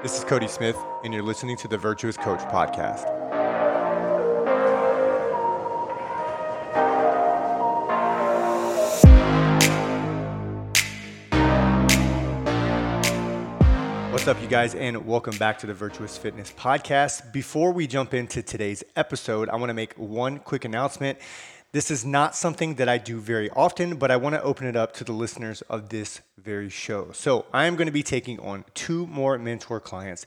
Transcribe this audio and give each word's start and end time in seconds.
This 0.00 0.16
is 0.16 0.22
Cody 0.22 0.46
Smith, 0.46 0.76
and 1.02 1.12
you're 1.12 1.24
listening 1.24 1.56
to 1.56 1.66
the 1.66 1.76
Virtuous 1.76 2.16
Coach 2.16 2.38
Podcast. 2.42 3.02
What's 14.12 14.28
up, 14.28 14.40
you 14.40 14.46
guys, 14.46 14.76
and 14.76 15.04
welcome 15.04 15.36
back 15.36 15.58
to 15.58 15.66
the 15.66 15.74
Virtuous 15.74 16.16
Fitness 16.16 16.52
Podcast. 16.52 17.32
Before 17.32 17.72
we 17.72 17.88
jump 17.88 18.14
into 18.14 18.40
today's 18.40 18.84
episode, 18.94 19.48
I 19.48 19.56
want 19.56 19.70
to 19.70 19.74
make 19.74 19.94
one 19.94 20.38
quick 20.38 20.64
announcement. 20.64 21.18
This 21.70 21.90
is 21.90 22.02
not 22.02 22.34
something 22.34 22.76
that 22.76 22.88
I 22.88 22.96
do 22.96 23.20
very 23.20 23.50
often, 23.50 23.96
but 23.96 24.10
I 24.10 24.16
want 24.16 24.34
to 24.34 24.42
open 24.42 24.66
it 24.66 24.74
up 24.74 24.94
to 24.94 25.04
the 25.04 25.12
listeners 25.12 25.60
of 25.62 25.90
this 25.90 26.22
very 26.38 26.70
show. 26.70 27.12
So, 27.12 27.44
I 27.52 27.66
am 27.66 27.76
going 27.76 27.86
to 27.86 27.92
be 27.92 28.02
taking 28.02 28.40
on 28.40 28.64
two 28.72 29.06
more 29.06 29.36
mentor 29.36 29.78
clients 29.78 30.24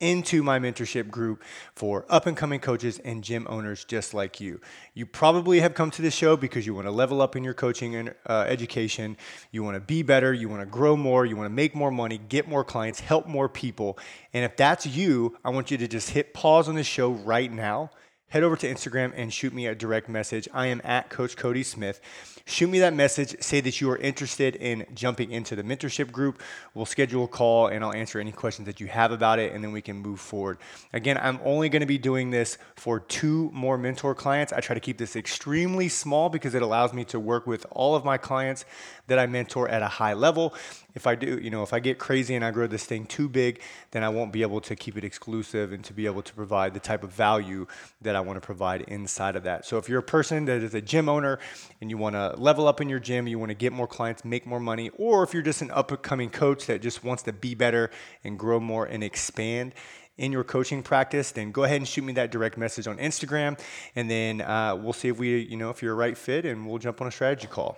into 0.00 0.42
my 0.42 0.58
mentorship 0.58 1.08
group 1.08 1.42
for 1.74 2.04
up 2.10 2.26
and 2.26 2.36
coming 2.36 2.60
coaches 2.60 2.98
and 2.98 3.24
gym 3.24 3.46
owners 3.48 3.84
just 3.84 4.12
like 4.12 4.38
you. 4.38 4.60
You 4.92 5.06
probably 5.06 5.60
have 5.60 5.72
come 5.72 5.90
to 5.92 6.02
this 6.02 6.12
show 6.12 6.36
because 6.36 6.66
you 6.66 6.74
want 6.74 6.88
to 6.88 6.90
level 6.90 7.22
up 7.22 7.36
in 7.36 7.44
your 7.44 7.54
coaching 7.54 7.94
and 7.94 8.14
uh, 8.26 8.44
education. 8.46 9.16
You 9.50 9.62
want 9.62 9.76
to 9.76 9.80
be 9.80 10.02
better. 10.02 10.34
You 10.34 10.50
want 10.50 10.60
to 10.60 10.66
grow 10.66 10.94
more. 10.94 11.24
You 11.24 11.36
want 11.36 11.46
to 11.46 11.54
make 11.54 11.74
more 11.74 11.90
money, 11.90 12.18
get 12.18 12.46
more 12.46 12.64
clients, 12.64 13.00
help 13.00 13.26
more 13.26 13.48
people. 13.48 13.96
And 14.34 14.44
if 14.44 14.58
that's 14.58 14.86
you, 14.86 15.38
I 15.42 15.48
want 15.48 15.70
you 15.70 15.78
to 15.78 15.88
just 15.88 16.10
hit 16.10 16.34
pause 16.34 16.68
on 16.68 16.74
this 16.74 16.86
show 16.86 17.12
right 17.12 17.50
now 17.50 17.92
head 18.32 18.42
over 18.42 18.56
to 18.56 18.66
Instagram 18.66 19.12
and 19.14 19.30
shoot 19.30 19.52
me 19.52 19.66
a 19.66 19.74
direct 19.74 20.08
message. 20.08 20.48
I 20.54 20.68
am 20.68 20.80
at 20.84 21.10
Coach 21.10 21.36
Cody 21.36 21.62
Smith. 21.62 22.00
Shoot 22.46 22.70
me 22.70 22.78
that 22.78 22.94
message. 22.94 23.36
Say 23.42 23.60
that 23.60 23.78
you 23.78 23.90
are 23.90 23.98
interested 23.98 24.56
in 24.56 24.86
jumping 24.94 25.30
into 25.30 25.54
the 25.54 25.62
mentorship 25.62 26.10
group. 26.10 26.40
We'll 26.72 26.86
schedule 26.86 27.24
a 27.24 27.28
call 27.28 27.66
and 27.66 27.84
I'll 27.84 27.92
answer 27.92 28.18
any 28.18 28.32
questions 28.32 28.64
that 28.64 28.80
you 28.80 28.86
have 28.86 29.12
about 29.12 29.38
it 29.38 29.52
and 29.52 29.62
then 29.62 29.70
we 29.70 29.82
can 29.82 29.98
move 29.98 30.18
forward. 30.18 30.56
Again, 30.94 31.18
I'm 31.22 31.40
only 31.44 31.68
going 31.68 31.80
to 31.80 31.86
be 31.86 31.98
doing 31.98 32.30
this 32.30 32.56
for 32.74 33.00
two 33.00 33.50
more 33.52 33.76
mentor 33.76 34.14
clients. 34.14 34.50
I 34.50 34.60
try 34.60 34.72
to 34.72 34.80
keep 34.80 34.96
this 34.96 35.14
extremely 35.14 35.90
small 35.90 36.30
because 36.30 36.54
it 36.54 36.62
allows 36.62 36.94
me 36.94 37.04
to 37.04 37.20
work 37.20 37.46
with 37.46 37.66
all 37.70 37.94
of 37.94 38.02
my 38.02 38.16
clients 38.16 38.64
that 39.08 39.18
I 39.18 39.26
mentor 39.26 39.68
at 39.68 39.82
a 39.82 39.88
high 39.88 40.14
level. 40.14 40.54
If 40.94 41.06
I 41.06 41.14
do, 41.14 41.38
you 41.38 41.50
know, 41.50 41.62
if 41.62 41.72
I 41.72 41.80
get 41.80 41.98
crazy 41.98 42.34
and 42.34 42.44
I 42.44 42.50
grow 42.50 42.66
this 42.66 42.84
thing 42.84 43.06
too 43.06 43.28
big, 43.28 43.60
then 43.90 44.02
I 44.02 44.08
won't 44.08 44.32
be 44.32 44.42
able 44.42 44.60
to 44.62 44.74
keep 44.74 44.96
it 44.96 45.04
exclusive 45.04 45.72
and 45.72 45.84
to 45.84 45.92
be 45.92 46.06
able 46.06 46.22
to 46.22 46.34
provide 46.34 46.74
the 46.74 46.80
type 46.80 47.04
of 47.04 47.10
value 47.12 47.66
that 48.00 48.16
I 48.16 48.21
want 48.22 48.36
to 48.36 48.44
provide 48.44 48.82
inside 48.82 49.36
of 49.36 49.44
that. 49.44 49.64
So 49.66 49.78
if 49.78 49.88
you're 49.88 50.00
a 50.00 50.02
person 50.02 50.46
that 50.46 50.62
is 50.62 50.74
a 50.74 50.80
gym 50.80 51.08
owner 51.08 51.38
and 51.80 51.90
you 51.90 51.98
want 51.98 52.14
to 52.16 52.34
level 52.36 52.66
up 52.66 52.80
in 52.80 52.88
your 52.88 53.00
gym, 53.00 53.26
you 53.26 53.38
want 53.38 53.50
to 53.50 53.54
get 53.54 53.72
more 53.72 53.86
clients, 53.86 54.24
make 54.24 54.46
more 54.46 54.60
money, 54.60 54.90
or 54.96 55.22
if 55.22 55.34
you're 55.34 55.42
just 55.42 55.62
an 55.62 55.70
up 55.70 55.90
and 55.90 56.02
coming 56.02 56.30
coach 56.30 56.66
that 56.66 56.82
just 56.82 57.04
wants 57.04 57.22
to 57.24 57.32
be 57.32 57.54
better 57.54 57.90
and 58.24 58.38
grow 58.38 58.58
more 58.58 58.86
and 58.86 59.04
expand, 59.04 59.74
in 60.18 60.30
your 60.30 60.44
coaching 60.44 60.82
practice, 60.82 61.32
then 61.32 61.50
go 61.50 61.64
ahead 61.64 61.78
and 61.78 61.88
shoot 61.88 62.04
me 62.04 62.12
that 62.12 62.30
direct 62.30 62.58
message 62.58 62.86
on 62.86 62.98
Instagram, 62.98 63.58
and 63.96 64.10
then 64.10 64.40
uh, 64.40 64.76
we'll 64.76 64.92
see 64.92 65.08
if 65.08 65.18
we, 65.18 65.40
you 65.40 65.56
know, 65.56 65.70
if 65.70 65.82
you're 65.82 65.92
a 65.92 65.96
right 65.96 66.16
fit, 66.16 66.44
and 66.44 66.66
we'll 66.66 66.78
jump 66.78 67.00
on 67.00 67.06
a 67.06 67.10
strategy 67.10 67.46
call. 67.46 67.76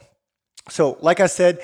So, 0.68 0.98
like 1.00 1.20
I 1.20 1.26
said, 1.26 1.60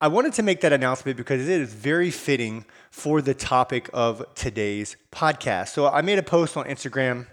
I 0.00 0.08
wanted 0.08 0.32
to 0.34 0.42
make 0.42 0.60
that 0.62 0.72
announcement 0.72 1.16
because 1.16 1.40
it 1.42 1.60
is 1.60 1.72
very 1.72 2.10
fitting 2.10 2.64
for 2.90 3.22
the 3.22 3.34
topic 3.34 3.90
of 3.92 4.24
today's 4.34 4.96
podcast. 5.12 5.68
So, 5.68 5.88
I 5.88 6.02
made 6.02 6.18
a 6.18 6.22
post 6.22 6.56
on 6.56 6.64
Instagram 6.66 7.26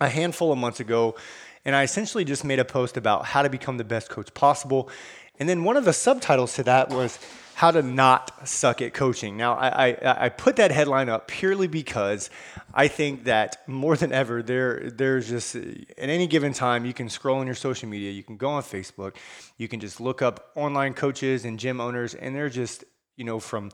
a 0.00 0.08
handful 0.08 0.52
of 0.52 0.58
months 0.58 0.80
ago, 0.80 1.16
and 1.64 1.74
I 1.74 1.82
essentially 1.82 2.24
just 2.24 2.44
made 2.44 2.58
a 2.58 2.64
post 2.64 2.96
about 2.96 3.26
how 3.26 3.42
to 3.42 3.50
become 3.50 3.76
the 3.76 3.84
best 3.84 4.08
coach 4.08 4.32
possible. 4.34 4.90
And 5.38 5.48
then 5.48 5.64
one 5.64 5.76
of 5.76 5.84
the 5.84 5.92
subtitles 5.92 6.54
to 6.54 6.62
that 6.64 6.90
was 6.90 7.18
how 7.58 7.72
to 7.72 7.82
not 7.82 8.46
suck 8.48 8.80
at 8.82 8.94
coaching. 8.94 9.36
Now, 9.36 9.54
I, 9.54 9.88
I, 9.88 10.26
I, 10.26 10.28
put 10.28 10.54
that 10.56 10.70
headline 10.70 11.08
up 11.08 11.26
purely 11.26 11.66
because 11.66 12.30
I 12.72 12.86
think 12.86 13.24
that 13.24 13.68
more 13.68 13.96
than 13.96 14.12
ever, 14.12 14.44
there 14.44 14.90
there's 14.90 15.28
just 15.28 15.56
at 15.56 15.64
any 15.98 16.28
given 16.28 16.52
time 16.52 16.84
you 16.84 16.94
can 16.94 17.08
scroll 17.08 17.40
on 17.40 17.46
your 17.46 17.56
social 17.56 17.88
media, 17.88 18.12
you 18.12 18.22
can 18.22 18.36
go 18.36 18.50
on 18.50 18.62
Facebook, 18.62 19.16
you 19.56 19.66
can 19.66 19.80
just 19.80 20.00
look 20.00 20.22
up 20.22 20.52
online 20.54 20.94
coaches 20.94 21.44
and 21.44 21.58
gym 21.58 21.80
owners, 21.80 22.14
and 22.14 22.32
they're 22.32 22.48
just 22.48 22.84
you 23.18 23.24
know 23.24 23.40
from 23.40 23.70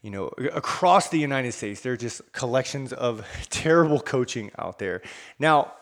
you 0.00 0.10
know 0.10 0.28
across 0.52 1.10
the 1.10 1.18
United 1.18 1.52
States, 1.52 1.82
there 1.82 1.92
are 1.92 1.96
just 1.98 2.32
collections 2.32 2.92
of 2.92 3.26
terrible 3.50 4.00
coaching 4.00 4.50
out 4.58 4.78
there. 4.78 5.02
Now. 5.38 5.72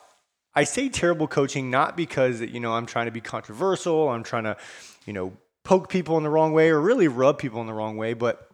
I 0.54 0.64
say 0.64 0.90
terrible 0.90 1.28
coaching 1.28 1.70
not 1.70 1.96
because 1.96 2.42
you 2.42 2.60
know 2.60 2.74
I'm 2.74 2.84
trying 2.84 3.06
to 3.06 3.10
be 3.10 3.22
controversial, 3.22 4.10
I'm 4.10 4.22
trying 4.22 4.44
to, 4.44 4.58
you 5.06 5.14
know, 5.14 5.32
poke 5.64 5.88
people 5.88 6.18
in 6.18 6.24
the 6.24 6.28
wrong 6.28 6.52
way 6.52 6.68
or 6.68 6.78
really 6.78 7.08
rub 7.08 7.38
people 7.38 7.62
in 7.62 7.66
the 7.66 7.72
wrong 7.72 7.96
way, 7.96 8.12
but 8.12 8.51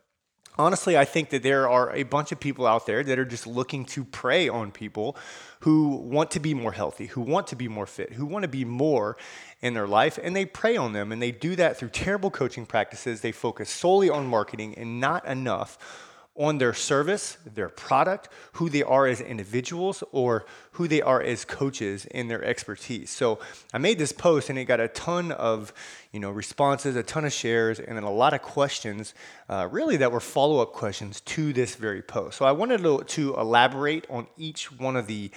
honestly, 0.58 0.98
I 0.98 1.04
think 1.04 1.30
that 1.30 1.42
there 1.42 1.68
are 1.68 1.94
a 1.94 2.02
bunch 2.02 2.32
of 2.32 2.40
people 2.40 2.66
out 2.66 2.86
there 2.86 3.02
that 3.04 3.18
are 3.18 3.24
just 3.24 3.46
looking 3.46 3.84
to 3.86 4.04
prey 4.04 4.48
on 4.48 4.72
people 4.72 5.16
who 5.60 5.96
want 5.96 6.30
to 6.32 6.40
be 6.40 6.54
more 6.54 6.72
healthy, 6.72 7.06
who 7.06 7.20
want 7.20 7.46
to 7.48 7.56
be 7.56 7.68
more 7.68 7.86
fit, 7.86 8.12
who 8.14 8.26
want 8.26 8.42
to 8.42 8.48
be 8.48 8.64
more 8.64 9.16
in 9.60 9.74
their 9.74 9.88
life, 9.88 10.18
and 10.22 10.34
they 10.34 10.44
prey 10.44 10.76
on 10.76 10.92
them. 10.92 11.12
And 11.12 11.20
they 11.22 11.30
do 11.32 11.56
that 11.56 11.76
through 11.76 11.90
terrible 11.90 12.30
coaching 12.30 12.66
practices. 12.66 13.20
They 13.20 13.32
focus 13.32 13.70
solely 13.70 14.10
on 14.10 14.26
marketing 14.26 14.74
and 14.76 15.00
not 15.00 15.26
enough 15.26 16.06
on 16.38 16.58
their 16.58 16.72
service, 16.72 17.36
their 17.54 17.68
product, 17.68 18.28
who 18.52 18.70
they 18.70 18.82
are 18.82 19.06
as 19.06 19.20
individuals, 19.20 20.04
or 20.12 20.46
who 20.72 20.86
they 20.86 21.02
are 21.02 21.20
as 21.20 21.44
coaches 21.44 22.06
in 22.06 22.28
their 22.28 22.44
expertise. 22.44 23.10
So 23.10 23.40
I 23.74 23.78
made 23.78 23.98
this 23.98 24.12
post 24.12 24.48
and 24.48 24.58
it 24.58 24.64
got 24.66 24.78
a 24.78 24.88
ton 24.88 25.32
of 25.32 25.72
you 26.12 26.20
know 26.20 26.30
responses, 26.30 26.94
a 26.94 27.02
ton 27.02 27.24
of 27.24 27.32
shares, 27.32 27.80
and 27.80 27.96
then 27.96 28.04
a 28.04 28.12
lot 28.12 28.34
of 28.34 28.42
questions, 28.42 29.14
uh, 29.48 29.68
really 29.70 29.96
that 29.96 30.12
were 30.12 30.20
follow 30.20 30.62
up 30.62 30.72
questions 30.72 31.20
to 31.22 31.52
this 31.52 31.74
very 31.74 32.02
post. 32.02 32.38
So 32.38 32.44
I 32.44 32.52
wanted 32.52 32.82
to, 32.82 33.02
to 33.02 33.34
elaborate 33.34 34.06
on 34.08 34.28
each 34.36 34.70
one 34.70 34.96
of 34.96 35.08
the 35.08 35.30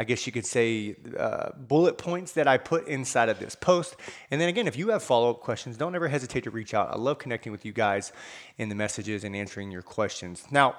I 0.00 0.04
guess 0.04 0.24
you 0.24 0.32
could 0.32 0.46
say, 0.46 0.96
uh, 1.18 1.50
bullet 1.58 1.98
points 1.98 2.32
that 2.32 2.48
I 2.48 2.56
put 2.56 2.88
inside 2.88 3.28
of 3.28 3.38
this 3.38 3.54
post. 3.54 3.96
And 4.30 4.40
then 4.40 4.48
again, 4.48 4.66
if 4.66 4.74
you 4.74 4.88
have 4.88 5.02
follow 5.02 5.28
up 5.28 5.40
questions, 5.40 5.76
don't 5.76 5.94
ever 5.94 6.08
hesitate 6.08 6.44
to 6.44 6.50
reach 6.50 6.72
out. 6.72 6.90
I 6.90 6.96
love 6.96 7.18
connecting 7.18 7.52
with 7.52 7.66
you 7.66 7.74
guys 7.74 8.10
in 8.56 8.70
the 8.70 8.74
messages 8.74 9.24
and 9.24 9.36
answering 9.36 9.70
your 9.70 9.82
questions. 9.82 10.46
Now, 10.50 10.76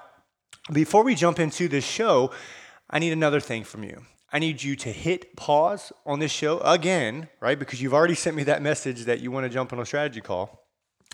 before 0.73 1.03
we 1.03 1.13
jump 1.13 1.39
into 1.39 1.67
this 1.67 1.85
show, 1.85 2.31
I 2.89 2.97
need 2.97 3.13
another 3.13 3.39
thing 3.39 3.63
from 3.63 3.83
you. 3.83 4.01
I 4.33 4.39
need 4.39 4.63
you 4.63 4.75
to 4.77 4.91
hit 4.91 5.35
pause 5.35 5.93
on 6.03 6.17
this 6.17 6.31
show 6.31 6.57
again, 6.61 7.29
right? 7.39 7.59
Because 7.59 7.79
you've 7.79 7.93
already 7.93 8.15
sent 8.15 8.35
me 8.35 8.41
that 8.45 8.63
message 8.63 9.05
that 9.05 9.19
you 9.19 9.29
want 9.29 9.43
to 9.43 9.51
jump 9.51 9.71
on 9.71 9.79
a 9.79 9.85
strategy 9.85 10.21
call. 10.21 10.65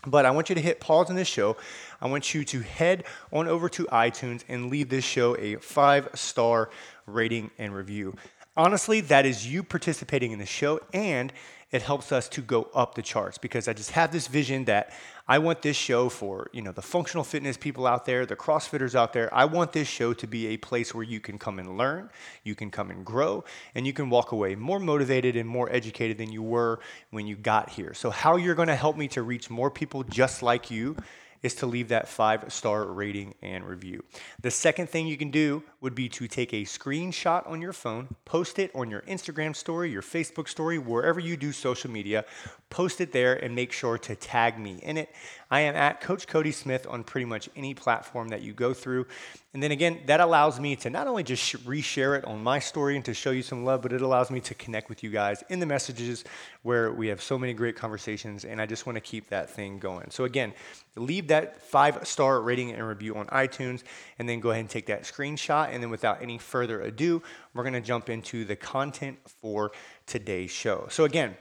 But 0.05 0.25
I 0.25 0.31
want 0.31 0.47
you 0.47 0.55
to 0.55 0.61
hit 0.61 0.79
pause 0.79 1.09
on 1.09 1.17
this 1.17 1.27
show. 1.27 1.57
I 1.99 2.07
want 2.07 2.33
you 2.33 2.45
to 2.45 2.61
head 2.61 3.03
on 3.33 3.49
over 3.49 3.67
to 3.69 3.83
iTunes 3.87 4.43
and 4.47 4.69
leave 4.69 4.87
this 4.87 5.03
show 5.03 5.35
a 5.37 5.55
five 5.55 6.07
star 6.13 6.69
rating 7.07 7.49
and 7.57 7.73
review. 7.73 8.15
Honestly, 8.55 9.01
that 9.01 9.25
is 9.25 9.47
you 9.47 9.63
participating 9.63 10.31
in 10.31 10.39
the 10.39 10.45
show 10.45 10.79
and 10.93 11.31
it 11.69 11.81
helps 11.81 12.13
us 12.13 12.29
to 12.29 12.41
go 12.41 12.69
up 12.73 12.95
the 12.95 13.01
charts 13.01 13.37
because 13.37 13.67
I 13.67 13.73
just 13.73 13.91
have 13.91 14.11
this 14.11 14.27
vision 14.27 14.65
that 14.65 14.93
I 15.27 15.39
want 15.39 15.61
this 15.61 15.75
show 15.75 16.07
for, 16.07 16.49
you 16.53 16.61
know, 16.61 16.71
the 16.71 16.81
functional 16.81 17.25
fitness 17.25 17.57
people 17.57 17.85
out 17.85 18.05
there, 18.05 18.25
the 18.25 18.37
CrossFitters 18.37 18.95
out 18.95 19.11
there. 19.11 19.33
I 19.33 19.43
want 19.43 19.73
this 19.73 19.87
show 19.87 20.13
to 20.13 20.27
be 20.27 20.47
a 20.47 20.57
place 20.57 20.95
where 20.95 21.03
you 21.03 21.19
can 21.19 21.37
come 21.37 21.59
and 21.59 21.77
learn, 21.77 22.09
you 22.43 22.55
can 22.55 22.71
come 22.71 22.89
and 22.89 23.05
grow, 23.05 23.43
and 23.75 23.85
you 23.85 23.91
can 23.91 24.09
walk 24.09 24.31
away 24.31 24.55
more 24.55 24.79
motivated 24.79 25.35
and 25.35 25.47
more 25.47 25.69
educated 25.69 26.17
than 26.17 26.31
you 26.31 26.41
were 26.41 26.79
when 27.11 27.27
you 27.27 27.35
got 27.35 27.69
here. 27.69 27.93
So 27.93 28.09
how 28.09 28.37
you're 28.37 28.55
going 28.55 28.69
to 28.69 28.75
help 28.75 28.95
me 28.95 29.09
to 29.09 29.21
reach 29.21 29.49
more 29.49 29.69
people 29.69 30.03
just 30.03 30.41
like 30.41 30.71
you 30.71 30.95
is 31.43 31.53
to 31.55 31.65
leave 31.65 31.89
that 31.89 32.07
five 32.07 32.51
star 32.51 32.85
rating 32.85 33.35
and 33.41 33.65
review. 33.65 34.03
The 34.41 34.51
second 34.51 34.89
thing 34.89 35.07
you 35.07 35.17
can 35.17 35.31
do 35.31 35.63
would 35.81 35.95
be 35.95 36.09
to 36.09 36.27
take 36.27 36.53
a 36.53 36.63
screenshot 36.63 37.47
on 37.49 37.61
your 37.61 37.73
phone, 37.73 38.15
post 38.25 38.59
it 38.59 38.71
on 38.73 38.89
your 38.89 39.01
Instagram 39.01 39.55
story, 39.55 39.91
your 39.91 40.01
Facebook 40.01 40.47
story, 40.47 40.77
wherever 40.77 41.19
you 41.19 41.37
do 41.37 41.51
social 41.51 41.91
media, 41.91 42.25
post 42.69 43.01
it 43.01 43.11
there 43.11 43.35
and 43.35 43.55
make 43.55 43.71
sure 43.71 43.97
to 43.97 44.15
tag 44.15 44.59
me 44.59 44.79
in 44.83 44.97
it. 44.97 45.13
I 45.49 45.61
am 45.61 45.75
at 45.75 46.01
Coach 46.01 46.27
Cody 46.27 46.51
Smith 46.51 46.85
on 46.89 47.03
pretty 47.03 47.25
much 47.25 47.49
any 47.55 47.73
platform 47.73 48.29
that 48.29 48.41
you 48.41 48.53
go 48.53 48.73
through. 48.73 49.07
And 49.53 49.63
then 49.63 49.71
again, 49.71 50.01
that 50.07 50.19
allows 50.19 50.59
me 50.59 50.75
to 50.77 50.89
not 50.89 51.07
only 51.07 51.23
just 51.23 51.65
reshare 51.65 52.17
it 52.17 52.25
on 52.25 52.43
my 52.43 52.59
story 52.59 52.95
and 52.95 53.05
to 53.05 53.13
show 53.13 53.31
you 53.31 53.41
some 53.41 53.63
love, 53.63 53.81
but 53.81 53.93
it 53.93 54.01
allows 54.01 54.29
me 54.29 54.39
to 54.41 54.53
connect 54.55 54.89
with 54.89 55.03
you 55.03 55.09
guys 55.09 55.43
in 55.49 55.59
the 55.59 55.65
messages 55.65 56.25
where 56.63 56.91
we 56.91 57.07
have 57.07 57.21
so 57.21 57.39
many 57.39 57.53
great 57.53 57.75
conversations. 57.75 58.45
And 58.45 58.61
I 58.61 58.65
just 58.65 58.85
want 58.85 58.97
to 58.97 59.01
keep 59.01 59.29
that 59.29 59.49
thing 59.49 59.79
going. 59.79 60.11
So 60.11 60.25
again, 60.25 60.53
leave 60.95 61.27
that 61.29 61.61
five 61.61 62.05
star 62.07 62.41
rating 62.41 62.71
and 62.71 62.85
review 62.85 63.15
on 63.15 63.27
iTunes, 63.27 63.83
and 64.19 64.27
then 64.27 64.39
go 64.39 64.51
ahead 64.51 64.61
and 64.61 64.69
take 64.69 64.87
that 64.87 65.03
screenshot. 65.03 65.69
And 65.71 65.81
then 65.81 65.89
without 65.89 66.21
any 66.21 66.37
further 66.37 66.81
ado, 66.81 67.23
we're 67.53 67.63
going 67.63 67.73
to 67.73 67.81
jump 67.81 68.09
into 68.09 68.43
the 68.45 68.55
content 68.55 69.17
for 69.41 69.71
today's 70.05 70.51
show. 70.51 70.87
So 70.89 71.05
again, 71.05 71.37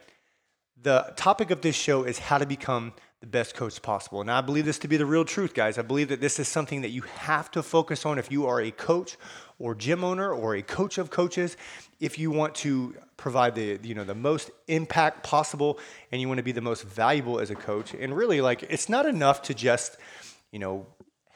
the 0.81 1.13
topic 1.17 1.51
of 1.51 1.63
this 1.63 1.75
show 1.75 2.05
is 2.05 2.19
how 2.19 2.39
to 2.39 2.47
become 2.47 2.93
the 3.21 3.27
best 3.27 3.55
coach 3.55 3.81
possible. 3.81 4.21
And 4.21 4.31
I 4.31 4.41
believe 4.41 4.67
this 4.67 4.79
to 4.81 4.89
be 4.89 4.97
the 4.97 5.07
real 5.07 5.25
truth, 5.25 5.55
guys. 5.55 5.79
I 5.79 5.83
believe 5.83 6.09
that 6.09 6.21
this 6.21 6.39
is 6.39 6.49
something 6.49 6.83
that 6.83 6.91
you 6.91 7.03
have 7.03 7.51
to 7.53 7.63
focus 7.63 8.05
on 8.05 8.19
if 8.19 8.31
you 8.31 8.47
are 8.47 8.61
a 8.61 8.71
coach 8.71 9.17
or 9.59 9.75
gym 9.75 10.05
owner 10.05 10.33
or 10.33 10.55
a 10.55 10.63
coach 10.63 10.99
of 10.99 11.11
coaches. 11.11 11.57
If 11.99 12.19
you 12.19 12.31
want 12.31 12.55
to 12.57 12.95
provide 13.17 13.55
the 13.55 13.81
you 13.83 13.95
know 13.95 14.05
the 14.05 14.15
most 14.15 14.51
impact 14.69 15.23
possible 15.23 15.79
and 16.13 16.21
you 16.21 16.29
want 16.29 16.39
to 16.39 16.45
be 16.45 16.53
the 16.53 16.61
most 16.61 16.85
valuable 16.85 17.41
as 17.41 17.51
a 17.51 17.55
coach. 17.55 17.95
And 17.95 18.15
really 18.15 18.41
like 18.41 18.63
it's 18.65 18.89
not 18.89 19.07
enough 19.07 19.43
to 19.43 19.55
just, 19.55 19.97
you 20.53 20.59
know, 20.59 20.87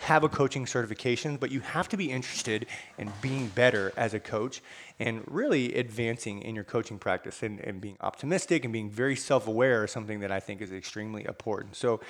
have 0.01 0.25
a 0.25 0.29
coaching 0.29 0.67
certification, 0.67 1.37
but 1.37 1.51
you 1.51 1.61
have 1.61 1.89
to 1.89 1.97
be 1.97 2.11
interested 2.11 2.67
in 2.99 3.13
being 3.21 3.49
better 3.49 3.93
as 3.97 4.15
a 4.15 4.21
coach 4.21 4.63
and 4.99 5.23
really 5.27 5.75
advancing 5.75 6.43
in 6.43 6.55
your 6.55 6.65
coaching 6.65 6.99
practice 6.99 7.43
and, 7.43 7.61
and 7.61 7.81
being 7.81 7.97
optimistic 8.01 8.65
and 8.65 8.73
being 8.73 8.91
very 8.91 9.15
self 9.15 9.47
aware 9.47 9.85
is 9.85 9.91
something 9.91 10.21
that 10.21 10.33
I 10.33 10.41
think 10.41 10.63
is 10.63 10.73
extremely 10.73 11.25
important. 11.27 11.77
So, 11.77 12.01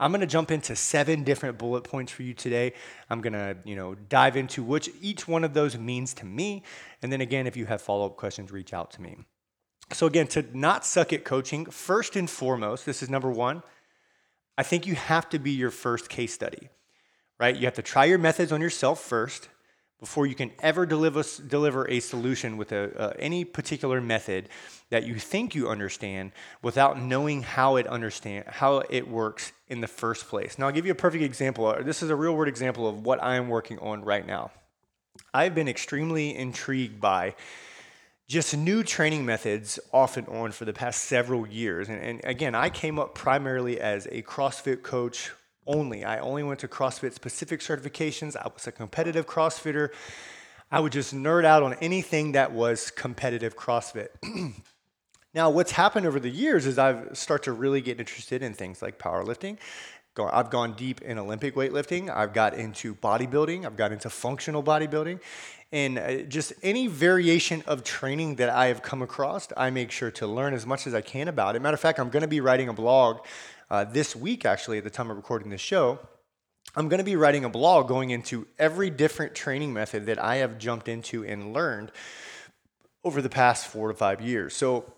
I'm 0.00 0.10
going 0.10 0.20
to 0.20 0.26
jump 0.26 0.50
into 0.50 0.74
seven 0.74 1.22
different 1.22 1.58
bullet 1.58 1.84
points 1.84 2.10
for 2.10 2.24
you 2.24 2.34
today. 2.34 2.72
I'm 3.08 3.20
going 3.20 3.34
to, 3.34 3.56
you 3.64 3.76
know, 3.76 3.94
dive 3.94 4.36
into 4.36 4.64
which 4.64 4.90
each 5.00 5.28
one 5.28 5.44
of 5.44 5.54
those 5.54 5.78
means 5.78 6.12
to 6.14 6.26
me. 6.26 6.64
And 7.02 7.12
then 7.12 7.20
again, 7.20 7.46
if 7.46 7.56
you 7.56 7.66
have 7.66 7.80
follow-up 7.80 8.16
questions, 8.16 8.50
reach 8.50 8.72
out 8.72 8.90
to 8.92 9.02
me. 9.02 9.18
So 9.92 10.06
again, 10.06 10.26
to 10.28 10.44
not 10.52 10.84
suck 10.84 11.12
at 11.12 11.24
coaching, 11.24 11.66
first 11.66 12.16
and 12.16 12.28
foremost, 12.28 12.84
this 12.84 13.00
is 13.00 13.10
number 13.10 13.30
1. 13.30 13.62
I 14.58 14.62
think 14.64 14.86
you 14.86 14.96
have 14.96 15.28
to 15.30 15.38
be 15.38 15.52
your 15.52 15.70
first 15.70 16.08
case 16.08 16.34
study. 16.34 16.68
Right? 17.42 17.56
You 17.56 17.64
have 17.64 17.74
to 17.74 17.82
try 17.82 18.04
your 18.04 18.18
methods 18.18 18.52
on 18.52 18.60
yourself 18.60 19.00
first 19.00 19.48
before 19.98 20.26
you 20.26 20.34
can 20.36 20.52
ever 20.60 20.86
deliver, 20.86 21.24
deliver 21.48 21.90
a 21.90 21.98
solution 21.98 22.56
with 22.56 22.70
a, 22.70 22.96
uh, 22.96 23.12
any 23.18 23.44
particular 23.44 24.00
method 24.00 24.48
that 24.90 25.08
you 25.08 25.16
think 25.18 25.52
you 25.52 25.68
understand 25.68 26.30
without 26.62 27.02
knowing 27.02 27.42
how 27.42 27.74
it 27.74 27.88
understand 27.88 28.44
how 28.46 28.84
it 28.88 29.08
works 29.08 29.50
in 29.66 29.80
the 29.80 29.88
first 29.88 30.28
place. 30.28 30.56
Now 30.56 30.66
I'll 30.66 30.72
give 30.72 30.86
you 30.86 30.92
a 30.92 30.94
perfect 30.94 31.24
example. 31.24 31.66
Uh, 31.66 31.82
this 31.82 32.00
is 32.00 32.10
a 32.10 32.14
real 32.14 32.36
world 32.36 32.46
example 32.46 32.88
of 32.88 33.04
what 33.04 33.20
I 33.20 33.34
am 33.34 33.48
working 33.48 33.80
on 33.80 34.04
right 34.04 34.24
now. 34.24 34.52
I've 35.34 35.52
been 35.52 35.66
extremely 35.66 36.36
intrigued 36.36 37.00
by 37.00 37.34
just 38.28 38.56
new 38.56 38.84
training 38.84 39.26
methods 39.26 39.80
off 39.92 40.16
and 40.16 40.28
on 40.28 40.52
for 40.52 40.64
the 40.64 40.72
past 40.72 41.06
several 41.06 41.48
years. 41.48 41.88
And, 41.88 42.00
and 42.00 42.20
again, 42.22 42.54
I 42.54 42.70
came 42.70 43.00
up 43.00 43.16
primarily 43.16 43.80
as 43.80 44.06
a 44.12 44.22
CrossFit 44.22 44.84
coach 44.84 45.32
only. 45.66 46.04
I 46.04 46.18
only 46.18 46.42
went 46.42 46.60
to 46.60 46.68
CrossFit 46.68 47.12
specific 47.12 47.60
certifications. 47.60 48.36
I 48.36 48.48
was 48.52 48.66
a 48.66 48.72
competitive 48.72 49.26
CrossFitter. 49.26 49.90
I 50.70 50.80
would 50.80 50.92
just 50.92 51.14
nerd 51.14 51.44
out 51.44 51.62
on 51.62 51.74
anything 51.74 52.32
that 52.32 52.52
was 52.52 52.90
competitive 52.90 53.56
CrossFit. 53.56 54.08
now, 55.34 55.50
what's 55.50 55.72
happened 55.72 56.06
over 56.06 56.18
the 56.18 56.30
years 56.30 56.66
is 56.66 56.78
I've 56.78 57.16
started 57.16 57.44
to 57.44 57.52
really 57.52 57.80
get 57.80 58.00
interested 58.00 58.42
in 58.42 58.54
things 58.54 58.80
like 58.80 58.98
powerlifting. 58.98 59.58
I've 60.18 60.50
gone 60.50 60.74
deep 60.74 61.00
in 61.00 61.18
Olympic 61.18 61.54
weightlifting. 61.54 62.14
I've 62.14 62.34
got 62.34 62.54
into 62.54 62.94
bodybuilding. 62.94 63.64
I've 63.64 63.76
got 63.76 63.92
into 63.92 64.10
functional 64.10 64.62
bodybuilding. 64.62 65.20
And 65.72 65.98
uh, 65.98 66.22
just 66.22 66.52
any 66.62 66.86
variation 66.86 67.62
of 67.66 67.82
training 67.82 68.34
that 68.36 68.50
I 68.50 68.66
have 68.66 68.82
come 68.82 69.00
across, 69.00 69.48
I 69.56 69.70
make 69.70 69.90
sure 69.90 70.10
to 70.12 70.26
learn 70.26 70.52
as 70.52 70.66
much 70.66 70.86
as 70.86 70.94
I 70.94 71.00
can 71.00 71.28
about 71.28 71.56
it. 71.56 71.62
Matter 71.62 71.74
of 71.74 71.80
fact, 71.80 71.98
I'm 71.98 72.10
going 72.10 72.22
to 72.22 72.28
be 72.28 72.42
writing 72.42 72.68
a 72.68 72.74
blog 72.74 73.24
uh, 73.72 73.84
this 73.84 74.14
week, 74.14 74.44
actually, 74.44 74.76
at 74.76 74.84
the 74.84 74.90
time 74.90 75.10
of 75.10 75.16
recording 75.16 75.48
this 75.48 75.62
show, 75.62 75.98
I'm 76.76 76.90
going 76.90 76.98
to 76.98 77.04
be 77.04 77.16
writing 77.16 77.46
a 77.46 77.48
blog 77.48 77.88
going 77.88 78.10
into 78.10 78.46
every 78.58 78.90
different 78.90 79.34
training 79.34 79.72
method 79.72 80.04
that 80.06 80.22
I 80.22 80.36
have 80.36 80.58
jumped 80.58 80.88
into 80.88 81.24
and 81.24 81.54
learned 81.54 81.90
over 83.02 83.22
the 83.22 83.30
past 83.30 83.66
four 83.66 83.88
to 83.88 83.94
five 83.94 84.20
years. 84.20 84.54
So, 84.54 84.92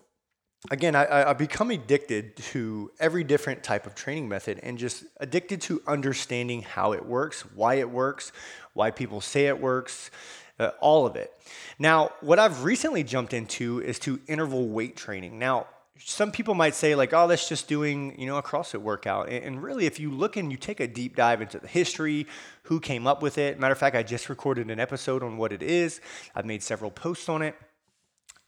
again, 0.71 0.93
I, 0.93 1.05
have 1.19 1.37
become 1.37 1.71
addicted 1.71 2.35
to 2.35 2.91
every 2.99 3.23
different 3.23 3.63
type 3.63 3.87
of 3.87 3.95
training 3.95 4.27
method 4.27 4.59
and 4.61 4.77
just 4.77 5.05
addicted 5.21 5.61
to 5.61 5.81
understanding 5.87 6.61
how 6.63 6.91
it 6.91 7.05
works, 7.05 7.45
why 7.55 7.75
it 7.75 7.89
works, 7.89 8.33
why 8.73 8.91
people 8.91 9.21
say 9.21 9.47
it 9.47 9.57
works, 9.57 10.11
uh, 10.59 10.71
all 10.81 11.05
of 11.05 11.15
it. 11.15 11.31
Now, 11.79 12.11
what 12.19 12.39
I've 12.39 12.65
recently 12.65 13.05
jumped 13.05 13.33
into 13.33 13.79
is 13.79 13.99
to 13.99 14.19
interval 14.27 14.67
weight 14.67 14.97
training. 14.97 15.39
Now, 15.39 15.67
some 15.97 16.31
people 16.31 16.53
might 16.53 16.75
say 16.75 16.95
like 16.95 17.13
oh 17.13 17.27
that's 17.27 17.47
just 17.47 17.67
doing 17.67 18.19
you 18.19 18.27
know 18.27 18.37
a 18.37 18.43
crossfit 18.43 18.81
workout. 18.81 19.29
And 19.29 19.61
really 19.61 19.85
if 19.85 19.99
you 19.99 20.11
look 20.11 20.35
and 20.35 20.51
you 20.51 20.57
take 20.57 20.79
a 20.79 20.87
deep 20.87 21.15
dive 21.15 21.41
into 21.41 21.59
the 21.59 21.67
history 21.67 22.27
who 22.63 22.79
came 22.79 23.07
up 23.07 23.21
with 23.21 23.37
it 23.37 23.59
matter 23.59 23.71
of 23.71 23.77
fact 23.77 23.95
i 23.95 24.03
just 24.03 24.29
recorded 24.29 24.69
an 24.69 24.79
episode 24.79 25.23
on 25.23 25.37
what 25.37 25.51
it 25.51 25.63
is. 25.63 26.01
I've 26.35 26.45
made 26.45 26.63
several 26.63 26.91
posts 26.91 27.29
on 27.29 27.41
it. 27.41 27.55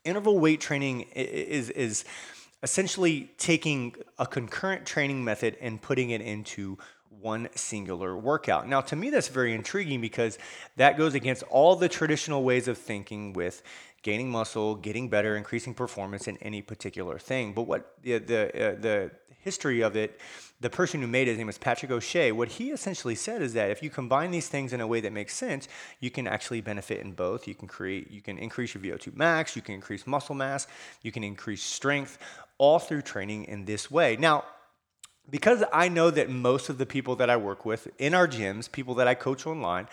Interval 0.03 0.39
weight 0.39 0.61
training 0.61 1.01
is 1.13 1.69
is 1.69 2.05
essentially 2.63 3.31
taking 3.37 3.95
a 4.17 4.25
concurrent 4.25 4.85
training 4.85 5.23
method 5.23 5.57
and 5.61 5.81
putting 5.81 6.09
it 6.09 6.21
into 6.21 6.77
one 7.19 7.49
singular 7.55 8.15
workout. 8.15 8.67
Now, 8.67 8.81
to 8.81 8.95
me, 8.95 9.09
that's 9.09 9.27
very 9.27 9.53
intriguing 9.53 10.01
because 10.01 10.37
that 10.75 10.97
goes 10.97 11.13
against 11.13 11.43
all 11.43 11.75
the 11.75 11.89
traditional 11.89 12.43
ways 12.43 12.67
of 12.67 12.77
thinking 12.77 13.33
with 13.33 13.63
gaining 14.07 14.31
muscle, 14.31 14.73
getting 14.75 15.09
better, 15.09 15.35
increasing 15.35 15.73
performance 15.73 16.29
in 16.29 16.37
any 16.37 16.61
particular 16.61 17.19
thing. 17.19 17.51
But 17.51 17.63
what 17.63 17.81
the 18.03 18.19
the, 18.19 18.41
uh, 18.47 18.75
the 18.87 19.11
history 19.47 19.81
of 19.81 19.97
it, 19.97 20.09
the 20.61 20.69
person 20.69 21.01
who 21.01 21.07
made 21.07 21.27
it, 21.27 21.31
his 21.31 21.37
name 21.37 21.47
was 21.47 21.57
Patrick 21.57 21.91
O'Shea. 21.91 22.31
What 22.31 22.47
he 22.57 22.71
essentially 22.71 23.15
said 23.15 23.41
is 23.41 23.51
that 23.53 23.69
if 23.69 23.83
you 23.83 23.89
combine 23.89 24.31
these 24.31 24.47
things 24.47 24.71
in 24.71 24.79
a 24.79 24.87
way 24.87 25.01
that 25.01 25.11
makes 25.11 25.33
sense, 25.35 25.67
you 25.99 26.09
can 26.09 26.25
actually 26.25 26.61
benefit 26.61 27.01
in 27.05 27.11
both. 27.11 27.47
You 27.49 27.55
can 27.55 27.67
create, 27.67 28.09
you 28.09 28.21
can 28.21 28.37
increase 28.37 28.73
your 28.73 28.81
VO2 28.83 29.15
max, 29.15 29.55
you 29.57 29.61
can 29.61 29.75
increase 29.75 30.07
muscle 30.07 30.35
mass, 30.35 30.67
you 31.01 31.11
can 31.11 31.23
increase 31.23 31.63
strength, 31.63 32.17
all 32.57 32.79
through 32.79 33.01
training 33.01 33.43
in 33.53 33.65
this 33.65 33.91
way. 33.91 34.15
Now, 34.15 34.45
because 35.29 35.63
I 35.73 35.89
know 35.89 36.09
that 36.11 36.29
most 36.29 36.69
of 36.69 36.77
the 36.77 36.85
people 36.85 37.17
that 37.17 37.29
I 37.29 37.35
work 37.35 37.65
with 37.65 37.89
in 37.97 38.13
our 38.13 38.27
gyms, 38.27 38.71
people 38.71 38.95
that 38.95 39.07
I 39.07 39.15
coach 39.15 39.45
online, 39.45 39.87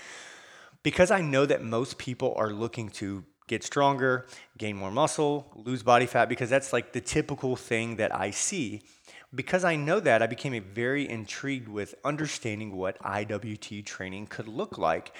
because 0.84 1.10
I 1.10 1.20
know 1.20 1.46
that 1.46 1.62
most 1.64 1.98
people 1.98 2.34
are 2.36 2.52
looking 2.52 2.90
to 3.00 3.24
get 3.46 3.62
stronger, 3.62 4.26
gain 4.58 4.76
more 4.76 4.90
muscle, 4.90 5.50
lose 5.54 5.82
body 5.82 6.06
fat, 6.06 6.28
because 6.28 6.50
that's 6.50 6.72
like 6.72 6.92
the 6.92 7.00
typical 7.00 7.56
thing 7.56 7.96
that 7.96 8.14
I 8.14 8.30
see. 8.30 8.82
Because 9.34 9.64
I 9.64 9.76
know 9.76 9.98
that, 10.00 10.22
I 10.22 10.26
became 10.26 10.62
very 10.74 11.08
intrigued 11.08 11.68
with 11.68 11.94
understanding 12.04 12.76
what 12.76 12.98
IWT 13.00 13.84
training 13.84 14.28
could 14.28 14.46
look 14.46 14.78
like 14.78 15.12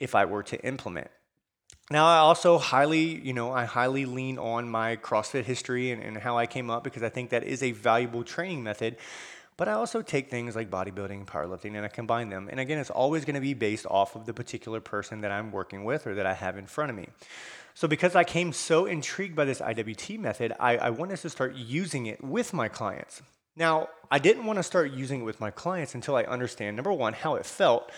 if 0.00 0.14
I 0.14 0.24
were 0.24 0.42
to 0.44 0.60
implement. 0.64 1.08
Now, 1.90 2.06
I 2.06 2.18
also 2.18 2.58
highly, 2.58 3.20
you 3.20 3.32
know, 3.32 3.52
I 3.52 3.64
highly 3.64 4.06
lean 4.06 4.38
on 4.38 4.68
my 4.68 4.96
CrossFit 4.96 5.44
history 5.44 5.90
and, 5.90 6.02
and 6.02 6.16
how 6.16 6.38
I 6.38 6.46
came 6.46 6.70
up 6.70 6.84
because 6.84 7.02
I 7.02 7.08
think 7.08 7.30
that 7.30 7.44
is 7.44 7.62
a 7.62 7.72
valuable 7.72 8.22
training 8.22 8.62
method 8.62 8.96
but 9.60 9.68
I 9.68 9.72
also 9.72 10.00
take 10.00 10.30
things 10.30 10.56
like 10.56 10.70
bodybuilding, 10.70 11.10
and 11.10 11.26
powerlifting, 11.26 11.76
and 11.76 11.84
I 11.84 11.88
combine 11.88 12.30
them. 12.30 12.48
And 12.50 12.58
again, 12.58 12.78
it's 12.78 12.88
always 12.88 13.26
going 13.26 13.34
to 13.34 13.42
be 13.42 13.52
based 13.52 13.84
off 13.90 14.16
of 14.16 14.24
the 14.24 14.32
particular 14.32 14.80
person 14.80 15.20
that 15.20 15.30
I'm 15.30 15.52
working 15.52 15.84
with 15.84 16.06
or 16.06 16.14
that 16.14 16.24
I 16.24 16.32
have 16.32 16.56
in 16.56 16.64
front 16.64 16.88
of 16.88 16.96
me. 16.96 17.10
So, 17.80 17.88
because 17.88 18.14
I 18.14 18.24
came 18.24 18.52
so 18.52 18.84
intrigued 18.84 19.34
by 19.34 19.46
this 19.46 19.62
IWT 19.62 20.18
method, 20.18 20.52
I, 20.60 20.76
I 20.76 20.90
wanted 20.90 21.16
to 21.20 21.30
start 21.30 21.54
using 21.54 22.04
it 22.04 22.22
with 22.22 22.52
my 22.52 22.68
clients. 22.68 23.22
Now, 23.56 23.88
I 24.10 24.18
didn't 24.18 24.44
want 24.44 24.58
to 24.58 24.62
start 24.62 24.90
using 24.90 25.22
it 25.22 25.24
with 25.24 25.40
my 25.40 25.50
clients 25.50 25.94
until 25.94 26.14
I 26.14 26.24
understand 26.24 26.76
number 26.76 26.92
one, 26.92 27.14
how 27.14 27.36
it 27.36 27.46
felt. 27.46 27.90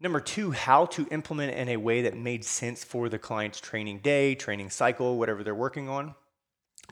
Number 0.00 0.20
two, 0.20 0.50
how 0.50 0.84
to 0.84 1.06
implement 1.10 1.56
in 1.56 1.70
a 1.70 1.78
way 1.78 2.02
that 2.02 2.14
made 2.14 2.44
sense 2.44 2.84
for 2.84 3.08
the 3.08 3.18
client's 3.18 3.58
training 3.58 4.00
day, 4.00 4.34
training 4.34 4.68
cycle, 4.68 5.16
whatever 5.16 5.42
they're 5.42 5.54
working 5.54 5.88
on. 5.88 6.14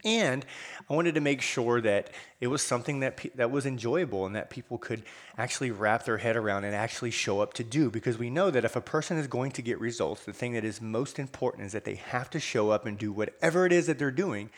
And 0.05 0.45
I 0.89 0.95
wanted 0.95 1.15
to 1.15 1.21
make 1.21 1.41
sure 1.43 1.81
that 1.81 2.11
it 2.41 2.47
was 2.47 2.63
something 2.63 3.01
that 3.01 3.17
pe- 3.17 3.31
that 3.35 3.51
was 3.51 3.67
enjoyable 3.67 4.27
and 4.27 4.35
that 4.37 4.51
people 4.51 4.79
could 4.79 5.03
actually 5.37 5.71
wrap 5.71 6.05
their 6.05 6.19
head 6.19 6.37
around 6.37 6.65
and 6.65 6.75
actually 6.75 7.11
show 7.11 7.41
up 7.41 7.55
to 7.55 7.65
do 7.65 7.91
because 7.91 8.19
we 8.19 8.31
know 8.31 8.51
that 8.51 8.65
if 8.65 8.77
a 8.77 8.81
person 8.81 9.19
is 9.19 9.27
going 9.27 9.51
to 9.53 9.63
get 9.63 9.81
results, 9.81 10.25
the 10.25 10.33
thing 10.33 10.53
that 10.53 10.65
is 10.65 10.81
most 10.81 11.19
important 11.19 11.67
is 11.67 11.73
that 11.73 11.85
they 11.85 11.97
have 11.97 12.31
to 12.31 12.41
show 12.41 12.71
up 12.71 12.87
and 12.87 12.99
do 12.99 13.13
whatever 13.13 13.67
it 13.67 13.73
is 13.73 13.87
that 13.87 13.99
they're 13.99 14.11
doing 14.11 14.51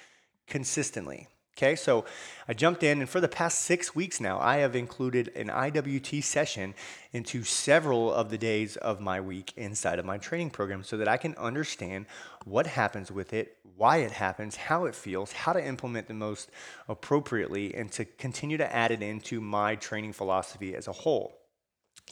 consistently. 0.47 1.29
Okay, 1.63 1.77
so 1.77 2.07
I 2.49 2.55
jumped 2.55 2.83
in, 2.83 3.01
and 3.01 3.09
for 3.11 3.21
the 3.21 3.29
past 3.29 3.59
six 3.59 3.95
weeks 3.95 4.19
now, 4.19 4.41
I 4.41 4.57
have 4.57 4.75
included 4.75 5.31
an 5.37 5.49
IWT 5.49 6.25
session 6.25 6.73
into 7.13 7.45
several 7.45 8.11
of 8.11 8.31
the 8.31 8.39
days 8.39 8.79
of 8.79 8.99
my 8.99 9.21
week 9.21 9.53
inside 9.59 9.99
of 9.99 10.07
my 10.07 10.17
training 10.17 10.49
program 10.49 10.83
so 10.83 10.97
that 10.97 11.07
I 11.07 11.19
can 11.19 11.35
understand 11.35 12.07
what 12.47 12.67
happens 12.67 13.13
with 13.13 13.35
it, 13.35 13.59
why 13.77 13.99
it 13.99 14.11
happens, 14.11 14.57
how 14.57 14.87
it 14.87 14.95
feels, 14.95 15.33
how 15.33 15.53
to 15.53 15.63
implement 15.63 16.09
the 16.09 16.15
most 16.15 16.51
appropriately, 16.89 17.75
and 17.75 17.93
to 17.93 18.07
continue 18.07 18.57
to 18.57 18.75
add 18.75 18.91
it 18.91 19.03
into 19.03 19.43
my 19.43 19.75
training 19.75 20.15
philosophy 20.15 20.75
as 20.75 20.89
a 20.89 20.93
whole. 20.93 21.37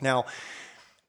Now, 0.02 0.26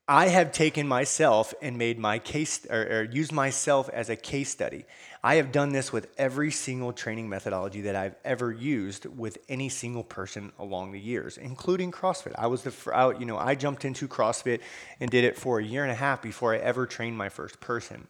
I 0.09 0.29
have 0.29 0.51
taken 0.51 0.87
myself 0.87 1.53
and 1.61 1.77
made 1.77 1.99
my 1.99 2.17
case 2.17 2.65
or, 2.67 2.81
or, 2.81 3.03
used 3.03 3.31
myself 3.31 3.89
as 3.89 4.09
a 4.09 4.15
case 4.15 4.49
study. 4.49 4.85
I 5.23 5.35
have 5.35 5.51
done 5.51 5.71
this 5.71 5.93
with 5.93 6.07
every 6.17 6.49
single 6.49 6.91
training 6.93 7.29
methodology 7.29 7.81
that 7.81 7.95
I've 7.95 8.15
ever 8.25 8.51
used 8.51 9.05
with 9.05 9.37
any 9.47 9.69
single 9.69 10.03
person 10.03 10.51
along 10.57 10.93
the 10.93 10.99
years, 10.99 11.37
including 11.37 11.91
CrossFit. 11.91 12.33
I 12.39 12.47
was 12.47 12.63
the 12.63 12.73
I, 12.91 13.11
you 13.19 13.25
know 13.25 13.37
I 13.37 13.53
jumped 13.53 13.85
into 13.85 14.07
CrossFit 14.07 14.61
and 14.99 15.11
did 15.11 15.25
it 15.25 15.37
for 15.37 15.59
a 15.59 15.63
year 15.63 15.83
and 15.83 15.91
a 15.91 15.95
half 15.95 16.23
before 16.23 16.55
I 16.55 16.57
ever 16.57 16.87
trained 16.87 17.15
my 17.15 17.29
first 17.29 17.59
person. 17.59 18.07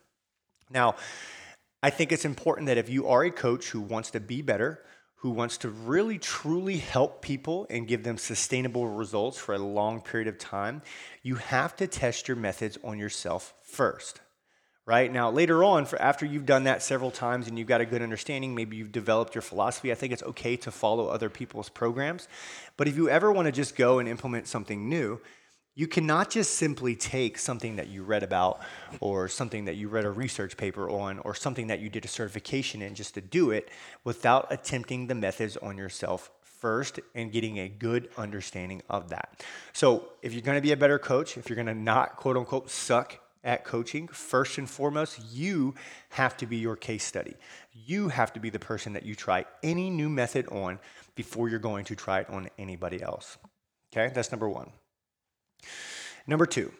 Now, 0.69 0.95
I 1.83 1.89
think 1.89 2.13
it's 2.13 2.23
important 2.23 2.67
that 2.67 2.77
if 2.77 2.87
you 2.87 3.09
are 3.09 3.25
a 3.25 3.31
coach 3.31 3.71
who 3.71 3.81
wants 3.81 4.09
to 4.11 4.21
be 4.21 4.41
better, 4.41 4.81
who 5.21 5.31
wants 5.31 5.57
to 5.57 5.69
really 5.69 6.17
truly 6.17 6.77
help 6.77 7.21
people 7.21 7.67
and 7.69 7.87
give 7.87 8.03
them 8.03 8.17
sustainable 8.17 8.87
results 8.87 9.37
for 9.37 9.53
a 9.53 9.59
long 9.59 10.01
period 10.01 10.29
of 10.29 10.37
time, 10.37 10.81
you 11.23 11.35
have 11.35 11.75
to 11.75 11.87
test 11.87 12.27
your 12.27 12.37
methods 12.37 12.77
on 12.83 12.97
yourself 12.97 13.53
first. 13.61 14.21
Right 14.85 15.11
now, 15.11 15.29
later 15.29 15.63
on, 15.63 15.85
for 15.85 16.01
after 16.01 16.25
you've 16.25 16.45
done 16.47 16.63
that 16.63 16.81
several 16.81 17.11
times 17.11 17.47
and 17.47 17.59
you've 17.59 17.67
got 17.67 17.81
a 17.81 17.85
good 17.85 18.01
understanding, 18.01 18.55
maybe 18.55 18.77
you've 18.77 18.91
developed 18.91 19.35
your 19.35 19.41
philosophy. 19.41 19.91
I 19.91 19.95
think 19.95 20.13
it's 20.13 20.23
okay 20.23 20.55
to 20.55 20.71
follow 20.71 21.09
other 21.09 21.29
people's 21.29 21.69
programs. 21.69 22.27
But 22.75 22.87
if 22.87 22.95
you 22.95 23.07
ever 23.07 23.31
want 23.31 23.45
to 23.45 23.51
just 23.51 23.75
go 23.75 23.99
and 23.99 24.09
implement 24.09 24.47
something 24.47 24.89
new, 24.89 25.19
You 25.79 25.87
cannot 25.87 26.29
just 26.29 26.55
simply 26.55 26.93
take 26.93 27.37
something 27.37 27.77
that 27.77 27.87
you 27.87 28.03
read 28.03 28.21
about 28.21 28.59
or 28.99 29.29
something 29.29 29.63
that 29.63 29.77
you 29.77 29.87
read 29.87 30.03
a 30.03 30.11
research 30.11 30.57
paper 30.57 30.89
on 30.89 31.19
or 31.19 31.33
something 31.33 31.67
that 31.67 31.79
you 31.79 31.89
did 31.89 32.03
a 32.03 32.07
certification 32.09 32.81
in 32.81 32.95
just 32.95 33.13
to 33.13 33.21
do 33.21 33.51
it 33.51 33.69
without 34.03 34.47
attempting 34.51 35.07
the 35.07 35.15
methods 35.15 35.55
on 35.55 35.77
yourself 35.77 36.31
first 36.41 36.99
and 37.15 37.31
getting 37.31 37.59
a 37.59 37.69
good 37.69 38.09
understanding 38.17 38.81
of 38.89 39.07
that. 39.11 39.41
So, 39.71 40.09
if 40.21 40.33
you're 40.33 40.41
going 40.41 40.57
to 40.57 40.61
be 40.61 40.73
a 40.73 40.75
better 40.75 40.99
coach, 40.99 41.37
if 41.37 41.47
you're 41.47 41.55
going 41.55 41.67
to 41.67 41.73
not 41.73 42.17
quote 42.17 42.35
unquote 42.35 42.69
suck 42.69 43.17
at 43.45 43.63
coaching, 43.63 44.09
first 44.09 44.57
and 44.57 44.69
foremost, 44.69 45.31
you 45.31 45.75
have 46.09 46.35
to 46.35 46.45
be 46.45 46.57
your 46.57 46.75
case 46.75 47.05
study. 47.05 47.37
You 47.71 48.09
have 48.09 48.33
to 48.33 48.41
be 48.41 48.49
the 48.49 48.59
person 48.59 48.91
that 48.91 49.05
you 49.05 49.15
try 49.15 49.45
any 49.63 49.89
new 49.89 50.09
method 50.09 50.45
on 50.49 50.77
before 51.15 51.47
you're 51.47 51.57
going 51.57 51.85
to 51.85 51.95
try 51.95 52.19
it 52.19 52.29
on 52.29 52.49
anybody 52.57 53.01
else. 53.01 53.37
Okay, 53.93 54.11
that's 54.13 54.33
number 54.33 54.49
one. 54.49 54.73
Number 56.27 56.45
two, 56.45 56.71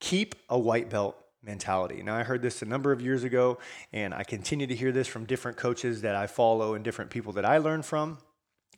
keep 0.00 0.34
a 0.48 0.58
white 0.58 0.90
belt 0.90 1.16
mentality. 1.42 2.02
Now, 2.02 2.16
I 2.16 2.22
heard 2.22 2.42
this 2.42 2.62
a 2.62 2.66
number 2.66 2.92
of 2.92 3.00
years 3.00 3.24
ago, 3.24 3.58
and 3.92 4.12
I 4.12 4.22
continue 4.22 4.66
to 4.66 4.74
hear 4.74 4.92
this 4.92 5.08
from 5.08 5.24
different 5.24 5.56
coaches 5.56 6.02
that 6.02 6.14
I 6.14 6.26
follow 6.26 6.74
and 6.74 6.84
different 6.84 7.10
people 7.10 7.32
that 7.34 7.44
I 7.44 7.58
learn 7.58 7.82
from. 7.82 8.18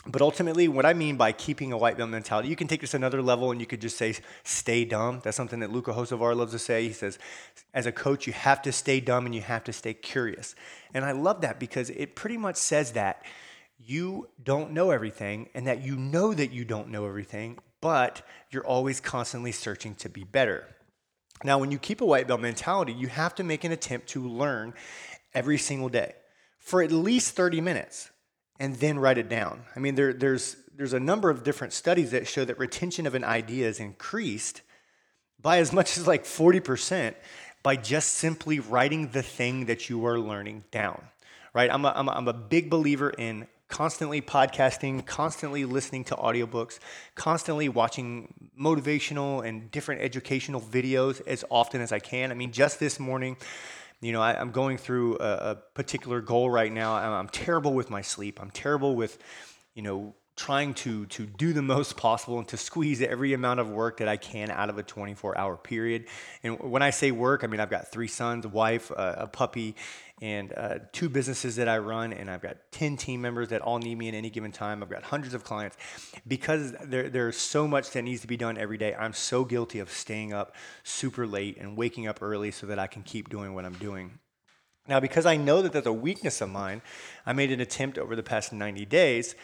But 0.07 0.23
ultimately, 0.23 0.67
what 0.67 0.87
I 0.87 0.95
mean 0.95 1.19
by 1.19 1.33
keeping 1.33 1.73
a 1.73 1.77
white 1.77 1.99
belt 1.99 2.09
mentality, 2.09 2.49
you 2.49 2.57
can 2.57 2.69
take 2.69 2.81
this 2.81 2.95
another 2.95 3.21
level 3.21 3.51
and 3.51 3.61
you 3.61 3.67
could 3.67 3.83
just 3.83 3.99
say, 3.99 4.15
stay 4.45 4.87
dumb. 4.87 5.21
That's 5.23 5.37
something 5.37 5.61
that 5.61 5.71
Luka 5.71 5.93
Hocevar 5.93 6.35
loves 6.35 6.53
to 6.53 6.59
say. 6.59 6.85
He 6.85 6.95
says, 6.95 7.19
as 7.75 7.85
a 7.85 7.93
coach, 7.93 8.27
you 8.27 8.33
have 8.33 8.63
to 8.63 8.73
stay 8.73 9.01
dumb 9.01 9.27
and 9.27 9.35
you 9.35 9.43
have 9.43 9.65
to 9.65 9.75
stay 9.75 9.93
curious. 9.93 10.55
And 10.95 11.05
I 11.05 11.13
love 11.13 11.43
that 11.43 11.61
because 11.61 11.91
it 11.91 12.17
pretty 12.17 12.39
much 12.39 12.57
says 12.57 12.93
that 12.93 13.23
you 13.77 14.29
don't 14.43 14.73
know 14.73 14.91
everything 14.91 15.51
and 15.53 15.67
that 15.67 15.83
you 15.83 15.97
know 15.97 16.33
that 16.33 16.51
you 16.51 16.65
don't 16.65 16.89
know 16.89 17.05
everything 17.07 17.59
but 17.81 18.23
you're 18.51 18.67
always 18.67 19.01
constantly 19.01 19.53
searching 19.53 19.95
to 19.97 20.09
be 20.09 20.25
better. 20.25 20.67
Now, 21.43 21.59
when 21.59 21.71
you 21.71 21.79
keep 21.79 22.01
a 22.01 22.07
white 22.07 22.29
belt 22.29 22.41
mentality, 22.41 22.93
you 22.93 23.09
have 23.09 23.35
to 23.37 23.45
make 23.45 23.65
an 23.65 23.73
attempt 23.73 24.09
to 24.09 24.29
learn 24.29 24.75
every 25.33 25.59
single 25.59 25.89
day 25.89 26.15
for 26.59 26.83
at 26.83 26.93
least 26.93 27.35
30 27.35 27.61
minutes 27.61 28.11
and 28.59 28.77
then 28.77 28.99
write 28.99 29.19
it 29.19 29.29
down. 29.29 29.63
I 29.75 29.81
mean, 29.81 29.95
there, 29.95 30.13
there's, 30.13 30.57
there's 30.77 30.93
a 30.93 31.01
number 31.01 31.31
of 31.31 31.43
different 31.43 31.73
studies 31.73 32.11
that 32.11 32.27
show 32.27 32.45
that 32.45 32.59
retention 32.59 33.07
of 33.07 33.15
an 33.15 33.25
idea 33.25 33.67
is 33.67 33.81
increased 33.81 34.61
by 35.41 35.59
as 35.59 35.73
much 35.73 35.97
as 35.97 36.07
like 36.07 36.25
40% 36.25 37.15
by 37.63 37.77
just 37.77 38.13
simply 38.13 38.61
writing 38.61 39.09
the 39.09 39.23
thing 39.23 39.67
that 39.67 39.89
you 39.89 40.05
are 40.07 40.19
learning 40.19 40.65
down, 40.71 41.03
right? 41.55 41.71
I'm 41.71 41.85
a, 41.85 41.93
I'm 41.95 42.09
a, 42.09 42.13
I'm 42.13 42.29
a 42.29 42.35
big 42.35 42.69
believer 42.69 43.11
in 43.11 43.47
constantly 43.71 44.21
podcasting, 44.21 45.07
constantly 45.07 45.65
listening 45.65 46.05
to 46.05 46.17
audiobooks, 46.17 46.79
constantly 47.15 47.69
watching 47.69 48.51
motivational 48.61 49.47
and 49.47 49.71
different 49.71 50.03
educational 50.03 50.61
videos 50.61 51.27
as 51.27 51.45
often 51.51 51.81
as 51.81 51.93
I 51.93 52.01
can. 52.01 52.31
I 52.31 52.35
mean, 52.35 52.53
just 52.53 52.81
this 52.81 53.01
morning, 53.01 53.37
you 54.01 54.13
know, 54.13 54.21
I, 54.21 54.41
am 54.41 54.51
going 54.51 54.77
through 54.77 55.19
a, 55.19 55.53
a, 55.53 55.55
particular 55.75 56.21
goal 56.21 56.51
right 56.51 56.73
now. 56.73 56.95
I'm, 56.95 57.13
I'm 57.13 57.29
terrible 57.29 57.73
with 57.73 57.91
my 57.91 58.03
sleep. 58.03 58.41
I'm 58.41 58.51
terrible 58.51 58.97
with, 58.97 59.19
you 59.75 59.83
know, 59.83 60.15
trying 60.37 60.73
to 60.73 61.05
to 61.07 61.27
do 61.27 61.53
the 61.53 61.63
most 61.77 61.97
possible 61.97 62.39
and 62.39 62.49
to 62.49 62.57
squeeze 62.57 63.03
every 63.03 63.35
amount 63.35 63.61
of 63.61 63.69
work 63.69 63.99
that 63.99 64.09
I 64.09 64.17
can 64.17 64.51
out 64.51 64.71
of 64.71 64.79
a 64.79 64.83
24 64.83 65.37
hour 65.37 65.57
period. 65.57 66.07
And 66.43 66.59
when 66.59 66.83
I 66.83 66.91
say 66.91 67.11
work, 67.11 67.45
I 67.45 67.47
mean 67.47 67.61
I've 67.61 67.71
got 67.71 67.93
three 67.93 68.09
sons, 68.09 68.47
a 68.47 68.49
wife, 68.49 68.91
a, 68.91 69.17
a 69.19 69.27
puppy, 69.27 69.77
and 70.21 70.53
uh, 70.57 70.79
two 70.93 71.09
businesses 71.09 71.57
that 71.57 71.69
I 71.69 71.79
run, 71.79 72.13
and 72.13 72.31
I've 72.31 72.43
got 72.43 72.57
10 72.73 72.97
team 72.97 73.23
members 73.23 73.49
that 73.49 73.63
all 73.63 73.79
need 73.79 73.97
me 73.97 74.09
at 74.09 74.15
any 74.15 74.29
given 74.29 74.53
time. 74.53 74.83
I've 74.83 74.91
got 74.91 75.03
hundreds 75.03 75.33
of 75.33 75.45
clients. 75.45 75.77
Because 76.27 76.73
there, 76.85 77.09
there's 77.09 77.37
so 77.37 77.67
much 77.67 77.91
that 77.93 78.03
needs 78.03 78.21
to 78.21 78.27
be 78.27 78.37
done 78.37 78.59
every 78.59 78.77
day, 78.77 78.95
I'm 78.95 79.15
so 79.15 79.45
guilty 79.45 79.79
of 79.79 79.91
staying 79.91 80.33
up 80.33 80.55
super 80.83 81.27
late 81.27 81.57
and 81.57 81.77
waking 81.77 82.07
up 82.07 82.21
early 82.21 82.51
so 82.51 82.67
that 82.67 82.79
I 82.79 82.87
can 82.87 83.03
keep 83.03 83.31
doing 83.31 83.55
what 83.55 83.65
I'm 83.65 83.75
doing. 83.75 84.19
Now, 84.87 85.01
because 85.01 85.25
I 85.25 85.37
know 85.37 85.63
that 85.63 85.73
that's 85.73 85.87
a 85.87 85.93
weakness 85.93 86.41
of 86.41 86.51
mine, 86.51 86.83
I 87.25 87.33
made 87.33 87.51
an 87.51 87.61
attempt 87.61 87.97
over 87.97 88.17
the 88.17 88.23
past 88.23 88.53
90 88.53 88.85
days 88.87 89.35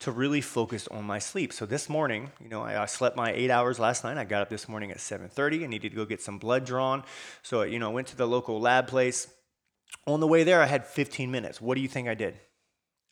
to 0.00 0.12
really 0.12 0.40
focus 0.40 0.86
on 0.88 1.04
my 1.04 1.18
sleep. 1.18 1.52
So 1.52 1.66
this 1.66 1.88
morning, 1.88 2.30
you 2.40 2.48
know, 2.48 2.62
I, 2.62 2.82
I, 2.82 2.86
slept 2.86 3.16
my 3.16 3.32
eight 3.32 3.50
hours 3.50 3.80
last 3.80 4.04
night. 4.04 4.16
I 4.16 4.24
got 4.24 4.42
up 4.42 4.48
this 4.48 4.68
morning 4.68 4.92
at 4.92 4.98
7:30. 4.98 5.64
I 5.64 5.66
needed 5.66 5.90
to 5.90 5.96
go 5.96 6.04
get 6.04 6.22
some 6.22 6.38
blood 6.38 6.64
drawn. 6.64 7.02
So 7.42 7.62
you 7.62 7.80
know, 7.80 7.90
I 7.90 7.92
went 7.92 8.06
to 8.08 8.16
the 8.16 8.26
local 8.26 8.60
lab 8.60 8.86
place. 8.86 9.26
On 10.06 10.20
the 10.20 10.26
way 10.26 10.44
there, 10.44 10.62
I 10.62 10.66
had 10.66 10.86
15 10.86 11.30
minutes. 11.30 11.60
What 11.60 11.74
do 11.74 11.80
you 11.80 11.88
think 11.88 12.08
I 12.08 12.14
did? 12.14 12.38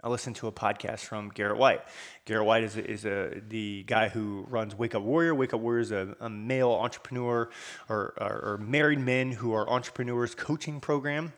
I 0.02 0.08
listened 0.08 0.36
to 0.36 0.46
a 0.46 0.52
podcast 0.52 1.00
from 1.00 1.30
Garrett 1.30 1.58
White. 1.58 1.80
Garrett 2.26 2.46
White 2.46 2.62
is, 2.62 2.76
a, 2.76 2.90
is 2.90 3.04
a, 3.04 3.42
the 3.48 3.82
guy 3.84 4.08
who 4.08 4.46
runs 4.48 4.74
Wake 4.74 4.94
Up 4.94 5.02
Warrior. 5.02 5.34
Wake 5.34 5.52
Up 5.52 5.60
Warrior 5.60 5.80
is 5.80 5.90
a, 5.90 6.16
a 6.20 6.30
male 6.30 6.70
entrepreneur 6.70 7.50
or, 7.88 8.14
or, 8.18 8.52
or 8.52 8.58
married 8.58 9.00
men 9.00 9.32
who 9.32 9.52
are 9.52 9.68
entrepreneurs 9.68 10.34
coaching 10.34 10.80
program. 10.80 11.32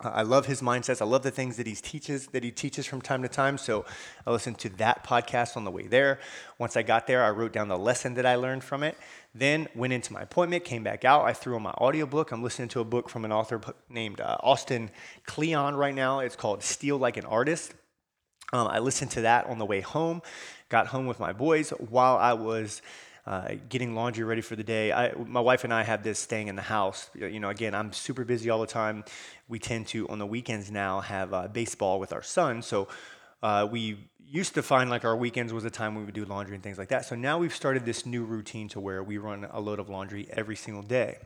I 0.00 0.22
love 0.22 0.46
his 0.46 0.62
mindsets. 0.62 1.02
I 1.02 1.04
love 1.04 1.22
the 1.22 1.30
things 1.30 1.56
that 1.56 1.66
he 1.66 1.74
teaches 1.74 2.28
that 2.28 2.44
he 2.44 2.52
teaches 2.52 2.86
from 2.86 3.02
time 3.02 3.22
to 3.22 3.28
time. 3.28 3.58
So 3.58 3.84
I 4.26 4.30
listened 4.30 4.58
to 4.58 4.68
that 4.76 5.04
podcast 5.04 5.56
on 5.56 5.64
the 5.64 5.72
way 5.72 5.88
there. 5.88 6.20
Once 6.58 6.76
I 6.76 6.82
got 6.82 7.08
there, 7.08 7.24
I 7.24 7.30
wrote 7.30 7.52
down 7.52 7.66
the 7.66 7.78
lesson 7.78 8.14
that 8.14 8.24
I 8.24 8.36
learned 8.36 8.62
from 8.62 8.84
it. 8.84 8.96
Then 9.34 9.66
went 9.74 9.92
into 9.92 10.12
my 10.12 10.22
appointment, 10.22 10.64
came 10.64 10.84
back 10.84 11.04
out. 11.04 11.24
I 11.24 11.32
threw 11.32 11.56
on 11.56 11.62
my 11.62 11.72
audiobook. 11.72 12.30
I'm 12.30 12.42
listening 12.42 12.68
to 12.68 12.80
a 12.80 12.84
book 12.84 13.08
from 13.08 13.24
an 13.24 13.32
author 13.32 13.60
named 13.88 14.20
uh, 14.20 14.36
Austin 14.40 14.90
Kleon 15.26 15.74
right 15.74 15.94
now. 15.94 16.20
It's 16.20 16.36
called 16.36 16.62
Steal 16.62 16.96
Like 16.96 17.16
an 17.16 17.24
Artist. 17.24 17.74
Um, 18.52 18.68
I 18.68 18.78
listened 18.78 19.10
to 19.12 19.22
that 19.22 19.46
on 19.46 19.58
the 19.58 19.66
way 19.66 19.80
home. 19.80 20.22
Got 20.68 20.86
home 20.88 21.06
with 21.06 21.18
my 21.18 21.32
boys 21.32 21.70
while 21.70 22.16
I 22.16 22.34
was 22.34 22.82
uh, 23.28 23.56
getting 23.68 23.94
laundry 23.94 24.24
ready 24.24 24.40
for 24.40 24.56
the 24.56 24.64
day. 24.64 24.90
I, 24.90 25.12
my 25.12 25.40
wife 25.40 25.62
and 25.62 25.72
I 25.72 25.82
have 25.82 26.02
this 26.02 26.18
staying 26.18 26.48
in 26.48 26.56
the 26.56 26.62
house. 26.62 27.10
You 27.14 27.38
know, 27.38 27.50
again, 27.50 27.74
I'm 27.74 27.92
super 27.92 28.24
busy 28.24 28.48
all 28.48 28.58
the 28.58 28.66
time. 28.66 29.04
We 29.48 29.58
tend 29.58 29.86
to, 29.88 30.08
on 30.08 30.18
the 30.18 30.24
weekends 30.24 30.70
now, 30.70 31.00
have 31.00 31.34
uh, 31.34 31.46
baseball 31.48 32.00
with 32.00 32.14
our 32.14 32.22
son. 32.22 32.62
So 32.62 32.88
uh, 33.42 33.68
we 33.70 33.98
used 34.26 34.54
to 34.54 34.62
find 34.62 34.88
like 34.88 35.04
our 35.04 35.14
weekends 35.14 35.52
was 35.52 35.66
a 35.66 35.70
time 35.70 35.94
we 35.94 36.04
would 36.04 36.14
do 36.14 36.24
laundry 36.24 36.54
and 36.54 36.64
things 36.64 36.78
like 36.78 36.88
that. 36.88 37.04
So 37.04 37.16
now 37.16 37.38
we've 37.38 37.54
started 37.54 37.84
this 37.84 38.06
new 38.06 38.24
routine 38.24 38.66
to 38.70 38.80
where 38.80 39.02
we 39.02 39.18
run 39.18 39.46
a 39.50 39.60
load 39.60 39.78
of 39.78 39.90
laundry 39.90 40.26
every 40.32 40.56
single 40.56 40.82
day. 40.82 41.18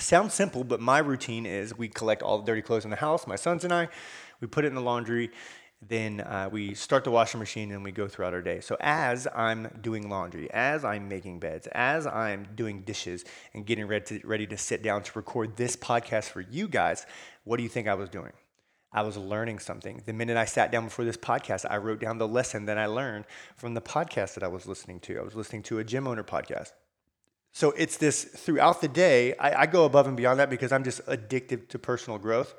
Sounds 0.00 0.34
simple, 0.34 0.64
but 0.64 0.80
my 0.80 0.98
routine 0.98 1.46
is 1.46 1.78
we 1.78 1.86
collect 1.88 2.22
all 2.22 2.38
the 2.38 2.44
dirty 2.44 2.62
clothes 2.62 2.84
in 2.84 2.90
the 2.90 2.96
house, 2.96 3.26
my 3.28 3.36
sons 3.36 3.62
and 3.62 3.72
I, 3.72 3.88
we 4.40 4.48
put 4.48 4.64
it 4.64 4.68
in 4.68 4.74
the 4.74 4.80
laundry, 4.80 5.30
then 5.82 6.20
uh, 6.20 6.48
we 6.52 6.74
start 6.74 7.04
the 7.04 7.10
washing 7.10 7.40
machine 7.40 7.72
and 7.72 7.82
we 7.82 7.90
go 7.90 8.06
throughout 8.06 8.34
our 8.34 8.42
day. 8.42 8.60
So 8.60 8.76
as 8.80 9.26
I'm 9.34 9.68
doing 9.80 10.10
laundry, 10.10 10.50
as 10.50 10.84
I'm 10.84 11.08
making 11.08 11.40
beds, 11.40 11.66
as 11.72 12.06
I'm 12.06 12.46
doing 12.54 12.82
dishes 12.82 13.24
and 13.54 13.64
getting 13.64 13.86
ready 13.86 14.20
to, 14.20 14.26
ready 14.26 14.46
to 14.48 14.58
sit 14.58 14.82
down 14.82 15.02
to 15.04 15.12
record 15.14 15.56
this 15.56 15.76
podcast 15.76 16.30
for 16.30 16.42
you 16.42 16.68
guys, 16.68 17.06
what 17.44 17.56
do 17.56 17.62
you 17.62 17.68
think 17.70 17.88
I 17.88 17.94
was 17.94 18.10
doing? 18.10 18.32
I 18.92 19.02
was 19.02 19.16
learning 19.16 19.60
something. 19.60 20.02
The 20.04 20.12
minute 20.12 20.36
I 20.36 20.44
sat 20.44 20.70
down 20.70 20.84
before 20.84 21.04
this 21.04 21.16
podcast, 21.16 21.64
I 21.70 21.78
wrote 21.78 22.00
down 22.00 22.18
the 22.18 22.28
lesson 22.28 22.66
that 22.66 22.76
I 22.76 22.86
learned 22.86 23.24
from 23.56 23.74
the 23.74 23.80
podcast 23.80 24.34
that 24.34 24.42
I 24.42 24.48
was 24.48 24.66
listening 24.66 25.00
to. 25.00 25.18
I 25.18 25.22
was 25.22 25.36
listening 25.36 25.62
to 25.64 25.78
a 25.78 25.84
gym 25.84 26.06
owner 26.06 26.24
podcast. 26.24 26.72
So 27.52 27.70
it's 27.72 27.96
this 27.96 28.24
throughout 28.24 28.80
the 28.80 28.88
day. 28.88 29.34
I, 29.36 29.62
I 29.62 29.66
go 29.66 29.84
above 29.84 30.06
and 30.06 30.16
beyond 30.16 30.40
that 30.40 30.50
because 30.50 30.72
I'm 30.72 30.84
just 30.84 31.00
addicted 31.06 31.70
to 31.70 31.78
personal 31.78 32.18
growth. 32.18 32.54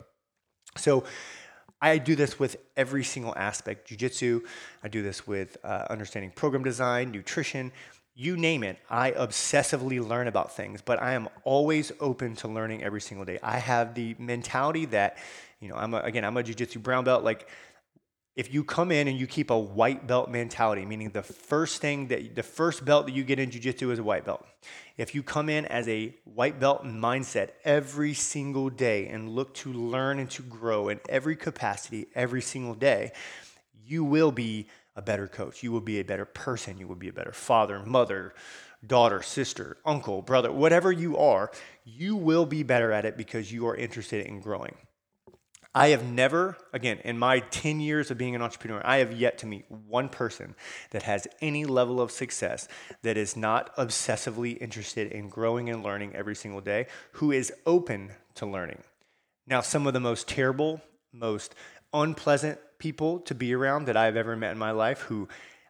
So 0.78 1.04
I 1.82 1.98
do 1.98 2.16
this 2.16 2.38
with 2.38 2.58
every 2.78 3.04
single 3.04 3.34
aspect 3.36 3.90
jujitsu. 3.90 4.42
I 4.84 4.88
do 4.88 5.02
this 5.02 5.26
with 5.26 5.58
uh, 5.64 5.88
understanding 5.90 6.32
program 6.32 6.64
design, 6.64 7.12
nutrition, 7.12 7.72
you 8.14 8.38
name 8.38 8.64
it. 8.64 8.78
I 8.90 9.12
obsessively 9.12 10.06
learn 10.06 10.28
about 10.28 10.56
things, 10.56 10.82
but 10.82 11.02
I 11.02 11.14
am 11.14 11.28
always 11.44 11.92
open 12.00 12.36
to 12.38 12.48
learning 12.48 12.84
every 12.84 13.02
single 13.02 13.26
day. 13.26 13.40
I 13.42 13.58
have 13.58 13.96
the 13.96 14.16
mentality 14.20 14.86
that, 14.88 15.18
you 15.60 15.70
know, 15.70 15.76
I'm 15.76 15.94
a, 15.94 16.02
again, 16.02 16.24
I'm 16.24 16.38
a 16.38 16.44
jujitsu 16.44 16.84
brown 16.84 17.04
belt. 17.04 17.24
Like 17.24 17.48
if 18.36 18.54
you 18.54 18.64
come 18.64 18.92
in 18.92 19.08
and 19.08 19.20
you 19.20 19.28
keep 19.28 19.50
a 19.50 19.58
white 19.60 20.08
belt 20.08 20.30
mentality, 20.30 20.86
meaning 20.86 21.10
the 21.10 21.24
first 21.24 21.82
thing 21.82 22.08
that 22.08 22.36
the 22.36 22.44
first 22.44 22.86
belt 22.86 23.06
that 23.06 23.14
you 23.14 23.24
get 23.24 23.40
in 23.40 23.52
jujitsu 23.52 23.92
is 23.92 24.00
a 24.00 24.04
white 24.04 24.24
belt. 24.24 24.46
If 24.98 25.14
you 25.14 25.22
come 25.22 25.50
in 25.50 25.66
as 25.66 25.88
a 25.90 26.16
white 26.24 26.60
belt 26.60 26.86
mindset 26.86 27.50
every 27.66 28.14
single 28.14 28.70
day 28.70 29.08
and 29.08 29.30
look 29.30 29.54
to 29.56 29.74
learn 29.74 30.20
and 30.20 30.30
to 30.32 30.44
grow 30.44 30.90
in 30.90 31.00
every 31.10 31.36
capacity 31.36 32.08
every 32.16 32.42
single 32.42 32.76
day, 32.76 33.12
you 33.86 34.04
will 34.04 34.32
be 34.32 34.68
a 34.96 35.02
better 35.02 35.28
coach. 35.28 35.64
You 35.64 35.72
will 35.72 35.82
be 35.82 36.00
a 36.00 36.04
better 36.04 36.26
person. 36.26 36.78
You 36.78 36.88
will 36.88 36.96
be 36.96 37.10
a 37.10 37.14
better 37.14 37.34
father, 37.34 37.80
mother, 37.86 38.34
daughter, 38.86 39.22
sister, 39.22 39.78
uncle, 39.86 40.22
brother, 40.22 40.52
whatever 40.52 40.92
you 40.92 41.18
are, 41.18 41.52
you 41.84 42.16
will 42.16 42.46
be 42.46 42.64
better 42.64 42.92
at 42.92 43.06
it 43.06 43.18
because 43.18 43.52
you 43.52 43.68
are 43.68 43.76
interested 43.76 44.26
in 44.26 44.40
growing. 44.40 44.76
I 45.74 45.90
have 45.90 46.04
never, 46.04 46.58
again, 46.74 47.00
in 47.06 47.18
my 47.18 47.40
10 47.40 47.80
years 47.80 48.12
of 48.12 48.18
being 48.18 48.36
an 48.36 48.42
entrepreneur, 48.42 48.82
I 48.84 48.98
have 48.98 49.13
yet 49.13 49.38
to 49.40 49.46
meet 49.46 49.72
one 49.72 50.10
person 50.10 50.56
that 50.90 51.04
has 51.04 51.28
any 51.40 51.63
level 51.63 52.01
of 52.01 52.12
success 52.12 52.68
that 53.04 53.16
is 53.16 53.38
not 53.38 53.74
obsessively 53.78 54.62
interested 54.62 55.12
in 55.13 55.30
growing 55.30 55.70
and 55.70 55.82
learning 55.82 56.13
every 56.13 56.36
single 56.36 56.60
day, 56.60 56.88
who 57.13 57.32
is 57.32 57.54
open 57.66 58.12
to 58.36 58.46
learning. 58.46 58.80
Now, 59.48 59.62
some 59.62 59.88
of 59.88 59.94
the 59.94 60.01
most 60.01 60.28
terrible, 60.28 60.82
most 61.13 61.56
unpleasant 61.94 62.60
people 62.78 63.20
to 63.22 63.34
be 63.34 63.54
around 63.54 63.86
that 63.86 63.96
I've 63.96 64.18
ever 64.18 64.36
met 64.36 64.51
in 64.51 64.58
my 64.58 64.72
life 64.72 65.01
who 65.01 65.30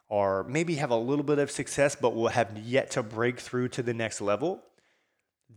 are 0.10 0.43
maybe 0.46 0.75
have 0.75 0.89
a 0.89 0.96
little 0.96 1.24
bit 1.24 1.38
of 1.38 1.51
success, 1.51 1.96
but 1.96 2.15
will 2.15 2.29
have 2.29 2.58
yet 2.58 2.91
to 2.91 3.03
break 3.03 3.39
through 3.39 3.67
to 3.70 3.84
the 3.84 3.93
next 3.93 4.20
level, 4.20 4.63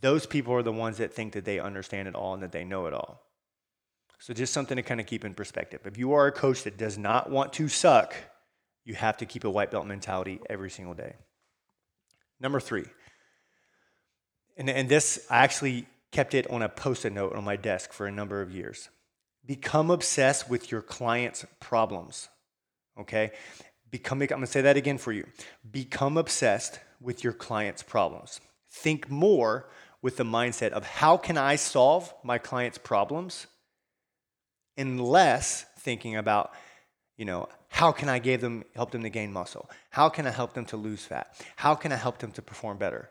those 0.01 0.27
people 0.27 0.53
are 0.53 0.63
the 0.63 0.73
ones 0.73 0.99
that 0.99 1.15
think 1.15 1.33
that 1.33 1.47
they 1.47 1.59
understand 1.59 2.09
it 2.09 2.15
all 2.15 2.35
and 2.35 2.43
that 2.43 2.53
they 2.53 2.65
know 2.65 2.87
it 2.87 2.93
all. 2.93 3.24
So, 4.25 4.33
just 4.33 4.55
something 4.55 4.77
to 4.77 4.83
kind 4.83 5.01
of 5.01 5.07
keep 5.07 5.23
in 5.23 5.35
perspective. 5.35 5.83
If 5.85 5.99
you 5.99 6.15
are 6.15 6.27
a 6.27 6.33
coach 6.33 6.63
that 6.63 6.79
does 6.79 6.97
not 6.97 7.29
want 7.29 7.53
to 7.53 7.69
suck, 7.69 8.15
you 8.83 8.95
have 8.95 9.19
to 9.19 9.27
keep 9.27 9.45
a 9.45 9.51
white 9.51 9.71
belt 9.71 9.87
mentality 9.87 10.41
every 10.49 10.71
single 10.71 10.95
day. 10.95 11.17
Number 12.41 12.59
three, 12.59 12.87
and, 14.57 14.71
and 14.71 14.89
this, 14.89 15.27
I 15.29 15.45
actually 15.45 15.87
kept 16.11 16.33
it 16.33 16.51
on 16.51 16.63
a 16.63 16.71
post 16.71 17.05
it 17.05 17.13
note 17.13 17.35
on 17.35 17.45
my 17.45 17.57
desk 17.57 17.93
for 17.93 18.07
a 18.07 18.11
number 18.11 18.41
of 18.41 18.51
years. 18.51 18.89
Become 19.45 19.91
obsessed 19.91 20.49
with 20.49 20.73
your 20.73 20.81
client's 20.81 21.45
problems. 21.61 22.31
Okay? 22.99 23.31
Become, 23.91 24.23
I'm 24.23 24.29
gonna 24.29 24.47
say 24.47 24.63
that 24.63 24.79
again 24.79 24.97
for 24.97 25.13
you. 25.13 25.27
Become 25.71 26.17
obsessed 26.17 26.81
with 26.99 27.23
your 27.23 27.35
client's 27.35 27.83
problems. 27.83 28.41
Think 28.71 29.11
more 29.11 29.69
with 30.01 30.17
the 30.17 30.25
mindset 30.25 30.71
of 30.71 30.87
how 30.87 31.19
can 31.19 31.37
I 31.37 31.57
solve 31.57 32.15
my 32.25 32.39
client's 32.39 32.79
problems 32.79 33.49
and 34.77 35.01
less 35.01 35.67
thinking 35.79 36.17
about, 36.17 36.53
you 37.17 37.25
know, 37.25 37.49
how 37.69 37.93
can 37.93 38.09
I 38.09 38.19
give 38.19 38.41
them, 38.41 38.65
help 38.75 38.91
them 38.91 39.03
to 39.03 39.11
gain 39.11 39.33
muscle? 39.33 39.69
How 39.91 40.09
can 40.09 40.27
I 40.27 40.31
help 40.31 40.55
them 40.55 40.65
to 40.67 40.77
lose 40.77 41.05
fat? 41.05 41.35
How 41.57 41.75
can 41.75 41.93
I 41.93 41.97
help 41.97 42.19
them 42.19 42.31
to 42.33 42.43
perform 42.43 42.79
better? 42.79 43.11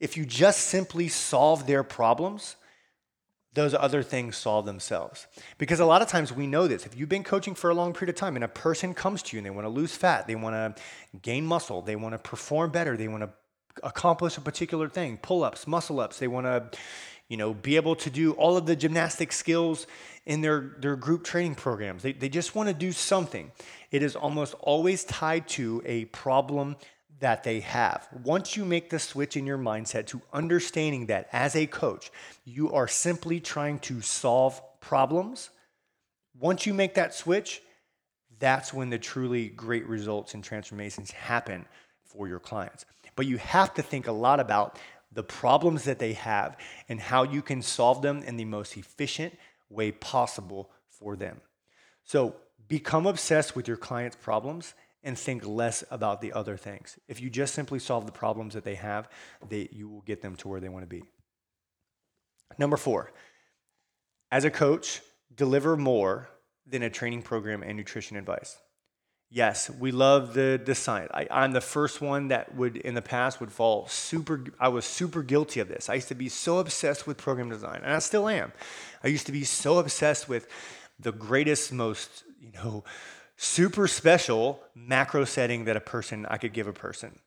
If 0.00 0.16
you 0.16 0.26
just 0.26 0.60
simply 0.60 1.08
solve 1.08 1.66
their 1.66 1.82
problems, 1.82 2.56
those 3.54 3.74
other 3.74 4.02
things 4.02 4.36
solve 4.36 4.64
themselves. 4.64 5.26
Because 5.58 5.80
a 5.80 5.84
lot 5.84 6.02
of 6.02 6.08
times 6.08 6.32
we 6.32 6.46
know 6.46 6.66
this. 6.66 6.86
If 6.86 6.96
you've 6.96 7.08
been 7.08 7.24
coaching 7.24 7.54
for 7.54 7.70
a 7.70 7.74
long 7.74 7.92
period 7.92 8.10
of 8.10 8.16
time 8.16 8.34
and 8.34 8.44
a 8.44 8.48
person 8.48 8.94
comes 8.94 9.22
to 9.24 9.36
you 9.36 9.38
and 9.38 9.46
they 9.46 9.50
want 9.50 9.66
to 9.66 9.70
lose 9.70 9.94
fat, 9.94 10.26
they 10.26 10.34
want 10.34 10.54
to 10.54 10.82
gain 11.20 11.44
muscle, 11.44 11.82
they 11.82 11.96
want 11.96 12.14
to 12.14 12.18
perform 12.18 12.70
better, 12.70 12.96
they 12.96 13.08
want 13.08 13.22
to 13.22 13.30
accomplish 13.82 14.36
a 14.36 14.40
particular 14.40 14.88
thing, 14.88 15.18
pull-ups, 15.18 15.66
muscle 15.66 16.00
ups, 16.00 16.18
they 16.18 16.28
want 16.28 16.46
to 16.46 16.78
you 17.32 17.38
know, 17.38 17.54
be 17.54 17.76
able 17.76 17.96
to 17.96 18.10
do 18.10 18.32
all 18.32 18.58
of 18.58 18.66
the 18.66 18.76
gymnastic 18.76 19.32
skills 19.32 19.86
in 20.26 20.42
their, 20.42 20.76
their 20.80 20.96
group 20.96 21.24
training 21.24 21.54
programs. 21.54 22.02
They, 22.02 22.12
they 22.12 22.28
just 22.28 22.54
want 22.54 22.68
to 22.68 22.74
do 22.74 22.92
something. 22.92 23.50
It 23.90 24.02
is 24.02 24.14
almost 24.14 24.54
always 24.60 25.02
tied 25.04 25.48
to 25.56 25.80
a 25.86 26.04
problem 26.04 26.76
that 27.20 27.42
they 27.42 27.60
have. 27.60 28.06
Once 28.22 28.54
you 28.54 28.66
make 28.66 28.90
the 28.90 28.98
switch 28.98 29.34
in 29.34 29.46
your 29.46 29.56
mindset 29.56 30.08
to 30.08 30.20
understanding 30.30 31.06
that 31.06 31.26
as 31.32 31.56
a 31.56 31.66
coach, 31.66 32.12
you 32.44 32.70
are 32.70 32.86
simply 32.86 33.40
trying 33.40 33.78
to 33.78 34.02
solve 34.02 34.60
problems, 34.80 35.48
once 36.38 36.66
you 36.66 36.74
make 36.74 36.92
that 36.96 37.14
switch, 37.14 37.62
that's 38.40 38.74
when 38.74 38.90
the 38.90 38.98
truly 38.98 39.48
great 39.48 39.86
results 39.86 40.34
and 40.34 40.44
transformations 40.44 41.12
happen 41.12 41.64
for 42.04 42.28
your 42.28 42.40
clients. 42.40 42.84
But 43.16 43.26
you 43.26 43.38
have 43.38 43.72
to 43.74 43.82
think 43.82 44.06
a 44.06 44.12
lot 44.12 44.38
about 44.38 44.78
the 45.12 45.22
problems 45.22 45.84
that 45.84 45.98
they 45.98 46.14
have 46.14 46.56
and 46.88 47.00
how 47.00 47.22
you 47.22 47.42
can 47.42 47.62
solve 47.62 48.02
them 48.02 48.22
in 48.22 48.36
the 48.36 48.44
most 48.44 48.76
efficient 48.76 49.34
way 49.68 49.92
possible 49.92 50.70
for 50.88 51.16
them. 51.16 51.40
So 52.04 52.36
become 52.68 53.06
obsessed 53.06 53.54
with 53.54 53.68
your 53.68 53.76
client's 53.76 54.16
problems 54.16 54.74
and 55.04 55.18
think 55.18 55.46
less 55.46 55.84
about 55.90 56.20
the 56.20 56.32
other 56.32 56.56
things. 56.56 56.98
If 57.08 57.20
you 57.20 57.28
just 57.28 57.54
simply 57.54 57.78
solve 57.78 58.06
the 58.06 58.12
problems 58.12 58.54
that 58.54 58.64
they 58.64 58.76
have, 58.76 59.08
they, 59.48 59.68
you 59.72 59.88
will 59.88 60.02
get 60.02 60.22
them 60.22 60.36
to 60.36 60.48
where 60.48 60.60
they 60.60 60.68
want 60.68 60.84
to 60.84 60.88
be. 60.88 61.02
Number 62.58 62.76
four, 62.76 63.12
as 64.30 64.44
a 64.44 64.50
coach, 64.50 65.00
deliver 65.34 65.76
more 65.76 66.28
than 66.66 66.82
a 66.82 66.90
training 66.90 67.22
program 67.22 67.62
and 67.62 67.76
nutrition 67.76 68.16
advice. 68.16 68.58
Yes, 69.34 69.70
we 69.70 69.92
love 69.92 70.34
the 70.34 70.58
design. 70.58 71.08
I, 71.14 71.26
I'm 71.30 71.52
the 71.52 71.62
first 71.62 72.02
one 72.02 72.28
that 72.28 72.54
would 72.54 72.76
in 72.76 72.92
the 72.92 73.00
past 73.00 73.40
would 73.40 73.50
fall 73.50 73.88
super. 73.88 74.44
I 74.60 74.68
was 74.68 74.84
super 74.84 75.22
guilty 75.22 75.58
of 75.60 75.68
this. 75.68 75.88
I 75.88 75.94
used 75.94 76.08
to 76.08 76.14
be 76.14 76.28
so 76.28 76.58
obsessed 76.58 77.06
with 77.06 77.16
program 77.16 77.48
design, 77.48 77.80
and 77.82 77.94
I 77.94 77.98
still 78.00 78.28
am. 78.28 78.52
I 79.02 79.08
used 79.08 79.24
to 79.26 79.32
be 79.32 79.44
so 79.44 79.78
obsessed 79.78 80.28
with 80.28 80.46
the 81.00 81.12
greatest, 81.12 81.72
most 81.72 82.24
you 82.38 82.52
know, 82.52 82.84
super 83.36 83.88
special 83.88 84.60
macro 84.74 85.24
setting 85.24 85.64
that 85.64 85.78
a 85.78 85.80
person 85.80 86.26
I 86.26 86.36
could 86.36 86.52
give 86.52 86.66
a 86.66 86.74
person. 86.74 87.18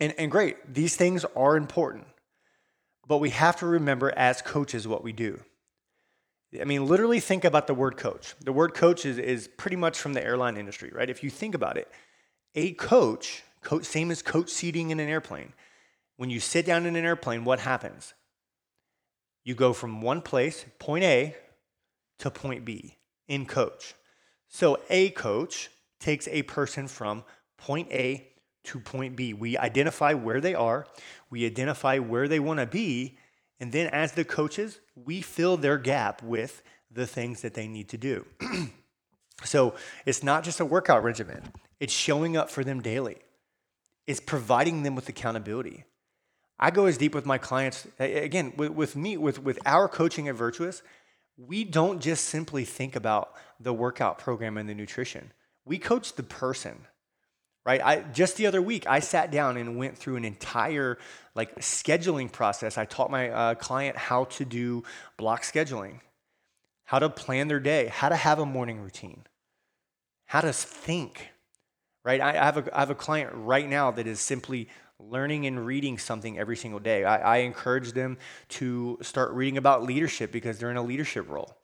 And 0.00 0.14
and 0.16 0.30
great, 0.30 0.72
these 0.72 0.96
things 0.96 1.26
are 1.36 1.58
important, 1.58 2.06
but 3.06 3.18
we 3.18 3.28
have 3.30 3.56
to 3.56 3.66
remember 3.66 4.14
as 4.16 4.40
coaches 4.40 4.88
what 4.88 5.04
we 5.04 5.12
do. 5.12 5.40
I 6.60 6.64
mean, 6.64 6.86
literally 6.86 7.20
think 7.20 7.44
about 7.44 7.66
the 7.66 7.74
word 7.74 7.96
coach. 7.96 8.34
The 8.40 8.52
word 8.52 8.74
coach 8.74 9.04
is, 9.04 9.18
is 9.18 9.48
pretty 9.48 9.76
much 9.76 9.98
from 9.98 10.14
the 10.14 10.24
airline 10.24 10.56
industry, 10.56 10.90
right? 10.94 11.10
If 11.10 11.22
you 11.22 11.30
think 11.30 11.54
about 11.54 11.76
it, 11.76 11.88
a 12.54 12.72
coach, 12.72 13.42
coach, 13.62 13.84
same 13.84 14.10
as 14.10 14.22
coach 14.22 14.48
seating 14.48 14.90
in 14.90 14.98
an 14.98 15.08
airplane. 15.08 15.52
When 16.16 16.30
you 16.30 16.40
sit 16.40 16.64
down 16.64 16.86
in 16.86 16.96
an 16.96 17.04
airplane, 17.04 17.44
what 17.44 17.60
happens? 17.60 18.14
You 19.44 19.54
go 19.54 19.72
from 19.72 20.00
one 20.00 20.22
place, 20.22 20.64
point 20.78 21.04
A, 21.04 21.36
to 22.18 22.30
point 22.30 22.64
B 22.64 22.96
in 23.28 23.46
coach. 23.46 23.94
So 24.48 24.78
a 24.88 25.10
coach 25.10 25.70
takes 26.00 26.26
a 26.28 26.42
person 26.42 26.88
from 26.88 27.24
point 27.58 27.92
A 27.92 28.28
to 28.64 28.80
point 28.80 29.16
B. 29.16 29.34
We 29.34 29.56
identify 29.56 30.14
where 30.14 30.40
they 30.40 30.54
are, 30.54 30.86
we 31.30 31.46
identify 31.46 31.98
where 31.98 32.26
they 32.26 32.40
want 32.40 32.60
to 32.60 32.66
be, 32.66 33.18
and 33.60 33.72
then 33.72 33.88
as 33.88 34.12
the 34.12 34.24
coaches, 34.24 34.80
we 34.94 35.20
fill 35.20 35.56
their 35.56 35.78
gap 35.78 36.22
with 36.22 36.62
the 36.90 37.06
things 37.06 37.42
that 37.42 37.54
they 37.54 37.68
need 37.68 37.88
to 37.88 37.98
do. 37.98 38.24
so 39.44 39.74
it's 40.06 40.22
not 40.22 40.44
just 40.44 40.60
a 40.60 40.64
workout 40.64 41.02
regimen, 41.02 41.42
it's 41.80 41.92
showing 41.92 42.36
up 42.36 42.50
for 42.50 42.64
them 42.64 42.80
daily, 42.80 43.18
it's 44.06 44.20
providing 44.20 44.82
them 44.82 44.94
with 44.94 45.08
accountability. 45.08 45.84
I 46.60 46.70
go 46.72 46.86
as 46.86 46.98
deep 46.98 47.14
with 47.14 47.24
my 47.24 47.38
clients, 47.38 47.86
again, 48.00 48.52
with, 48.56 48.72
with 48.72 48.96
me, 48.96 49.16
with, 49.16 49.42
with 49.42 49.60
our 49.64 49.88
coaching 49.88 50.26
at 50.26 50.34
Virtuous, 50.34 50.82
we 51.36 51.62
don't 51.62 52.00
just 52.00 52.24
simply 52.24 52.64
think 52.64 52.96
about 52.96 53.32
the 53.60 53.72
workout 53.72 54.18
program 54.18 54.56
and 54.56 54.68
the 54.68 54.74
nutrition. 54.74 55.32
We 55.64 55.78
coach 55.78 56.14
the 56.14 56.24
person 56.24 56.86
right? 57.68 57.82
I 57.84 58.00
just 58.14 58.38
the 58.38 58.46
other 58.46 58.62
week 58.62 58.86
i 58.86 58.98
sat 59.00 59.30
down 59.30 59.58
and 59.58 59.76
went 59.76 59.98
through 59.98 60.16
an 60.16 60.24
entire 60.24 60.96
like 61.34 61.54
scheduling 61.56 62.32
process. 62.32 62.78
I 62.78 62.86
taught 62.86 63.10
my 63.10 63.28
uh, 63.28 63.54
client 63.56 63.96
how 63.96 64.24
to 64.24 64.44
do 64.46 64.84
block 65.18 65.42
scheduling 65.42 66.00
how 66.84 66.98
to 66.98 67.10
plan 67.10 67.48
their 67.48 67.60
day 67.60 67.88
how 67.88 68.08
to 68.08 68.16
have 68.16 68.38
a 68.38 68.46
morning 68.46 68.80
routine 68.80 69.24
how 70.24 70.40
to 70.40 70.52
think 70.52 71.30
right? 72.04 72.22
I, 72.22 72.32
have, 72.32 72.56
a, 72.56 72.74
I 72.74 72.80
have 72.80 72.90
a 72.90 72.94
client 72.94 73.32
right 73.34 73.68
now 73.68 73.90
that 73.90 74.06
is 74.06 74.18
simply 74.18 74.68
learning 74.98 75.46
and 75.46 75.66
reading 75.66 75.98
something 75.98 76.38
every 76.38 76.56
single 76.56 76.80
day. 76.80 77.04
I, 77.04 77.16
I 77.18 77.36
encourage 77.38 77.92
them 77.92 78.16
to 78.50 78.98
start 79.02 79.32
reading 79.32 79.58
about 79.58 79.82
leadership 79.82 80.32
because 80.32 80.58
they're 80.58 80.70
in 80.70 80.78
a 80.78 80.82
leadership 80.82 81.28
role 81.28 81.54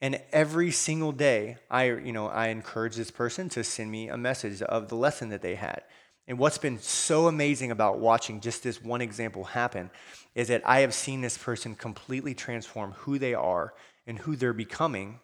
and 0.00 0.20
every 0.30 0.70
single 0.70 1.12
day, 1.12 1.56
I, 1.70 1.84
you 1.84 2.12
know, 2.12 2.28
I 2.28 2.48
encourage 2.48 2.96
this 2.96 3.10
person 3.10 3.48
to 3.50 3.64
send 3.64 3.90
me 3.90 4.08
a 4.08 4.16
message 4.16 4.60
of 4.62 4.88
the 4.88 4.94
lesson 4.94 5.30
that 5.30 5.42
they 5.42 5.54
had. 5.54 5.82
And 6.28 6.38
what's 6.38 6.58
been 6.58 6.78
so 6.80 7.28
amazing 7.28 7.70
about 7.70 7.98
watching 7.98 8.40
just 8.40 8.62
this 8.62 8.82
one 8.82 9.00
example 9.00 9.44
happen 9.44 9.90
is 10.34 10.48
that 10.48 10.62
I 10.66 10.80
have 10.80 10.92
seen 10.92 11.20
this 11.20 11.38
person 11.38 11.74
completely 11.74 12.34
transform 12.34 12.92
who 12.92 13.18
they 13.18 13.32
are 13.32 13.74
and 14.06 14.18
who 14.18 14.36
they're 14.36 14.52
becoming 14.52 15.20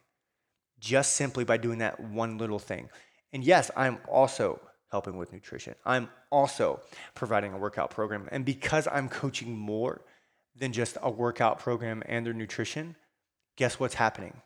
just 0.79 1.15
simply 1.15 1.45
by 1.45 1.57
doing 1.57 1.79
that 1.79 2.01
one 2.01 2.39
little 2.39 2.59
thing. 2.59 2.89
And 3.33 3.45
yes, 3.45 3.71
I'm 3.77 3.99
also 4.09 4.61
helping 4.91 5.17
with 5.17 5.33
nutrition. 5.33 5.75
I'm 5.85 6.09
also 6.31 6.81
providing 7.15 7.53
a 7.53 7.59
workout 7.59 7.91
program. 7.91 8.29
And 8.31 8.45
because 8.45 8.87
I'm 8.91 9.09
coaching 9.09 9.57
more 9.57 10.03
than 10.57 10.73
just 10.73 10.99
a 11.03 11.11
workout 11.11 11.59
program 11.59 12.03
and 12.07 12.25
their 12.27 12.35
nutrition, 12.35 12.97
guess 13.57 13.81
what's 13.81 13.95
happening? 13.95 14.41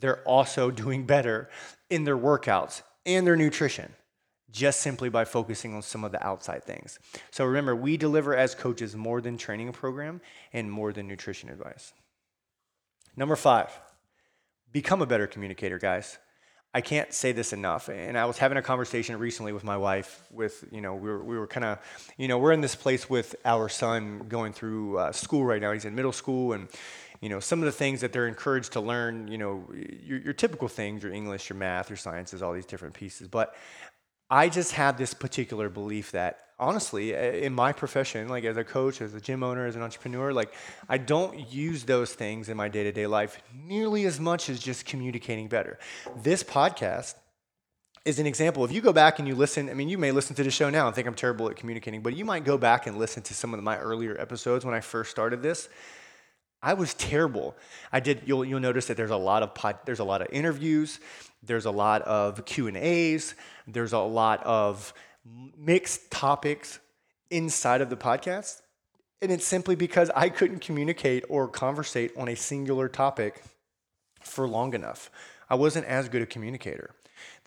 They're 0.00 0.22
also 0.22 0.70
doing 0.84 1.06
better 1.06 1.48
in 1.90 2.04
their 2.04 2.18
workouts 2.18 2.82
and 3.06 3.26
their 3.26 3.36
nutrition 3.36 3.94
just 4.50 4.80
simply 4.80 5.08
by 5.08 5.24
focusing 5.24 5.74
on 5.74 5.82
some 5.82 6.04
of 6.04 6.12
the 6.12 6.24
outside 6.26 6.64
things. 6.64 6.98
So 7.30 7.44
remember, 7.44 7.76
we 7.76 7.96
deliver 7.96 8.34
as 8.34 8.54
coaches 8.54 8.96
more 8.96 9.20
than 9.20 9.36
training 9.36 9.72
program 9.72 10.20
and 10.52 10.70
more 10.70 10.92
than 10.92 11.06
nutrition 11.06 11.50
advice. 11.50 11.92
Number 13.16 13.36
five, 13.36 13.78
become 14.72 15.02
a 15.02 15.06
better 15.06 15.26
communicator, 15.26 15.78
guys. 15.78 16.18
I 16.74 16.80
can't 16.80 17.12
say 17.12 17.32
this 17.32 17.52
enough. 17.52 17.88
And 17.88 18.16
I 18.16 18.26
was 18.26 18.38
having 18.38 18.58
a 18.58 18.62
conversation 18.62 19.18
recently 19.18 19.52
with 19.52 19.64
my 19.64 19.76
wife. 19.76 20.22
With 20.30 20.64
you 20.70 20.80
know, 20.80 20.94
we 20.94 21.08
were 21.08 21.24
we 21.24 21.38
were 21.38 21.46
kind 21.46 21.64
of, 21.64 21.78
you 22.18 22.28
know, 22.28 22.38
we're 22.38 22.52
in 22.52 22.60
this 22.60 22.76
place 22.76 23.08
with 23.08 23.34
our 23.44 23.68
son 23.68 24.26
going 24.28 24.52
through 24.52 24.98
uh, 24.98 25.12
school 25.12 25.44
right 25.44 25.60
now. 25.60 25.72
He's 25.72 25.86
in 25.86 25.94
middle 25.94 26.12
school, 26.12 26.52
and 26.52 26.68
you 27.20 27.28
know, 27.28 27.40
some 27.40 27.58
of 27.60 27.64
the 27.64 27.72
things 27.72 28.00
that 28.00 28.12
they're 28.12 28.28
encouraged 28.28 28.72
to 28.72 28.80
learn, 28.80 29.28
you 29.28 29.38
know, 29.38 29.64
your, 29.74 30.18
your 30.18 30.32
typical 30.32 30.68
things, 30.68 31.02
your 31.02 31.12
English, 31.12 31.50
your 31.50 31.56
math, 31.56 31.90
your 31.90 31.96
sciences, 31.96 32.42
all 32.42 32.52
these 32.52 32.66
different 32.66 32.94
pieces. 32.94 33.28
But 33.28 33.54
I 34.30 34.48
just 34.48 34.72
have 34.72 34.98
this 34.98 35.14
particular 35.14 35.68
belief 35.68 36.12
that 36.12 36.38
honestly, 36.58 37.14
in 37.14 37.52
my 37.52 37.72
profession, 37.72 38.28
like 38.28 38.44
as 38.44 38.56
a 38.56 38.64
coach, 38.64 39.00
as 39.00 39.14
a 39.14 39.20
gym 39.20 39.42
owner, 39.42 39.66
as 39.66 39.76
an 39.76 39.82
entrepreneur, 39.82 40.32
like 40.32 40.52
I 40.88 40.98
don't 40.98 41.52
use 41.52 41.84
those 41.84 42.12
things 42.12 42.48
in 42.48 42.56
my 42.56 42.68
day 42.68 42.84
to 42.84 42.92
day 42.92 43.06
life 43.06 43.40
nearly 43.54 44.06
as 44.06 44.18
much 44.18 44.50
as 44.50 44.58
just 44.58 44.84
communicating 44.84 45.48
better. 45.48 45.78
This 46.22 46.42
podcast 46.42 47.14
is 48.04 48.18
an 48.18 48.26
example. 48.26 48.64
If 48.64 48.72
you 48.72 48.80
go 48.80 48.92
back 48.92 49.18
and 49.18 49.28
you 49.28 49.34
listen, 49.34 49.68
I 49.68 49.74
mean, 49.74 49.88
you 49.88 49.98
may 49.98 50.12
listen 50.12 50.34
to 50.36 50.42
the 50.42 50.50
show 50.50 50.70
now 50.70 50.86
and 50.86 50.96
think 50.96 51.06
I'm 51.06 51.14
terrible 51.14 51.48
at 51.50 51.56
communicating, 51.56 52.02
but 52.02 52.16
you 52.16 52.24
might 52.24 52.44
go 52.44 52.58
back 52.58 52.86
and 52.86 52.98
listen 52.98 53.22
to 53.24 53.34
some 53.34 53.54
of 53.54 53.62
my 53.62 53.78
earlier 53.78 54.18
episodes 54.18 54.64
when 54.64 54.74
I 54.74 54.80
first 54.80 55.10
started 55.10 55.42
this. 55.42 55.68
I 56.62 56.74
was 56.74 56.94
terrible. 56.94 57.56
I 57.92 58.00
did. 58.00 58.22
You'll 58.26 58.44
you'll 58.44 58.60
notice 58.60 58.86
that 58.86 58.96
there's 58.96 59.10
a 59.10 59.16
lot 59.16 59.42
of 59.42 59.54
pod, 59.54 59.78
there's 59.84 60.00
a 60.00 60.04
lot 60.04 60.22
of 60.22 60.28
interviews, 60.32 60.98
there's 61.42 61.66
a 61.66 61.70
lot 61.70 62.02
of 62.02 62.44
Q 62.44 62.66
and 62.66 62.76
A's, 62.76 63.34
there's 63.66 63.92
a 63.92 63.98
lot 63.98 64.42
of 64.44 64.92
mixed 65.56 66.10
topics 66.10 66.80
inside 67.30 67.80
of 67.80 67.90
the 67.90 67.96
podcast, 67.96 68.62
and 69.22 69.30
it's 69.30 69.46
simply 69.46 69.76
because 69.76 70.10
I 70.16 70.30
couldn't 70.30 70.60
communicate 70.60 71.24
or 71.28 71.46
conversate 71.46 72.12
on 72.16 72.28
a 72.28 72.34
singular 72.34 72.88
topic 72.88 73.42
for 74.22 74.48
long 74.48 74.74
enough. 74.74 75.10
I 75.48 75.54
wasn't 75.54 75.86
as 75.86 76.08
good 76.08 76.22
a 76.22 76.26
communicator 76.26 76.94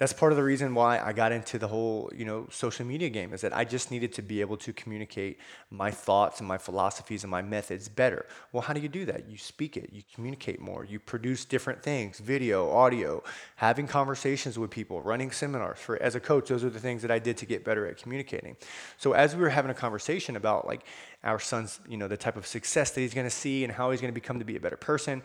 that's 0.02 0.14
part 0.14 0.32
of 0.32 0.36
the 0.36 0.44
reason 0.44 0.74
why 0.74 0.98
I 0.98 1.14
got 1.14 1.32
into 1.32 1.60
the 1.60 1.68
whole, 1.68 2.12
you 2.16 2.26
know, 2.26 2.48
social 2.50 2.84
media 2.88 3.08
game 3.08 3.36
is 3.36 3.42
that 3.42 3.56
I 3.56 3.64
just 3.64 3.92
needed 3.92 4.12
to 4.14 4.24
be 4.24 4.42
able 4.42 4.58
to 4.58 4.74
communicate 4.74 5.38
my 5.70 5.92
thoughts 5.92 6.40
and 6.40 6.48
my 6.48 6.58
philosophies 6.58 7.24
and 7.24 7.30
my 7.30 7.44
methods 7.44 7.88
better. 7.88 8.26
Well, 8.52 8.64
how 8.64 8.74
do 8.74 8.80
you 8.80 8.90
do 8.90 9.06
that? 9.06 9.30
You 9.30 9.38
speak 9.38 9.78
it, 9.78 9.92
you 9.94 10.02
communicate 10.12 10.60
more, 10.60 10.84
you 10.86 11.00
produce 11.00 11.46
different 11.46 11.84
things, 11.84 12.18
video, 12.18 12.72
audio, 12.72 13.22
having 13.58 13.86
conversations 13.86 14.58
with 14.58 14.72
people, 14.72 15.04
running 15.04 15.30
seminars. 15.30 15.78
For 15.78 16.02
as 16.02 16.16
a 16.16 16.20
coach, 16.20 16.50
those 16.50 16.64
are 16.64 16.72
the 16.72 16.80
things 16.80 17.04
that 17.04 17.12
I 17.12 17.20
did 17.20 17.38
to 17.38 17.46
get 17.46 17.64
better 17.64 17.86
at 17.86 17.98
communicating. 17.98 18.58
So 18.98 19.12
as 19.12 19.36
we 19.36 19.44
were 19.44 19.50
having 19.50 19.70
a 19.70 19.76
conversation 19.76 20.36
about 20.36 20.66
like 20.66 20.84
our 21.24 21.40
son's, 21.40 21.80
you 21.88 21.98
know, 21.98 22.08
the 22.08 22.18
type 22.18 22.38
of 22.38 22.48
success 22.48 22.90
that 22.90 23.02
he's 23.02 23.14
going 23.14 23.28
to 23.28 23.36
see 23.36 23.64
and 23.64 23.72
how 23.72 23.92
he's 23.92 24.02
going 24.02 24.12
to 24.12 24.20
become 24.20 24.40
to 24.40 24.46
be 24.46 24.56
a 24.56 24.60
better 24.60 24.78
person, 24.78 25.22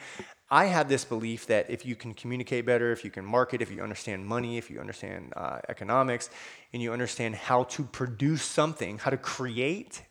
I 0.49 0.67
have 0.67 0.89
this 0.89 1.05
belief 1.05 1.47
that 1.49 1.69
if 1.71 1.85
you 1.85 1.97
can 1.97 2.15
communicate 2.15 2.65
better, 2.65 2.93
if 2.93 3.05
you 3.05 3.11
can 3.11 3.25
market, 3.25 3.61
if 3.61 3.71
you 3.71 3.83
understand 3.83 4.25
money, 4.25 4.59
if 4.59 4.71
you 4.71 4.79
understand 4.79 5.33
uh, 5.37 5.59
economics, 5.69 6.31
and 6.73 6.81
you 6.81 6.93
understand 6.93 7.35
how 7.35 7.65
to 7.65 7.83
produce 7.83 8.43
something, 8.43 8.99
how 8.99 9.11
to 9.11 9.17
create 9.17 10.03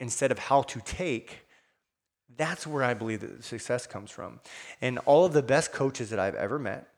instead 0.00 0.30
of 0.30 0.38
how 0.38 0.62
to 0.62 0.80
take, 0.80 1.46
that's 2.36 2.66
where 2.66 2.82
I 2.82 2.94
believe 2.94 3.20
that 3.20 3.44
success 3.44 3.86
comes 3.86 4.10
from. 4.10 4.40
And 4.80 4.98
all 5.00 5.24
of 5.24 5.34
the 5.34 5.42
best 5.42 5.72
coaches 5.72 6.10
that 6.10 6.18
I've 6.18 6.34
ever 6.34 6.58
met, 6.58 6.88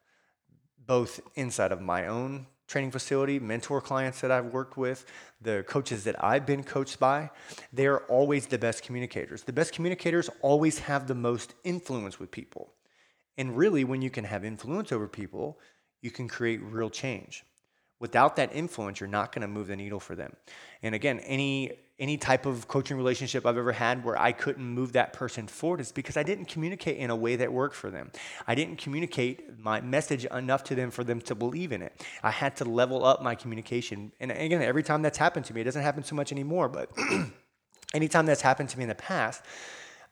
both 0.87 1.21
inside 1.35 1.73
of 1.73 1.81
my 1.81 2.07
own 2.07 2.47
training 2.69 2.91
facility, 2.91 3.39
mentor 3.39 3.81
clients 3.81 4.21
that 4.21 4.31
I've 4.31 4.47
worked 4.47 4.77
with, 4.77 5.05
the 5.41 5.65
coaches 5.69 6.05
that 6.05 6.23
I've 6.23 6.47
been 6.47 6.63
coached 6.63 6.99
by, 6.99 7.31
they're 7.73 8.01
always 8.07 8.47
the 8.47 8.59
best 8.59 8.83
communicators. 8.83 9.43
The 9.43 9.53
best 9.53 9.73
communicators 9.73 10.31
always 10.41 10.81
have 10.81 11.07
the 11.07 11.15
most 11.15 11.55
influence 11.65 12.19
with 12.19 12.31
people. 12.31 12.73
And 13.39 13.57
really, 13.57 13.85
when 13.85 14.03
you 14.03 14.11
can 14.11 14.25
have 14.25 14.45
influence 14.45 14.93
over 14.93 15.09
people, 15.09 15.59
you 16.03 16.11
can 16.11 16.29
create 16.29 16.63
real 16.63 16.91
change. 16.91 17.45
Without 17.99 18.37
that 18.37 18.55
influence, 18.55 19.01
you're 19.01 19.09
not 19.09 19.33
going 19.33 19.43
to 19.43 19.49
move 19.49 19.69
the 19.69 19.77
needle 19.77 20.01
for 20.01 20.15
them. 20.15 20.35
And 20.83 20.95
again, 20.95 21.21
any 21.21 21.73
any 21.99 22.19
type 22.19 22.45
of 22.45 22.69
coaching 22.69 22.97
relationship 22.97 23.47
I've 23.47 23.57
ever 23.57 23.73
had 23.73 24.05
where 24.05 24.21
I 24.21 24.33
couldn't 24.33 24.65
move 24.65 24.93
that 24.93 25.15
person 25.15 25.47
forward 25.47 25.81
is 25.81 25.93
because 25.93 26.17
I 26.19 26.23
didn't 26.23 26.45
communicate 26.47 26.99
in 26.99 27.09
a 27.09 27.17
way 27.17 27.37
that 27.37 27.51
worked 27.51 27.75
for 27.75 27.91
them. 27.91 28.11
I 28.47 28.55
didn't 28.55 28.77
communicate 28.77 29.59
my 29.59 29.81
message 29.81 30.27
enough 30.27 30.63
to 30.65 30.75
them 30.75 30.91
for 30.91 31.05
them 31.05 31.23
to 31.23 31.35
believe 31.35 31.73
in 31.73 31.81
it. 31.81 32.05
I 32.23 32.31
had 32.31 32.57
to 32.57 32.67
level 32.67 33.05
up 33.05 33.23
my 33.23 33.35
communication. 33.35 34.13
And 34.21 34.31
again, 34.31 34.61
every 34.61 34.83
time 34.83 35.01
that's 35.01 35.17
happened 35.17 35.47
to 35.47 35.55
me, 35.55 35.63
it 35.63 35.65
doesn't 35.65 35.83
happen 35.83 36.05
so 36.05 36.15
much 36.15 36.33
anymore, 36.33 36.69
but 36.69 36.91
anytime 37.95 38.27
that's 38.27 38.43
happened 38.43 38.69
to 38.71 38.79
me 38.79 38.85
in 38.85 38.89
the 38.89 38.95
past, 38.95 39.43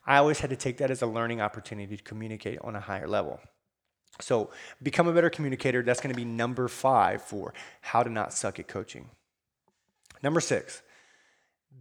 I 0.07 0.19
always 0.19 0.41
had 0.41 0.51
to 0.51 0.57
take 0.57 0.79
that 0.79 0.91
as 0.91 1.03
a 1.03 1.07
learning 1.07 1.41
opportunity 1.41 1.97
to 1.97 2.03
communicate 2.03 2.59
on 2.63 2.77
a 2.77 2.81
higher 2.81 3.09
level. 3.09 3.41
So, 4.21 4.51
become 4.83 5.09
a 5.09 5.13
better 5.13 5.31
communicator. 5.31 5.83
That's 5.83 6.01
going 6.01 6.15
to 6.15 6.17
be 6.17 6.25
number 6.25 6.69
five 6.69 7.21
for 7.23 7.53
how 7.81 8.03
to 8.05 8.11
not 8.11 8.33
suck 8.33 8.61
at 8.61 8.69
coaching. 8.69 9.11
Number 10.23 10.41
six, 10.41 10.83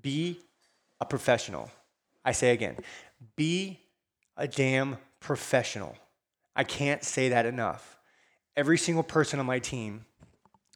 be 0.02 0.40
a 1.00 1.06
professional. 1.06 1.70
I 2.26 2.32
say 2.32 2.52
again, 2.52 2.78
be 3.36 3.80
a 4.36 4.48
damn 4.48 4.98
professional. 5.20 5.96
I 6.56 6.64
can't 6.64 7.04
say 7.04 7.30
that 7.30 7.46
enough. 7.46 8.00
Every 8.56 8.78
single 8.78 9.04
person 9.04 9.40
on 9.40 9.46
my 9.46 9.60
team 9.60 10.06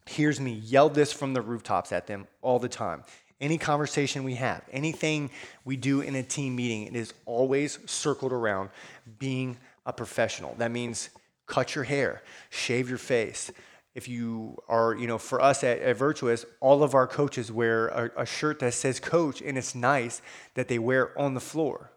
hears 0.06 0.40
me 0.40 0.52
yell 0.52 0.88
this 0.88 1.12
from 1.12 1.34
the 1.34 1.42
rooftops 1.42 1.92
at 1.92 2.06
them 2.06 2.26
all 2.40 2.58
the 2.58 2.68
time 2.68 3.02
any 3.40 3.58
conversation 3.58 4.24
we 4.24 4.34
have, 4.34 4.62
anything 4.72 5.30
we 5.64 5.76
do 5.76 6.00
in 6.00 6.14
a 6.14 6.22
team 6.22 6.56
meeting, 6.56 6.86
it 6.86 6.96
is 6.96 7.14
always 7.24 7.78
circled 7.86 8.32
around 8.32 8.70
being 9.18 9.56
a 9.86 9.92
professional. 9.92 10.54
That 10.58 10.70
means 10.70 11.10
cut 11.46 11.74
your 11.74 11.84
hair, 11.84 12.22
shave 12.50 12.88
your 12.88 12.98
face. 12.98 13.50
If 13.94 14.06
you 14.06 14.58
are, 14.68 14.94
you 14.94 15.06
know, 15.06 15.18
for 15.18 15.40
us 15.40 15.64
at, 15.64 15.80
at 15.80 15.96
Virtuous, 15.96 16.44
all 16.60 16.82
of 16.82 16.94
our 16.94 17.06
coaches 17.06 17.50
wear 17.50 17.88
a, 17.88 18.22
a 18.22 18.26
shirt 18.26 18.60
that 18.60 18.74
says 18.74 19.00
coach, 19.00 19.40
and 19.42 19.58
it's 19.58 19.74
nice 19.74 20.22
that 20.54 20.68
they 20.68 20.78
wear 20.78 21.18
on 21.18 21.34
the 21.34 21.40
floor. 21.40 21.90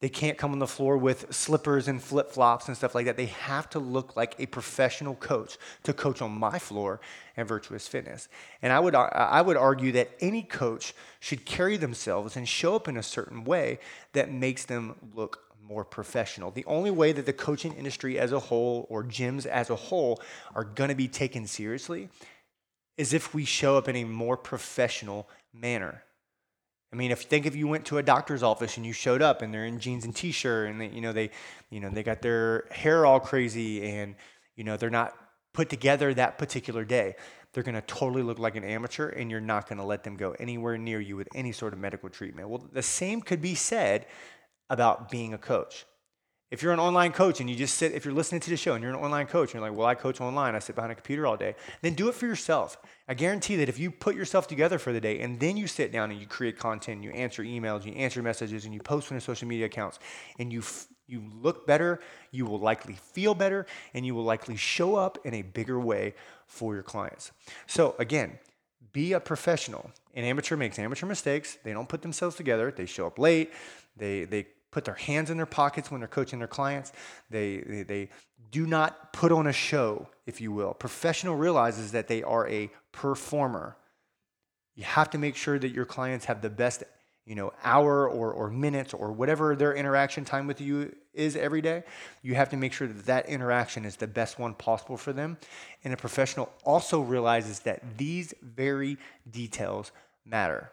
They 0.00 0.08
can't 0.08 0.36
come 0.36 0.52
on 0.52 0.58
the 0.58 0.66
floor 0.66 0.98
with 0.98 1.34
slippers 1.34 1.88
and 1.88 2.02
flip 2.02 2.30
flops 2.30 2.68
and 2.68 2.76
stuff 2.76 2.94
like 2.94 3.06
that. 3.06 3.16
They 3.16 3.26
have 3.26 3.70
to 3.70 3.78
look 3.78 4.16
like 4.16 4.34
a 4.38 4.46
professional 4.46 5.14
coach 5.14 5.56
to 5.84 5.92
coach 5.94 6.20
on 6.20 6.32
my 6.32 6.58
floor 6.58 7.00
at 7.36 7.46
Virtuous 7.46 7.88
Fitness. 7.88 8.28
And 8.60 8.72
I 8.72 8.80
would, 8.80 8.94
I 8.94 9.40
would 9.40 9.56
argue 9.56 9.92
that 9.92 10.10
any 10.20 10.42
coach 10.42 10.94
should 11.20 11.46
carry 11.46 11.76
themselves 11.76 12.36
and 12.36 12.46
show 12.46 12.76
up 12.76 12.86
in 12.86 12.96
a 12.96 13.02
certain 13.02 13.44
way 13.44 13.78
that 14.12 14.30
makes 14.30 14.66
them 14.66 14.96
look 15.14 15.40
more 15.66 15.84
professional. 15.84 16.50
The 16.50 16.66
only 16.66 16.90
way 16.90 17.12
that 17.12 17.24
the 17.24 17.32
coaching 17.32 17.72
industry 17.74 18.18
as 18.18 18.32
a 18.32 18.38
whole 18.38 18.86
or 18.90 19.02
gyms 19.02 19.46
as 19.46 19.70
a 19.70 19.76
whole 19.76 20.20
are 20.54 20.64
going 20.64 20.90
to 20.90 20.94
be 20.94 21.08
taken 21.08 21.46
seriously 21.46 22.10
is 22.96 23.14
if 23.14 23.34
we 23.34 23.44
show 23.44 23.78
up 23.78 23.88
in 23.88 23.96
a 23.96 24.04
more 24.04 24.36
professional 24.36 25.28
manner. 25.52 26.02
I 26.94 26.96
mean, 26.96 27.10
if 27.10 27.22
you 27.22 27.28
think 27.28 27.44
if 27.44 27.56
you 27.56 27.66
went 27.66 27.86
to 27.86 27.98
a 27.98 28.04
doctor's 28.04 28.44
office 28.44 28.76
and 28.76 28.86
you 28.86 28.92
showed 28.92 29.20
up 29.20 29.42
and 29.42 29.52
they're 29.52 29.64
in 29.64 29.80
jeans 29.80 30.04
and 30.04 30.14
t-shirt 30.14 30.70
and 30.70 30.80
they, 30.80 30.90
you 30.90 31.00
know 31.00 31.12
they, 31.12 31.30
you 31.68 31.80
know 31.80 31.90
they 31.90 32.04
got 32.04 32.22
their 32.22 32.66
hair 32.70 33.04
all 33.04 33.18
crazy 33.18 33.84
and 33.84 34.14
you 34.54 34.62
know 34.62 34.76
they're 34.76 34.90
not 34.90 35.12
put 35.52 35.68
together 35.68 36.14
that 36.14 36.38
particular 36.38 36.84
day, 36.84 37.16
they're 37.52 37.64
going 37.64 37.74
to 37.74 37.80
totally 37.82 38.22
look 38.22 38.38
like 38.38 38.54
an 38.54 38.62
amateur 38.62 39.08
and 39.08 39.28
you're 39.28 39.40
not 39.40 39.68
going 39.68 39.78
to 39.78 39.84
let 39.84 40.04
them 40.04 40.16
go 40.16 40.36
anywhere 40.38 40.78
near 40.78 41.00
you 41.00 41.16
with 41.16 41.26
any 41.34 41.50
sort 41.50 41.72
of 41.72 41.80
medical 41.80 42.08
treatment. 42.08 42.48
Well, 42.48 42.64
the 42.72 42.82
same 42.82 43.20
could 43.20 43.42
be 43.42 43.56
said 43.56 44.06
about 44.70 45.10
being 45.10 45.34
a 45.34 45.38
coach. 45.38 45.86
If 46.54 46.62
you're 46.62 46.72
an 46.72 46.78
online 46.78 47.10
coach 47.10 47.40
and 47.40 47.50
you 47.50 47.56
just 47.56 47.74
sit, 47.74 47.90
if 47.94 48.04
you're 48.04 48.14
listening 48.14 48.40
to 48.42 48.48
the 48.48 48.56
show 48.56 48.74
and 48.74 48.82
you're 48.84 48.92
an 48.92 49.00
online 49.00 49.26
coach 49.26 49.48
and 49.48 49.54
you're 49.54 49.68
like, 49.68 49.76
well, 49.76 49.88
I 49.88 49.96
coach 49.96 50.20
online, 50.20 50.54
I 50.54 50.60
sit 50.60 50.76
behind 50.76 50.92
a 50.92 50.94
computer 50.94 51.26
all 51.26 51.36
day, 51.36 51.56
then 51.82 51.94
do 51.94 52.08
it 52.08 52.14
for 52.14 52.26
yourself. 52.26 52.76
I 53.08 53.14
guarantee 53.14 53.56
that 53.56 53.68
if 53.68 53.76
you 53.76 53.90
put 53.90 54.14
yourself 54.14 54.46
together 54.46 54.78
for 54.78 54.92
the 54.92 55.00
day 55.00 55.18
and 55.18 55.40
then 55.40 55.56
you 55.56 55.66
sit 55.66 55.90
down 55.90 56.12
and 56.12 56.20
you 56.20 56.28
create 56.28 56.56
content, 56.56 57.02
you 57.02 57.10
answer 57.10 57.42
emails, 57.42 57.84
you 57.84 57.92
answer 57.94 58.22
messages, 58.22 58.66
and 58.66 58.72
you 58.72 58.78
post 58.78 59.10
on 59.10 59.16
your 59.16 59.20
social 59.20 59.48
media 59.48 59.66
accounts, 59.66 59.98
and 60.38 60.52
you 60.52 60.60
f- 60.60 60.86
you 61.08 61.24
look 61.42 61.66
better, 61.66 61.98
you 62.30 62.46
will 62.46 62.60
likely 62.60 62.94
feel 62.94 63.34
better, 63.34 63.66
and 63.92 64.06
you 64.06 64.14
will 64.14 64.22
likely 64.22 64.54
show 64.54 64.94
up 64.94 65.18
in 65.24 65.34
a 65.34 65.42
bigger 65.42 65.80
way 65.80 66.14
for 66.46 66.72
your 66.74 66.84
clients. 66.84 67.32
So 67.66 67.96
again, 67.98 68.38
be 68.92 69.12
a 69.12 69.18
professional. 69.18 69.90
An 70.14 70.22
amateur 70.22 70.56
makes 70.56 70.78
amateur 70.78 71.06
mistakes. 71.06 71.58
They 71.64 71.72
don't 71.72 71.88
put 71.88 72.02
themselves 72.02 72.36
together. 72.36 72.70
They 72.70 72.86
show 72.86 73.08
up 73.08 73.18
late. 73.18 73.52
They 73.96 74.22
they 74.22 74.46
put 74.74 74.84
their 74.84 74.94
hands 74.94 75.30
in 75.30 75.36
their 75.36 75.46
pockets 75.46 75.90
when 75.90 76.00
they're 76.00 76.08
coaching 76.08 76.40
their 76.40 76.48
clients. 76.48 76.92
They, 77.30 77.58
they, 77.58 77.82
they 77.84 78.08
do 78.50 78.66
not 78.66 79.12
put 79.12 79.30
on 79.30 79.46
a 79.46 79.52
show, 79.52 80.08
if 80.26 80.40
you 80.40 80.50
will. 80.50 80.74
Professional 80.74 81.36
realizes 81.36 81.92
that 81.92 82.08
they 82.08 82.24
are 82.24 82.46
a 82.48 82.70
performer. 82.90 83.76
You 84.74 84.82
have 84.82 85.10
to 85.10 85.18
make 85.18 85.36
sure 85.36 85.60
that 85.60 85.70
your 85.70 85.84
clients 85.84 86.24
have 86.24 86.42
the 86.42 86.50
best 86.50 86.82
you 87.24 87.36
know, 87.36 87.52
hour 87.62 88.06
or, 88.08 88.32
or 88.32 88.50
minutes 88.50 88.92
or 88.92 89.12
whatever 89.12 89.56
their 89.56 89.74
interaction 89.74 90.24
time 90.26 90.46
with 90.46 90.60
you 90.60 90.94
is 91.14 91.36
every 91.36 91.62
day, 91.62 91.84
you 92.20 92.34
have 92.34 92.50
to 92.50 92.56
make 92.56 92.72
sure 92.72 92.86
that 92.86 93.06
that 93.06 93.26
interaction 93.28 93.86
is 93.86 93.96
the 93.96 94.06
best 94.06 94.38
one 94.38 94.52
possible 94.52 94.98
for 94.98 95.12
them. 95.12 95.38
And 95.84 95.94
a 95.94 95.96
professional 95.96 96.52
also 96.64 97.00
realizes 97.00 97.60
that 97.60 97.96
these 97.96 98.34
very 98.42 98.98
details 99.30 99.90
matter. 100.26 100.70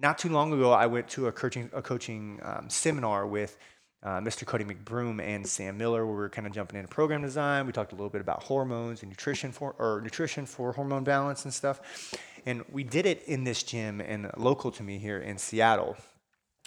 Not 0.00 0.18
too 0.18 0.28
long 0.28 0.52
ago, 0.52 0.72
I 0.72 0.86
went 0.86 1.08
to 1.10 1.28
a 1.28 1.32
coaching, 1.32 1.70
a 1.72 1.80
coaching 1.80 2.40
um, 2.42 2.68
seminar 2.68 3.26
with 3.26 3.56
uh, 4.02 4.20
Mr. 4.20 4.44
Cody 4.44 4.64
McBroom 4.64 5.22
and 5.22 5.46
Sam 5.46 5.78
Miller, 5.78 6.04
where 6.04 6.14
we 6.14 6.20
were 6.20 6.28
kind 6.28 6.46
of 6.46 6.52
jumping 6.52 6.78
into 6.78 6.88
program 6.88 7.22
design. 7.22 7.64
We 7.66 7.72
talked 7.72 7.92
a 7.92 7.94
little 7.94 8.10
bit 8.10 8.20
about 8.20 8.42
hormones 8.42 9.02
and 9.02 9.10
nutrition 9.10 9.52
for 9.52 9.74
or 9.78 10.00
nutrition 10.02 10.46
for 10.46 10.72
hormone 10.72 11.04
balance 11.04 11.44
and 11.44 11.54
stuff. 11.54 12.12
And 12.44 12.64
we 12.70 12.84
did 12.84 13.06
it 13.06 13.22
in 13.26 13.44
this 13.44 13.62
gym 13.62 14.00
and 14.00 14.30
local 14.36 14.70
to 14.72 14.82
me 14.82 14.98
here 14.98 15.18
in 15.18 15.38
Seattle. 15.38 15.96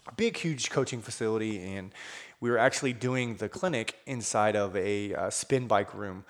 A 0.08 0.14
big, 0.14 0.38
huge 0.38 0.70
coaching 0.70 1.02
facility, 1.02 1.62
and 1.62 1.94
we 2.40 2.50
were 2.50 2.58
actually 2.58 2.94
doing 2.94 3.36
the 3.36 3.50
clinic 3.50 3.96
inside 4.06 4.56
of 4.56 4.76
a 4.76 5.14
uh, 5.14 5.30
spin 5.30 5.68
bike 5.68 5.94
room 5.94 6.24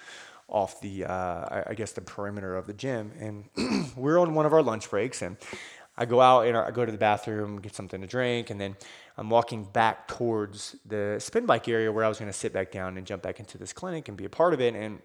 off 0.49 0.81
the, 0.81 1.05
uh, 1.05 1.63
I 1.67 1.73
guess, 1.75 1.91
the 1.91 2.01
perimeter 2.01 2.55
of 2.55 2.67
the 2.67 2.73
gym. 2.73 3.12
And 3.19 3.91
we're 3.95 4.17
on 4.17 4.33
one 4.33 4.45
of 4.45 4.53
our 4.53 4.63
lunch 4.63 4.89
breaks, 4.89 5.21
and 5.21 5.38
I 5.97 6.05
go 6.05 6.21
out 6.21 6.45
and 6.45 6.55
I 6.55 6.69
go 6.71 6.86
to 6.86 6.91
the 6.91 6.97
bathroom, 6.97 7.60
get 7.60 7.73
something 7.73 8.01
to 8.01 8.07
drink, 8.07 8.49
and 8.51 8.62
then 8.62 8.75
I'm 9.17 9.29
walking 9.29 9.63
back 9.63 10.07
towards 10.07 10.75
the 10.86 11.17
spin 11.19 11.45
bike 11.45 11.67
area 11.67 11.91
where 11.91 12.05
I 12.05 12.07
was 12.07 12.19
going 12.19 12.31
to 12.31 12.38
sit 12.38 12.53
back 12.53 12.71
down 12.71 12.97
and 12.97 13.07
jump 13.07 13.23
back 13.23 13.39
into 13.39 13.57
this 13.57 13.73
clinic 13.73 14.07
and 14.07 14.15
be 14.15 14.25
a 14.25 14.29
part 14.29 14.53
of 14.53 14.62
it. 14.62 14.75
And 14.75 15.01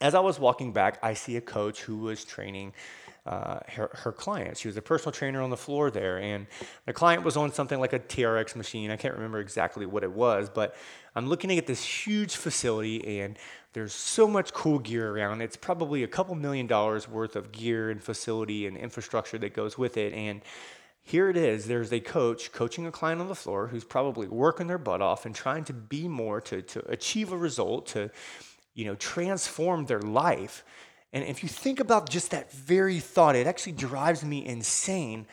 As 0.00 0.14
I 0.14 0.20
was 0.20 0.38
walking 0.38 0.72
back, 0.72 0.98
I 1.02 1.14
see 1.14 1.36
a 1.36 1.40
coach 1.40 1.82
who 1.82 1.98
was 1.98 2.24
training 2.24 2.74
uh, 3.26 3.60
her, 3.68 3.90
her 3.94 4.12
client. 4.12 4.56
She 4.58 4.68
was 4.68 4.76
a 4.76 4.82
personal 4.82 5.12
trainer 5.12 5.40
on 5.40 5.50
the 5.50 5.56
floor 5.56 5.90
there, 5.90 6.18
and 6.18 6.46
the 6.84 6.92
client 6.92 7.24
was 7.24 7.36
on 7.36 7.52
something 7.52 7.80
like 7.80 7.92
a 7.92 7.98
TRX 7.98 8.54
machine. 8.54 8.90
I 8.90 8.96
can't 8.96 9.14
remember 9.14 9.40
exactly 9.40 9.86
what 9.86 10.02
it 10.04 10.12
was, 10.12 10.50
but 10.50 10.76
I'm 11.16 11.26
looking 11.28 11.56
at 11.56 11.66
this 11.66 11.82
huge 11.82 12.36
facility, 12.36 13.20
and 13.20 13.38
there's 13.74 13.92
so 13.92 14.28
much 14.28 14.52
cool 14.52 14.78
gear 14.78 15.10
around. 15.10 15.42
It's 15.42 15.56
probably 15.56 16.04
a 16.04 16.08
couple 16.08 16.36
million 16.36 16.68
dollars 16.68 17.08
worth 17.08 17.34
of 17.34 17.50
gear 17.50 17.90
and 17.90 18.02
facility 18.02 18.66
and 18.66 18.76
infrastructure 18.76 19.36
that 19.38 19.52
goes 19.52 19.76
with 19.76 19.96
it, 19.96 20.12
and 20.12 20.42
here 21.02 21.28
it 21.28 21.36
is. 21.36 21.66
There's 21.66 21.92
a 21.92 22.00
coach 22.00 22.52
coaching 22.52 22.86
a 22.86 22.92
client 22.92 23.20
on 23.20 23.28
the 23.28 23.34
floor 23.34 23.66
who's 23.66 23.84
probably 23.84 24.28
working 24.28 24.68
their 24.68 24.78
butt 24.78 25.02
off 25.02 25.26
and 25.26 25.34
trying 25.34 25.64
to 25.64 25.72
be 25.72 26.08
more 26.08 26.40
to, 26.42 26.62
to 26.62 26.90
achieve 26.90 27.32
a 27.32 27.36
result 27.36 27.86
to 27.88 28.10
you 28.74 28.84
know 28.84 28.94
transform 28.94 29.86
their 29.86 30.00
life. 30.00 30.64
And 31.12 31.24
if 31.24 31.42
you 31.42 31.48
think 31.48 31.80
about 31.80 32.08
just 32.08 32.30
that 32.30 32.52
very 32.52 33.00
thought, 33.00 33.36
it 33.36 33.46
actually 33.46 33.72
drives 33.72 34.24
me 34.24 34.46
insane 34.46 35.26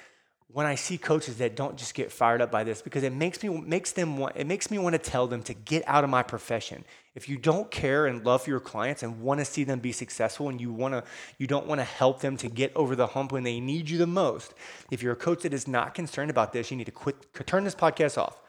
when 0.54 0.66
I 0.66 0.76
see 0.76 0.98
coaches 0.98 1.38
that 1.38 1.56
don't 1.56 1.78
just 1.78 1.94
get 1.94 2.12
fired 2.12 2.42
up 2.42 2.52
by 2.52 2.64
this 2.64 2.82
because 2.82 3.04
it 3.04 3.14
makes 3.14 3.42
me 3.42 3.50
makes 3.50 3.92
them 3.92 4.18
want, 4.18 4.36
it 4.36 4.46
makes 4.48 4.70
me 4.70 4.78
want 4.78 4.94
to 4.94 5.00
tell 5.00 5.28
them 5.28 5.44
to 5.44 5.54
get 5.54 5.84
out 5.88 6.04
of 6.04 6.10
my 6.10 6.24
profession. 6.24 6.84
If 7.16 7.30
you 7.30 7.38
don't 7.38 7.70
care 7.72 8.06
and 8.06 8.26
love 8.26 8.48
your 8.48 8.60
clients 8.60 9.04
and 9.04 9.22
want 9.22 9.40
to 9.40 9.46
see 9.46 9.64
them 9.64 9.80
be 9.80 9.92
successful 9.92 10.50
and 10.50 10.60
you 10.60 10.72
want 10.72 10.94
to 10.94 11.04
you 11.38 11.48
don't 11.48 11.68
want 11.68 11.80
to 11.80 11.86
help 11.86 12.22
them 12.22 12.38
to 12.38 12.50
get 12.50 12.72
over 12.76 12.96
the 12.96 13.08
hump 13.08 13.32
when 13.32 13.44
they 13.44 13.60
need 13.60 13.90
you 13.90 13.98
the 13.98 14.08
most, 14.08 14.54
if 14.90 15.02
you're 15.02 15.14
a 15.14 15.18
coach 15.18 15.44
that 15.44 15.54
is 15.54 15.68
not 15.68 15.94
concerned 15.94 16.30
about 16.30 16.54
this, 16.54 16.72
you 16.72 16.78
need 16.78 16.86
to 16.86 16.92
quit 16.92 17.34
turn 17.46 17.64
this 17.64 17.76
podcast 17.76 18.18
off. 18.18 18.42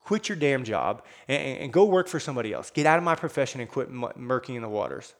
Quit 0.00 0.28
your 0.28 0.36
damn 0.36 0.64
job 0.64 1.04
and, 1.28 1.58
and 1.58 1.72
go 1.72 1.84
work 1.84 2.08
for 2.08 2.18
somebody 2.18 2.52
else. 2.52 2.70
Get 2.70 2.86
out 2.86 2.98
of 2.98 3.04
my 3.04 3.14
profession 3.14 3.60
and 3.60 3.70
quit 3.70 3.90
murking 3.90 4.56
in 4.56 4.62
the 4.62 4.68
waters. 4.68 5.14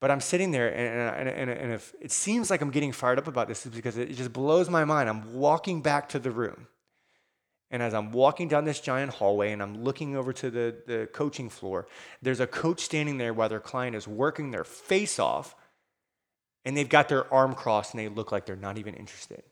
But 0.00 0.12
I'm 0.12 0.20
sitting 0.20 0.52
there, 0.52 0.68
and, 0.68 1.28
and, 1.28 1.28
and, 1.28 1.50
and 1.50 1.72
if 1.72 1.92
it 2.00 2.12
seems 2.12 2.50
like 2.50 2.60
I'm 2.60 2.70
getting 2.70 2.92
fired 2.92 3.18
up 3.18 3.26
about 3.26 3.48
this, 3.48 3.66
is 3.66 3.72
because 3.72 3.96
it 3.96 4.14
just 4.14 4.32
blows 4.32 4.70
my 4.70 4.84
mind. 4.84 5.08
I'm 5.08 5.34
walking 5.34 5.82
back 5.82 6.08
to 6.10 6.18
the 6.18 6.30
room. 6.30 6.68
And 7.70 7.82
as 7.82 7.92
I'm 7.92 8.12
walking 8.12 8.48
down 8.48 8.64
this 8.64 8.80
giant 8.80 9.14
hallway 9.14 9.52
and 9.52 9.62
I'm 9.62 9.84
looking 9.84 10.16
over 10.16 10.32
to 10.32 10.50
the, 10.50 10.76
the 10.86 11.08
coaching 11.12 11.50
floor, 11.50 11.86
there's 12.22 12.40
a 12.40 12.46
coach 12.46 12.80
standing 12.80 13.18
there 13.18 13.34
while 13.34 13.48
their 13.48 13.60
client 13.60 13.94
is 13.94 14.08
working 14.08 14.52
their 14.52 14.64
face 14.64 15.18
off, 15.18 15.54
and 16.64 16.76
they've 16.76 16.88
got 16.88 17.08
their 17.08 17.32
arm 17.32 17.54
crossed 17.54 17.92
and 17.92 18.00
they 18.00 18.08
look 18.08 18.32
like 18.32 18.46
they're 18.46 18.56
not 18.56 18.78
even 18.78 18.94
interested. 18.94 19.42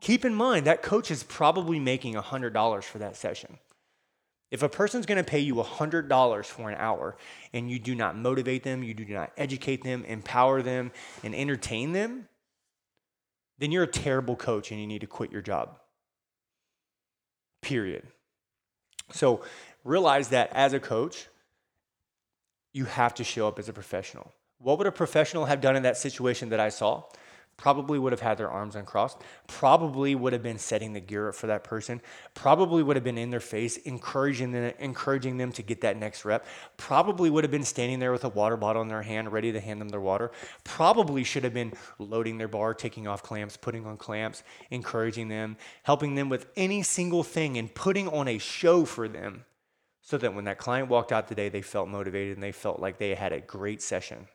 Keep 0.00 0.24
in 0.24 0.34
mind 0.34 0.66
that 0.66 0.82
coach 0.82 1.10
is 1.10 1.22
probably 1.22 1.78
making 1.78 2.14
$100 2.14 2.84
for 2.84 2.98
that 2.98 3.16
session. 3.16 3.58
If 4.54 4.62
a 4.62 4.68
person's 4.68 5.04
going 5.04 5.18
to 5.18 5.28
pay 5.28 5.40
you 5.40 5.56
$100 5.56 6.44
for 6.44 6.70
an 6.70 6.76
hour 6.78 7.16
and 7.52 7.68
you 7.68 7.80
do 7.80 7.96
not 7.96 8.16
motivate 8.16 8.62
them, 8.62 8.84
you 8.84 8.94
do 8.94 9.04
not 9.04 9.32
educate 9.36 9.82
them, 9.82 10.04
empower 10.04 10.62
them, 10.62 10.92
and 11.24 11.34
entertain 11.34 11.92
them, 11.92 12.28
then 13.58 13.72
you're 13.72 13.82
a 13.82 13.88
terrible 13.88 14.36
coach 14.36 14.70
and 14.70 14.80
you 14.80 14.86
need 14.86 15.00
to 15.00 15.08
quit 15.08 15.32
your 15.32 15.42
job. 15.42 15.80
Period. 17.62 18.06
So 19.10 19.42
realize 19.82 20.28
that 20.28 20.50
as 20.52 20.72
a 20.72 20.78
coach, 20.78 21.26
you 22.72 22.84
have 22.84 23.12
to 23.14 23.24
show 23.24 23.48
up 23.48 23.58
as 23.58 23.68
a 23.68 23.72
professional. 23.72 24.32
What 24.58 24.78
would 24.78 24.86
a 24.86 24.92
professional 24.92 25.46
have 25.46 25.60
done 25.60 25.74
in 25.74 25.82
that 25.82 25.96
situation 25.96 26.50
that 26.50 26.60
I 26.60 26.68
saw? 26.68 27.02
Probably 27.56 27.98
would 27.98 28.12
have 28.12 28.20
had 28.20 28.38
their 28.38 28.50
arms 28.50 28.76
uncrossed, 28.76 29.18
probably 29.46 30.14
would 30.14 30.32
have 30.32 30.42
been 30.42 30.58
setting 30.58 30.92
the 30.92 31.00
gear 31.00 31.28
up 31.28 31.34
for 31.34 31.46
that 31.46 31.64
person, 31.64 32.00
probably 32.34 32.82
would 32.82 32.96
have 32.96 33.04
been 33.04 33.18
in 33.18 33.30
their 33.30 33.40
face, 33.40 33.76
encouraging 33.78 34.52
them, 34.52 34.72
encouraging 34.78 35.36
them 35.36 35.52
to 35.52 35.62
get 35.62 35.80
that 35.80 35.96
next 35.96 36.24
rep, 36.24 36.46
probably 36.76 37.30
would 37.30 37.44
have 37.44 37.50
been 37.50 37.64
standing 37.64 37.98
there 37.98 38.12
with 38.12 38.24
a 38.24 38.28
water 38.28 38.56
bottle 38.56 38.82
in 38.82 38.88
their 38.88 39.02
hand, 39.02 39.32
ready 39.32 39.52
to 39.52 39.60
hand 39.60 39.80
them 39.80 39.88
their 39.88 40.00
water, 40.00 40.30
probably 40.64 41.24
should 41.24 41.44
have 41.44 41.54
been 41.54 41.72
loading 41.98 42.38
their 42.38 42.48
bar, 42.48 42.74
taking 42.74 43.06
off 43.06 43.22
clamps, 43.22 43.56
putting 43.56 43.86
on 43.86 43.96
clamps, 43.96 44.42
encouraging 44.70 45.28
them, 45.28 45.56
helping 45.82 46.14
them 46.14 46.28
with 46.28 46.46
any 46.56 46.82
single 46.82 47.22
thing, 47.22 47.56
and 47.58 47.74
putting 47.74 48.08
on 48.08 48.28
a 48.28 48.38
show 48.38 48.84
for 48.84 49.08
them 49.08 49.44
so 50.04 50.18
that 50.18 50.34
when 50.34 50.44
that 50.44 50.58
client 50.58 50.88
walked 50.88 51.12
out 51.12 51.26
today, 51.28 51.48
they 51.48 51.62
felt 51.62 51.88
motivated 51.88 52.36
and 52.36 52.42
they 52.42 52.52
felt 52.52 52.78
like 52.78 52.98
they 52.98 53.14
had 53.14 53.32
a 53.32 53.40
great 53.40 53.80
session. 53.80 54.28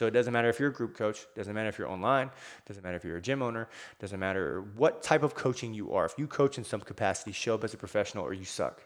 So 0.00 0.06
it 0.06 0.12
doesn't 0.12 0.32
matter 0.32 0.48
if 0.48 0.58
you're 0.58 0.70
a 0.70 0.72
group 0.72 0.96
coach, 0.96 1.26
doesn't 1.36 1.52
matter 1.52 1.68
if 1.68 1.78
you're 1.78 1.90
online, 1.90 2.30
doesn't 2.66 2.82
matter 2.82 2.96
if 2.96 3.04
you're 3.04 3.18
a 3.18 3.20
gym 3.20 3.42
owner, 3.42 3.68
doesn't 3.98 4.18
matter 4.18 4.64
what 4.74 5.02
type 5.02 5.22
of 5.22 5.34
coaching 5.34 5.74
you 5.74 5.92
are. 5.92 6.06
If 6.06 6.14
you 6.16 6.26
coach 6.26 6.56
in 6.56 6.64
some 6.64 6.80
capacity, 6.80 7.32
show 7.32 7.56
up 7.56 7.64
as 7.64 7.74
a 7.74 7.76
professional 7.76 8.24
or 8.24 8.32
you 8.32 8.46
suck. 8.46 8.80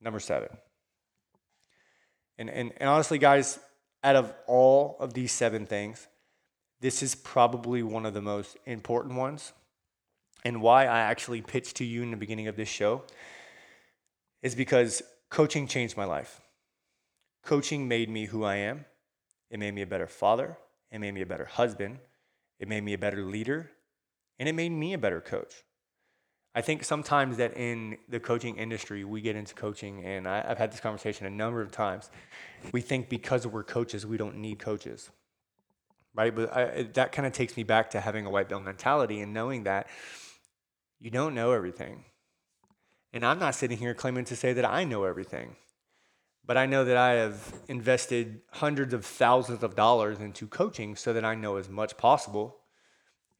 Number 0.00 0.18
seven. 0.18 0.48
And, 2.36 2.50
and, 2.50 2.72
and 2.78 2.88
honestly, 2.88 3.16
guys, 3.16 3.60
out 4.02 4.16
of 4.16 4.34
all 4.48 4.96
of 4.98 5.14
these 5.14 5.30
seven 5.30 5.66
things, 5.66 6.08
this 6.80 7.00
is 7.00 7.14
probably 7.14 7.84
one 7.84 8.06
of 8.06 8.12
the 8.12 8.20
most 8.20 8.56
important 8.66 9.14
ones. 9.14 9.52
And 10.44 10.62
why 10.62 10.86
I 10.86 10.98
actually 10.98 11.42
pitched 11.42 11.76
to 11.76 11.84
you 11.84 12.02
in 12.02 12.10
the 12.10 12.16
beginning 12.16 12.48
of 12.48 12.56
this 12.56 12.68
show 12.68 13.04
is 14.42 14.56
because 14.56 15.00
coaching 15.30 15.68
changed 15.68 15.96
my 15.96 16.06
life. 16.06 16.40
Coaching 17.44 17.86
made 17.86 18.10
me 18.10 18.24
who 18.24 18.42
I 18.42 18.56
am. 18.56 18.86
It 19.54 19.60
made 19.60 19.72
me 19.72 19.82
a 19.82 19.86
better 19.86 20.08
father. 20.08 20.58
It 20.90 20.98
made 20.98 21.14
me 21.14 21.22
a 21.22 21.26
better 21.26 21.44
husband. 21.44 22.00
It 22.58 22.66
made 22.66 22.82
me 22.82 22.92
a 22.92 22.98
better 22.98 23.22
leader. 23.22 23.70
And 24.40 24.48
it 24.48 24.52
made 24.52 24.70
me 24.70 24.94
a 24.94 24.98
better 24.98 25.20
coach. 25.20 25.62
I 26.56 26.60
think 26.60 26.82
sometimes 26.82 27.36
that 27.36 27.56
in 27.56 27.98
the 28.08 28.18
coaching 28.18 28.56
industry, 28.56 29.04
we 29.04 29.20
get 29.20 29.36
into 29.36 29.54
coaching, 29.54 30.04
and 30.04 30.26
I, 30.26 30.42
have 30.42 30.58
had 30.58 30.72
this 30.72 30.80
conversation 30.80 31.26
a 31.26 31.30
number 31.30 31.60
of 31.60 31.70
times. 31.70 32.10
We 32.72 32.80
think 32.80 33.08
because 33.08 33.46
we're 33.46 33.62
coaches, 33.62 34.04
we 34.04 34.16
don't 34.16 34.38
need 34.38 34.58
coaches, 34.58 35.10
right? 36.16 36.34
But 36.34 36.52
I, 36.52 36.82
that 36.94 37.12
kind 37.12 37.24
of 37.24 37.32
takes 37.32 37.56
me 37.56 37.62
back 37.62 37.90
to 37.90 38.00
having 38.00 38.26
a 38.26 38.30
white 38.30 38.48
belt 38.48 38.64
mentality 38.64 39.20
and 39.20 39.32
knowing 39.32 39.64
that 39.64 39.86
you 40.98 41.10
don't 41.10 41.32
know 41.32 41.52
everything. 41.52 42.04
And 43.12 43.24
I'm 43.24 43.38
not 43.38 43.54
sitting 43.54 43.78
here 43.78 43.94
claiming 43.94 44.24
to 44.24 44.36
say 44.36 44.52
that 44.52 44.64
I 44.64 44.82
know 44.82 45.04
everything. 45.04 45.54
But 46.46 46.56
I 46.56 46.66
know 46.66 46.84
that 46.84 46.96
I 46.96 47.12
have 47.12 47.54
invested 47.68 48.42
hundreds 48.50 48.92
of 48.92 49.04
thousands 49.04 49.62
of 49.62 49.74
dollars 49.74 50.18
into 50.20 50.46
coaching 50.46 50.94
so 50.94 51.12
that 51.14 51.24
I 51.24 51.34
know 51.34 51.56
as 51.56 51.70
much 51.70 51.96
possible. 51.96 52.56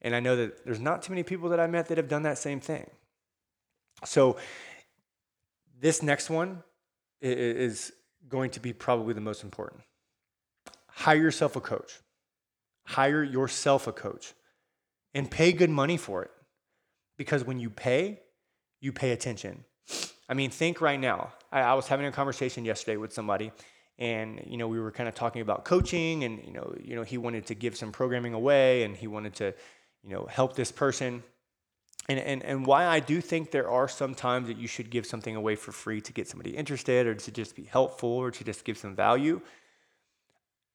And 0.01 0.15
I 0.15 0.19
know 0.19 0.35
that 0.35 0.65
there's 0.65 0.79
not 0.79 1.03
too 1.03 1.11
many 1.11 1.23
people 1.23 1.49
that 1.49 1.59
I 1.59 1.67
met 1.67 1.87
that 1.87 1.97
have 1.97 2.07
done 2.07 2.23
that 2.23 2.37
same 2.37 2.59
thing. 2.59 2.89
So, 4.03 4.37
this 5.79 6.01
next 6.01 6.29
one 6.29 6.63
is 7.21 7.91
going 8.27 8.51
to 8.51 8.59
be 8.59 8.73
probably 8.73 9.13
the 9.13 9.21
most 9.21 9.43
important. 9.43 9.81
Hire 10.87 11.17
yourself 11.17 11.55
a 11.55 11.61
coach. 11.61 11.99
Hire 12.85 13.23
yourself 13.23 13.87
a 13.87 13.91
coach 13.91 14.33
and 15.13 15.29
pay 15.29 15.51
good 15.51 15.69
money 15.69 15.97
for 15.97 16.23
it. 16.23 16.31
Because 17.17 17.43
when 17.43 17.59
you 17.59 17.69
pay, 17.69 18.21
you 18.79 18.91
pay 18.91 19.11
attention. 19.11 19.65
I 20.27 20.33
mean, 20.33 20.49
think 20.49 20.81
right 20.81 20.99
now. 20.99 21.33
I, 21.55 21.61
I 21.61 21.73
was 21.73 21.87
having 21.87 22.05
a 22.05 22.11
conversation 22.11 22.65
yesterday 22.65 22.97
with 22.97 23.13
somebody, 23.13 23.51
and 23.97 24.43
you 24.45 24.57
know, 24.57 24.67
we 24.67 24.79
were 24.79 24.91
kind 24.91 25.07
of 25.07 25.15
talking 25.15 25.41
about 25.41 25.63
coaching, 25.63 26.25
and 26.25 26.43
you 26.45 26.51
know, 26.51 26.75
you 26.83 26.95
know, 26.95 27.03
he 27.03 27.17
wanted 27.17 27.45
to 27.47 27.55
give 27.55 27.77
some 27.77 27.91
programming 27.91 28.33
away, 28.33 28.83
and 28.83 28.95
he 28.95 29.07
wanted 29.07 29.33
to, 29.35 29.53
you 30.03 30.09
know, 30.09 30.25
help 30.25 30.55
this 30.55 30.71
person. 30.71 31.23
And, 32.07 32.19
and, 32.19 32.43
and 32.43 32.65
why 32.67 32.85
I 32.85 32.99
do 32.99 33.19
think 33.19 33.49
there 33.49 33.67
are 33.67 33.87
some 33.87 34.13
times 34.13 34.47
that 34.47 34.57
you 34.57 34.67
should 34.67 34.91
give 34.91 35.07
something 35.07 35.35
away 35.35 35.55
for 35.55 35.71
free 35.71 36.01
to 36.01 36.13
get 36.13 36.27
somebody 36.27 36.55
interested 36.55 37.07
or 37.07 37.15
to 37.15 37.31
just 37.31 37.55
be 37.55 37.63
helpful 37.63 38.09
or 38.09 38.29
to 38.29 38.43
just 38.43 38.63
give 38.63 38.77
some 38.77 38.95
value. 38.95 39.41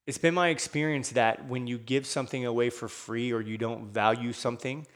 It's 0.08 0.18
been 0.18 0.34
my 0.34 0.48
experience 0.48 1.10
that 1.10 1.46
when 1.46 1.68
you 1.68 1.78
give 1.78 2.04
something 2.04 2.44
away 2.44 2.68
for 2.68 2.88
free 2.88 3.32
or 3.32 3.40
you 3.40 3.58
don't 3.58 3.92
value 3.92 4.32
something, 4.32 4.88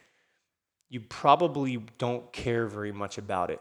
you 0.88 1.02
probably 1.02 1.76
don't 1.98 2.32
care 2.32 2.66
very 2.66 2.90
much 2.90 3.16
about 3.16 3.50
it. 3.50 3.60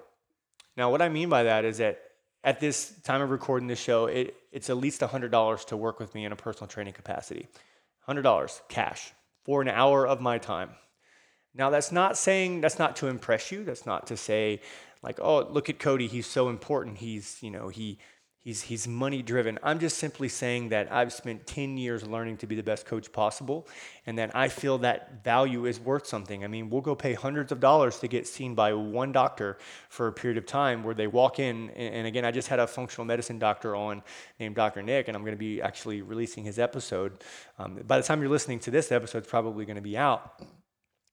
Now, 0.75 0.89
what 0.89 1.03
I 1.03 1.09
mean 1.09 1.29
by 1.29 1.43
that 1.43 1.65
is 1.65 1.77
that 1.77 2.01
at 2.43 2.59
this 2.59 2.93
time 3.03 3.21
of 3.21 3.29
recording 3.29 3.67
this 3.67 3.79
show, 3.79 4.07
it, 4.07 4.35
it's 4.51 4.69
at 4.69 4.77
least 4.77 5.01
$100 5.01 5.65
to 5.65 5.77
work 5.77 5.99
with 5.99 6.13
me 6.13 6.25
in 6.25 6.31
a 6.31 6.35
personal 6.35 6.67
training 6.67 6.93
capacity. 6.93 7.47
$100 8.07 8.61
cash 8.67 9.13
for 9.43 9.61
an 9.61 9.69
hour 9.69 10.05
of 10.05 10.19
my 10.19 10.37
time. 10.37 10.71
Now, 11.55 11.69
that's 11.69 11.91
not 11.91 12.17
saying, 12.17 12.61
that's 12.61 12.79
not 12.79 12.95
to 12.97 13.07
impress 13.07 13.51
you. 13.51 13.63
That's 13.63 13.85
not 13.85 14.07
to 14.07 14.17
say, 14.17 14.61
like, 15.01 15.19
oh, 15.21 15.47
look 15.49 15.69
at 15.69 15.79
Cody. 15.79 16.07
He's 16.07 16.27
so 16.27 16.49
important. 16.49 16.97
He's, 16.97 17.37
you 17.41 17.51
know, 17.51 17.67
he, 17.69 17.99
He's, 18.43 18.61
he's 18.63 18.89
money 18.89 19.21
driven. 19.21 19.57
I'm 19.63 19.79
just 19.79 19.97
simply 19.97 20.27
saying 20.27 20.69
that 20.69 20.91
I've 20.91 21.13
spent 21.13 21.47
10 21.47 21.77
years 21.77 22.05
learning 22.05 22.37
to 22.37 22.47
be 22.47 22.55
the 22.55 22.63
best 22.63 22.85
coach 22.85 23.09
possible, 23.09 23.69
and 24.05 24.17
that 24.17 24.35
I 24.35 24.49
feel 24.49 24.79
that 24.79 25.23
value 25.23 25.65
is 25.65 25.79
worth 25.79 26.05
something. 26.05 26.43
I 26.43 26.47
mean, 26.47 26.69
we'll 26.69 26.81
go 26.81 26.93
pay 26.93 27.13
hundreds 27.13 27.53
of 27.53 27.61
dollars 27.61 27.99
to 27.99 28.09
get 28.09 28.27
seen 28.27 28.53
by 28.53 28.73
one 28.73 29.13
doctor 29.13 29.57
for 29.87 30.07
a 30.07 30.11
period 30.11 30.37
of 30.37 30.45
time 30.45 30.83
where 30.83 30.93
they 30.93 31.07
walk 31.07 31.39
in. 31.39 31.69
And, 31.69 32.05
again, 32.05 32.25
I 32.25 32.31
just 32.31 32.49
had 32.49 32.59
a 32.59 32.67
functional 32.67 33.05
medicine 33.05 33.39
doctor 33.39 33.77
on 33.77 34.03
named 34.41 34.55
Dr. 34.55 34.83
Nick, 34.83 35.07
and 35.07 35.15
I'm 35.15 35.23
going 35.23 35.35
to 35.35 35.39
be 35.39 35.61
actually 35.61 36.01
releasing 36.01 36.43
his 36.43 36.59
episode. 36.59 37.23
Um, 37.57 37.79
by 37.87 37.97
the 37.97 38.03
time 38.03 38.19
you're 38.19 38.29
listening 38.29 38.59
to 38.59 38.71
this 38.71 38.91
episode, 38.91 39.19
it's 39.19 39.29
probably 39.29 39.63
going 39.63 39.77
to 39.77 39.81
be 39.81 39.97
out. 39.97 40.41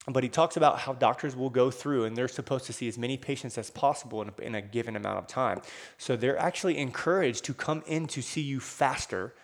But 0.06 0.22
he 0.22 0.30
talks 0.30 0.56
about 0.56 0.78
how 0.78 0.94
doctors 0.94 1.36
will 1.36 1.50
go 1.50 1.70
through 1.70 2.04
and 2.04 2.16
they're 2.16 2.28
supposed 2.28 2.64
to 2.66 2.72
see 2.72 2.88
as 2.88 2.96
many 2.96 3.16
patients 3.16 3.58
as 3.58 3.70
possible 3.70 4.22
in 4.22 4.30
a, 4.30 4.42
in 4.42 4.54
a, 4.54 4.62
given 4.62 4.96
amount 4.96 5.18
of 5.18 5.26
time. 5.26 5.60
So 5.98 6.16
they're 6.16 6.38
actually 6.38 6.78
encouraged 6.78 7.44
to 7.44 7.54
come 7.54 7.82
in 7.86 8.06
to 8.08 8.22
see 8.22 8.40
you 8.40 8.60
faster 8.60 9.34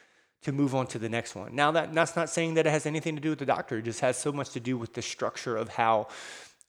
to 0.42 0.52
move 0.52 0.74
on 0.74 0.86
to 0.88 0.98
the 0.98 1.08
next 1.08 1.34
one. 1.34 1.54
Now 1.54 1.72
that 1.72 1.92
that's 1.92 2.16
not 2.16 2.30
saying 2.30 2.54
that 2.54 2.66
it 2.66 2.70
has 2.70 2.86
anything 2.86 3.16
to 3.16 3.20
do 3.20 3.30
with 3.30 3.38
the 3.38 3.46
doctor. 3.46 3.78
It 3.78 3.82
just 3.82 4.00
has 4.00 4.16
so 4.16 4.32
much 4.32 4.50
to 4.50 4.60
do 4.60 4.78
with 4.78 4.94
the 4.94 5.02
structure 5.02 5.56
of 5.56 5.68
how 5.68 6.08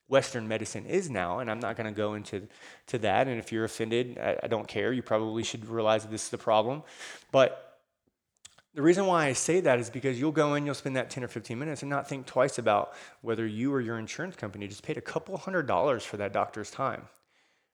Western 0.10 0.48
medicine 0.48 0.86
is 0.86 1.10
now, 1.10 1.40
and 1.40 1.52
I'm 1.52 1.60
not 1.60 1.76
going 1.76 1.86
to 1.86 1.96
go 1.96 2.14
into 2.14 2.48
to 2.88 2.98
that. 3.00 3.28
And 3.28 3.40
if 3.40 3.52
you're 3.52 3.66
offended, 3.66 4.18
I, 4.18 4.38
I 4.44 4.48
don't 4.48 4.68
care. 4.68 4.94
You 4.94 5.02
probably 5.02 5.44
should 5.44 5.66
realize 5.66 6.04
that 6.04 6.12
this 6.12 6.24
is 6.24 6.30
the 6.30 6.38
problem. 6.38 6.84
But 7.32 7.67
the 8.78 8.84
reason 8.84 9.08
why 9.08 9.26
I 9.26 9.34
say 9.34 9.60
that 9.62 9.80
is 9.80 9.90
because 9.90 10.20
you'll 10.20 10.32
go 10.32 10.54
in, 10.54 10.64
you'll 10.64 10.76
spend 10.76 10.98
that 10.98 11.10
10 11.10 11.24
or 11.24 11.28
15 11.28 11.58
minutes 11.58 11.82
and 11.82 11.90
not 11.90 12.08
think 12.08 12.28
twice 12.28 12.60
about 12.60 12.94
whether 13.22 13.44
you 13.44 13.74
or 13.74 13.82
your 13.82 13.98
insurance 13.98 14.36
company 14.36 14.68
just 14.68 14.84
paid 14.84 15.00
a 15.00 15.02
couple 15.02 15.36
hundred 15.36 15.66
dollars 15.66 16.06
for 16.06 16.18
that 16.18 16.32
doctor's 16.32 16.70
time. 16.70 17.08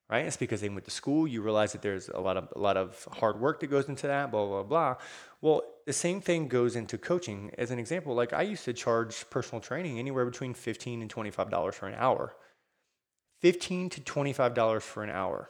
Right? 0.10 0.26
It's 0.26 0.38
because 0.38 0.62
they 0.62 0.70
went 0.70 0.86
to 0.86 0.92
school. 0.92 1.28
You 1.28 1.42
realize 1.42 1.74
that 1.74 1.82
there's 1.82 2.08
a 2.08 2.22
lot 2.22 2.38
of 2.38 2.48
a 2.56 2.60
lot 2.60 2.78
of 2.78 3.06
hard 3.12 3.42
work 3.42 3.60
that 3.60 3.68
goes 3.68 3.90
into 3.90 4.08
that, 4.08 4.32
blah, 4.32 4.48
blah, 4.48 4.64
blah. 4.64 4.96
Well, 5.42 5.64
the 5.86 5.92
same 5.92 6.22
thing 6.22 6.48
goes 6.48 6.78
into 6.78 6.98
coaching. 6.98 7.52
As 7.58 7.70
an 7.70 7.80
example, 7.80 8.16
like 8.16 8.32
I 8.32 8.44
used 8.44 8.64
to 8.64 8.72
charge 8.72 9.30
personal 9.30 9.60
training 9.60 10.00
anywhere 10.00 10.24
between 10.24 10.54
15 10.54 11.02
and 11.02 11.14
$25 11.14 11.74
for 11.74 11.88
an 11.88 11.96
hour. 11.96 12.34
15 13.42 13.90
to 13.90 14.00
$25 14.00 14.82
for 14.82 15.04
an 15.04 15.10
hour. 15.10 15.50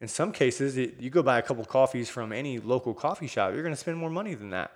In 0.00 0.08
some 0.08 0.32
cases, 0.32 0.76
it, 0.76 1.00
you 1.00 1.10
go 1.10 1.22
buy 1.22 1.38
a 1.38 1.42
couple 1.42 1.64
coffees 1.64 2.08
from 2.08 2.32
any 2.32 2.58
local 2.58 2.94
coffee 2.94 3.26
shop, 3.26 3.52
you're 3.52 3.62
going 3.62 3.74
to 3.74 3.80
spend 3.80 3.98
more 3.98 4.10
money 4.10 4.34
than 4.34 4.50
that. 4.50 4.70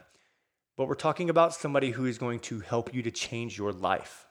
But 0.77 0.89
we're 0.89 0.95
talking 0.95 1.31
about 1.31 1.55
somebody 1.55 1.91
who 1.91 2.07
is 2.07 2.19
going 2.19 2.41
to 2.41 2.61
help 2.61 2.95
you 2.95 3.03
to 3.03 3.11
change 3.11 3.57
your 3.57 3.73
life. 3.73 4.27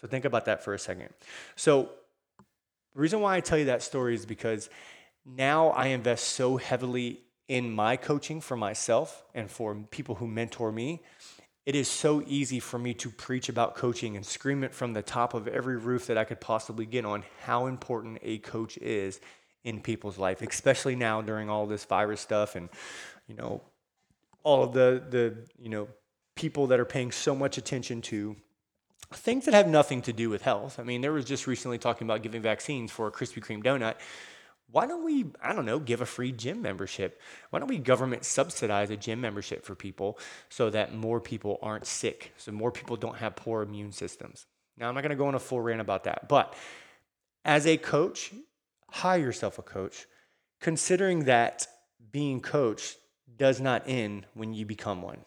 So 0.00 0.08
think 0.08 0.24
about 0.24 0.46
that 0.46 0.64
for 0.64 0.74
a 0.74 0.78
second. 0.78 1.10
So, 1.54 1.90
the 2.94 3.00
reason 3.00 3.20
why 3.20 3.36
I 3.36 3.40
tell 3.40 3.58
you 3.58 3.66
that 3.66 3.82
story 3.82 4.14
is 4.14 4.24
because 4.24 4.70
now 5.26 5.68
I 5.68 5.88
invest 5.88 6.30
so 6.30 6.56
heavily 6.56 7.20
in 7.46 7.70
my 7.70 7.96
coaching 7.96 8.40
for 8.40 8.56
myself 8.56 9.24
and 9.34 9.50
for 9.50 9.74
people 9.90 10.14
who 10.14 10.26
mentor 10.26 10.72
me 10.72 11.02
it 11.66 11.74
is 11.74 11.88
so 11.88 12.22
easy 12.26 12.60
for 12.60 12.78
me 12.78 12.94
to 12.94 13.10
preach 13.10 13.48
about 13.48 13.74
coaching 13.74 14.16
and 14.16 14.24
scream 14.24 14.62
it 14.62 14.72
from 14.72 14.92
the 14.92 15.02
top 15.02 15.34
of 15.34 15.48
every 15.48 15.76
roof 15.76 16.06
that 16.06 16.16
I 16.16 16.22
could 16.24 16.40
possibly 16.40 16.86
get 16.86 17.04
on 17.04 17.24
how 17.42 17.66
important 17.66 18.20
a 18.22 18.38
coach 18.38 18.78
is 18.78 19.20
in 19.64 19.80
people's 19.80 20.16
life, 20.16 20.42
especially 20.42 20.94
now 20.94 21.20
during 21.20 21.50
all 21.50 21.66
this 21.66 21.84
virus 21.84 22.20
stuff 22.20 22.54
and 22.54 22.68
you 23.26 23.34
know 23.34 23.62
all 24.44 24.62
of 24.62 24.72
the 24.72 25.02
the 25.10 25.36
you 25.60 25.68
know 25.68 25.88
people 26.36 26.68
that 26.68 26.78
are 26.78 26.84
paying 26.84 27.10
so 27.10 27.34
much 27.34 27.58
attention 27.58 28.00
to 28.00 28.36
things 29.12 29.44
that 29.46 29.54
have 29.54 29.66
nothing 29.66 30.02
to 30.02 30.12
do 30.12 30.30
with 30.30 30.42
health. 30.42 30.78
I 30.78 30.84
mean, 30.84 31.00
there 31.00 31.12
was 31.12 31.24
just 31.24 31.46
recently 31.46 31.78
talking 31.78 32.06
about 32.06 32.22
giving 32.22 32.42
vaccines 32.42 32.92
for 32.92 33.08
a 33.08 33.12
Krispy 33.12 33.44
Kreme 33.44 33.64
donut 33.64 33.94
why 34.70 34.86
don't 34.86 35.04
we, 35.04 35.26
I 35.40 35.52
don't 35.52 35.64
know, 35.64 35.78
give 35.78 36.00
a 36.00 36.06
free 36.06 36.32
gym 36.32 36.60
membership? 36.60 37.20
Why 37.50 37.60
don't 37.60 37.68
we 37.68 37.78
government 37.78 38.24
subsidize 38.24 38.90
a 38.90 38.96
gym 38.96 39.20
membership 39.20 39.64
for 39.64 39.74
people 39.74 40.18
so 40.48 40.70
that 40.70 40.94
more 40.94 41.20
people 41.20 41.58
aren't 41.62 41.86
sick, 41.86 42.32
so 42.36 42.50
more 42.52 42.72
people 42.72 42.96
don't 42.96 43.16
have 43.16 43.36
poor 43.36 43.62
immune 43.62 43.92
systems? 43.92 44.46
Now, 44.76 44.88
I'm 44.88 44.94
not 44.94 45.02
going 45.02 45.10
to 45.10 45.16
go 45.16 45.26
on 45.26 45.34
a 45.34 45.40
full 45.40 45.60
rant 45.60 45.80
about 45.80 46.04
that, 46.04 46.28
but 46.28 46.54
as 47.44 47.66
a 47.66 47.76
coach, 47.76 48.34
hire 48.90 49.20
yourself 49.20 49.58
a 49.58 49.62
coach, 49.62 50.06
considering 50.60 51.24
that 51.24 51.66
being 52.10 52.40
coached 52.40 52.96
does 53.36 53.60
not 53.60 53.84
end 53.86 54.26
when 54.34 54.52
you 54.52 54.66
become 54.66 55.00
one. 55.00 55.20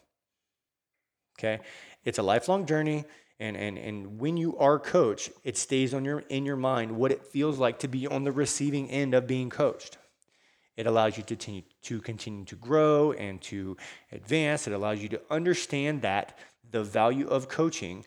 Okay? 1.39 1.61
It's 2.03 2.17
a 2.17 2.23
lifelong 2.23 2.65
journey. 2.65 3.05
And, 3.39 3.55
and, 3.55 3.77
and 3.77 4.19
when 4.19 4.35
you 4.35 4.57
are 4.57 4.77
coached, 4.77 5.31
it 5.43 5.57
stays 5.57 5.93
on 5.93 6.03
your, 6.03 6.19
in 6.29 6.45
your 6.45 6.57
mind 6.57 6.91
what 6.91 7.11
it 7.11 7.25
feels 7.25 7.57
like 7.57 7.79
to 7.79 7.87
be 7.87 8.05
on 8.05 8.25
the 8.25 8.31
receiving 8.33 8.89
end 8.89 9.13
of 9.13 9.27
being 9.27 9.49
coached. 9.49 9.97
It 10.75 10.87
allows 10.87 11.17
you 11.17 11.23
to 11.23 11.35
continue, 11.35 11.61
to 11.83 12.01
continue 12.01 12.45
to 12.45 12.55
grow 12.55 13.13
and 13.13 13.41
to 13.43 13.77
advance. 14.11 14.67
It 14.67 14.73
allows 14.73 15.01
you 15.01 15.09
to 15.09 15.21
understand 15.29 16.01
that 16.01 16.37
the 16.69 16.83
value 16.83 17.27
of 17.27 17.47
coaching 17.49 18.05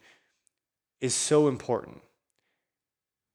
is 1.01 1.15
so 1.15 1.49
important. 1.49 2.01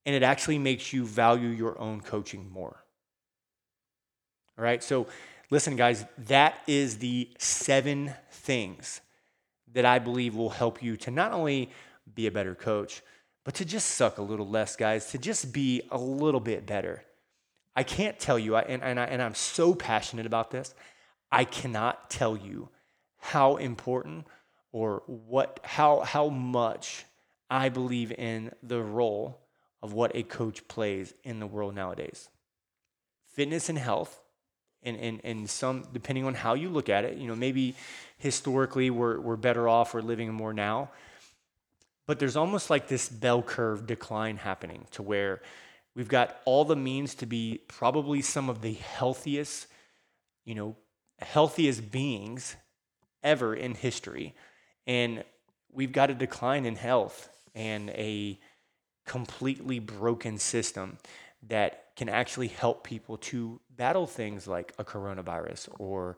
And 0.06 0.14
it 0.14 0.22
actually 0.22 0.58
makes 0.58 0.92
you 0.92 1.04
value 1.04 1.48
your 1.48 1.78
own 1.80 2.00
coaching 2.00 2.50
more. 2.50 2.82
All 4.56 4.64
right, 4.64 4.82
so 4.82 5.06
listen, 5.50 5.76
guys, 5.76 6.04
that 6.26 6.58
is 6.66 6.98
the 6.98 7.28
seven 7.38 8.14
things 8.30 9.00
that 9.72 9.84
I 9.84 9.98
believe 9.98 10.34
will 10.34 10.50
help 10.50 10.82
you 10.82 10.96
to 10.96 11.10
not 11.10 11.32
only 11.32 11.70
be 12.14 12.26
a 12.26 12.30
better 12.30 12.54
coach, 12.54 13.02
but 13.44 13.54
to 13.54 13.64
just 13.64 13.92
suck 13.92 14.18
a 14.18 14.22
little 14.22 14.48
less, 14.48 14.76
guys, 14.76 15.10
to 15.12 15.18
just 15.18 15.52
be 15.52 15.82
a 15.90 15.98
little 15.98 16.40
bit 16.40 16.66
better. 16.66 17.02
I 17.74 17.82
can't 17.82 18.18
tell 18.18 18.38
you, 18.38 18.56
and, 18.56 18.82
and, 18.82 18.98
I, 18.98 19.04
and 19.04 19.22
I'm 19.22 19.34
so 19.34 19.74
passionate 19.74 20.26
about 20.26 20.50
this, 20.50 20.74
I 21.30 21.44
cannot 21.44 22.10
tell 22.10 22.36
you 22.36 22.68
how 23.18 23.56
important 23.56 24.26
or 24.72 25.02
what 25.06 25.60
how 25.64 26.00
how 26.00 26.28
much 26.28 27.04
I 27.50 27.68
believe 27.68 28.12
in 28.12 28.52
the 28.62 28.82
role 28.82 29.40
of 29.82 29.92
what 29.92 30.12
a 30.14 30.22
coach 30.22 30.66
plays 30.68 31.14
in 31.24 31.40
the 31.40 31.46
world 31.46 31.74
nowadays. 31.74 32.28
Fitness 33.34 33.68
and 33.68 33.78
health, 33.78 34.20
and, 34.82 34.96
and, 34.96 35.20
and 35.24 35.48
some 35.48 35.86
depending 35.92 36.24
on 36.24 36.34
how 36.34 36.54
you 36.54 36.68
look 36.68 36.88
at 36.88 37.04
it, 37.04 37.16
you 37.18 37.26
know, 37.26 37.36
maybe 37.36 37.74
historically 38.18 38.90
we're, 38.90 39.20
we're 39.20 39.36
better 39.36 39.68
off, 39.68 39.94
we're 39.94 40.00
living 40.00 40.32
more 40.32 40.52
now. 40.52 40.90
But 42.08 42.18
there's 42.18 42.36
almost 42.36 42.70
like 42.70 42.88
this 42.88 43.06
bell 43.06 43.42
curve 43.42 43.86
decline 43.86 44.38
happening 44.38 44.86
to 44.92 45.02
where 45.02 45.42
we've 45.94 46.08
got 46.08 46.40
all 46.46 46.64
the 46.64 46.74
means 46.74 47.14
to 47.16 47.26
be 47.26 47.60
probably 47.68 48.22
some 48.22 48.48
of 48.48 48.62
the 48.62 48.72
healthiest, 48.72 49.66
you 50.46 50.54
know, 50.54 50.74
healthiest 51.18 51.92
beings 51.92 52.56
ever 53.22 53.54
in 53.54 53.74
history. 53.74 54.34
And 54.86 55.22
we've 55.70 55.92
got 55.92 56.08
a 56.08 56.14
decline 56.14 56.64
in 56.64 56.76
health 56.76 57.28
and 57.54 57.90
a 57.90 58.40
completely 59.04 59.78
broken 59.78 60.38
system 60.38 60.96
that 61.48 61.94
can 61.94 62.08
actually 62.08 62.48
help 62.48 62.84
people 62.84 63.18
to 63.18 63.60
battle 63.76 64.06
things 64.06 64.48
like 64.48 64.72
a 64.78 64.84
coronavirus 64.84 65.68
or 65.78 66.16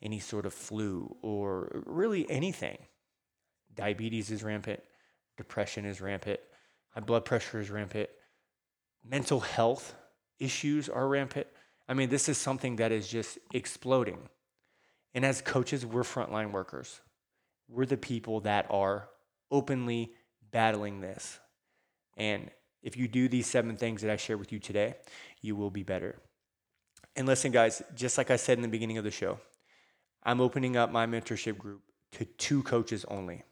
any 0.00 0.20
sort 0.20 0.46
of 0.46 0.54
flu 0.54 1.16
or 1.20 1.82
really 1.84 2.30
anything. 2.30 2.78
Diabetes 3.74 4.30
is 4.30 4.44
rampant. 4.44 4.80
Depression 5.42 5.84
is 5.84 6.00
rampant. 6.00 6.38
High 6.90 7.00
blood 7.00 7.24
pressure 7.24 7.58
is 7.58 7.68
rampant. 7.68 8.08
Mental 9.04 9.40
health 9.40 9.92
issues 10.38 10.88
are 10.88 11.08
rampant. 11.08 11.48
I 11.88 11.94
mean, 11.94 12.10
this 12.10 12.28
is 12.28 12.38
something 12.38 12.76
that 12.76 12.92
is 12.92 13.08
just 13.08 13.38
exploding. 13.52 14.28
And 15.14 15.24
as 15.24 15.42
coaches, 15.42 15.84
we're 15.84 16.04
frontline 16.04 16.52
workers. 16.52 17.00
We're 17.68 17.86
the 17.86 17.96
people 17.96 18.38
that 18.42 18.66
are 18.70 19.08
openly 19.50 20.12
battling 20.52 21.00
this. 21.00 21.40
And 22.16 22.48
if 22.80 22.96
you 22.96 23.08
do 23.08 23.28
these 23.28 23.48
seven 23.48 23.76
things 23.76 24.02
that 24.02 24.12
I 24.12 24.16
share 24.16 24.38
with 24.38 24.52
you 24.52 24.60
today, 24.60 24.94
you 25.40 25.56
will 25.56 25.70
be 25.70 25.82
better. 25.82 26.20
And 27.16 27.26
listen, 27.26 27.50
guys, 27.50 27.82
just 27.96 28.16
like 28.16 28.30
I 28.30 28.36
said 28.36 28.58
in 28.58 28.62
the 28.62 28.68
beginning 28.68 28.98
of 28.98 29.02
the 29.02 29.10
show, 29.10 29.40
I'm 30.22 30.40
opening 30.40 30.76
up 30.76 30.92
my 30.92 31.04
mentorship 31.04 31.58
group 31.58 31.82
to 32.12 32.26
two 32.26 32.62
coaches 32.62 33.04
only 33.08 33.42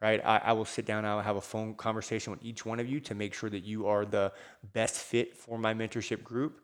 right? 0.00 0.20
I, 0.24 0.38
I, 0.38 0.52
will 0.52 0.64
sit 0.64 0.86
down, 0.86 1.04
I 1.04 1.14
will 1.14 1.22
have 1.22 1.36
a 1.36 1.40
phone 1.40 1.74
conversation 1.74 2.30
with 2.30 2.42
each 2.42 2.64
one 2.64 2.80
of 2.80 2.88
you 2.88 3.00
to 3.00 3.14
make 3.14 3.34
sure 3.34 3.50
that 3.50 3.64
you 3.64 3.86
are 3.86 4.04
the 4.04 4.32
best 4.72 4.96
fit 4.96 5.36
for 5.36 5.58
my 5.58 5.74
mentorship 5.74 6.22
group. 6.22 6.60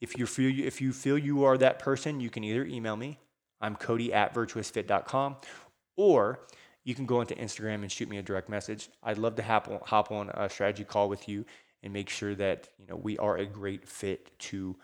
If 0.00 0.16
you 0.16 0.26
feel 0.26 0.50
you, 0.50 0.64
if 0.64 0.80
you 0.80 0.92
feel 0.92 1.18
you 1.18 1.44
are 1.44 1.58
that 1.58 1.78
person, 1.78 2.20
you 2.20 2.30
can 2.30 2.44
either 2.44 2.64
email 2.64 2.96
me. 2.96 3.18
I'm 3.60 3.76
Cody 3.76 4.12
at 4.12 4.34
virtuousfit.com, 4.34 5.36
or 5.96 6.40
you 6.84 6.94
can 6.94 7.04
go 7.04 7.20
into 7.20 7.34
Instagram 7.34 7.82
and 7.82 7.92
shoot 7.92 8.08
me 8.08 8.16
a 8.16 8.22
direct 8.22 8.48
message. 8.48 8.88
I'd 9.02 9.18
love 9.18 9.36
to 9.36 9.42
hop 9.42 9.68
on, 9.68 9.80
hop 9.84 10.10
on 10.10 10.30
a 10.30 10.48
strategy 10.48 10.84
call 10.84 11.08
with 11.08 11.28
you 11.28 11.44
and 11.82 11.92
make 11.92 12.08
sure 12.08 12.34
that 12.34 12.68
you 12.78 12.86
know 12.86 12.96
we 12.96 13.18
are 13.18 13.36
a 13.36 13.46
great 13.46 13.86
fit 13.86 14.30
to 14.38 14.76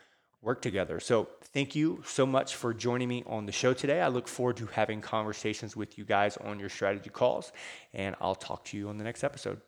work 0.47 0.63
together. 0.63 1.01
So, 1.01 1.29
thank 1.53 1.75
you 1.75 2.03
so 2.07 2.25
much 2.25 2.55
for 2.55 2.73
joining 2.73 3.09
me 3.09 3.25
on 3.27 3.47
the 3.47 3.53
show 3.53 3.75
today. 3.75 4.01
I 4.01 4.09
look 4.09 4.29
forward 4.29 4.57
to 4.59 4.67
having 4.67 5.01
conversations 5.01 5.77
with 5.77 5.99
you 5.99 6.05
guys 6.05 6.37
on 6.37 6.61
your 6.61 6.69
strategy 6.69 7.11
calls, 7.11 7.53
and 7.93 8.15
I'll 8.21 8.37
talk 8.37 8.65
to 8.67 8.79
you 8.79 8.89
on 8.89 8.97
the 8.97 9.05
next 9.05 9.25
episode. 9.25 9.61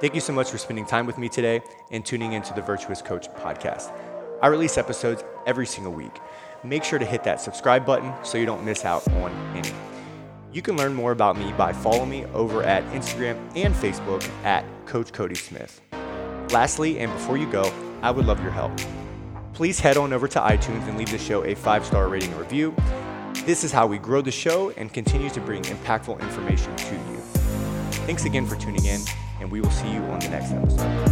Thank 0.00 0.14
you 0.14 0.20
so 0.20 0.32
much 0.32 0.50
for 0.50 0.58
spending 0.58 0.86
time 0.86 1.06
with 1.06 1.18
me 1.18 1.28
today 1.28 1.60
and 1.90 2.04
tuning 2.06 2.32
into 2.32 2.54
the 2.54 2.62
Virtuous 2.62 3.02
Coach 3.02 3.28
podcast. 3.30 3.92
I 4.40 4.46
release 4.46 4.78
episodes 4.78 5.22
every 5.46 5.66
single 5.66 5.92
week. 5.92 6.16
Make 6.64 6.84
sure 6.84 6.98
to 6.98 7.04
hit 7.04 7.24
that 7.24 7.40
subscribe 7.40 7.84
button 7.84 8.12
so 8.24 8.38
you 8.38 8.46
don't 8.46 8.64
miss 8.64 8.84
out 8.84 9.06
on 9.08 9.30
any. 9.54 9.72
You 10.52 10.62
can 10.62 10.76
learn 10.76 10.94
more 10.94 11.12
about 11.12 11.36
me 11.36 11.52
by 11.52 11.72
following 11.72 12.08
me 12.08 12.24
over 12.26 12.62
at 12.62 12.82
Instagram 12.92 13.36
and 13.56 13.74
Facebook 13.74 14.26
at 14.44 14.64
Coach 14.86 15.12
Cody 15.12 15.34
Smith. 15.34 15.82
Lastly, 16.50 16.98
and 17.00 17.12
before 17.12 17.36
you 17.36 17.50
go, 17.50 17.70
I 18.00 18.10
would 18.10 18.24
love 18.24 18.40
your 18.40 18.52
help 18.52 18.72
please 19.58 19.80
head 19.80 19.96
on 19.96 20.12
over 20.12 20.28
to 20.28 20.38
iTunes 20.38 20.86
and 20.86 20.96
leave 20.96 21.10
the 21.10 21.18
show 21.18 21.44
a 21.44 21.52
five 21.52 21.84
star 21.84 22.06
rating 22.08 22.30
and 22.30 22.38
review. 22.38 22.72
This 23.44 23.64
is 23.64 23.72
how 23.72 23.88
we 23.88 23.98
grow 23.98 24.20
the 24.22 24.30
show 24.30 24.70
and 24.76 24.92
continue 24.92 25.28
to 25.30 25.40
bring 25.40 25.62
impactful 25.62 26.20
information 26.20 26.76
to 26.76 26.94
you. 26.94 27.16
Thanks 28.06 28.24
again 28.24 28.46
for 28.46 28.54
tuning 28.54 28.84
in, 28.84 29.00
and 29.40 29.50
we 29.50 29.60
will 29.60 29.72
see 29.72 29.90
you 29.92 29.98
on 30.02 30.20
the 30.20 30.28
next 30.28 30.52
episode. 30.52 31.08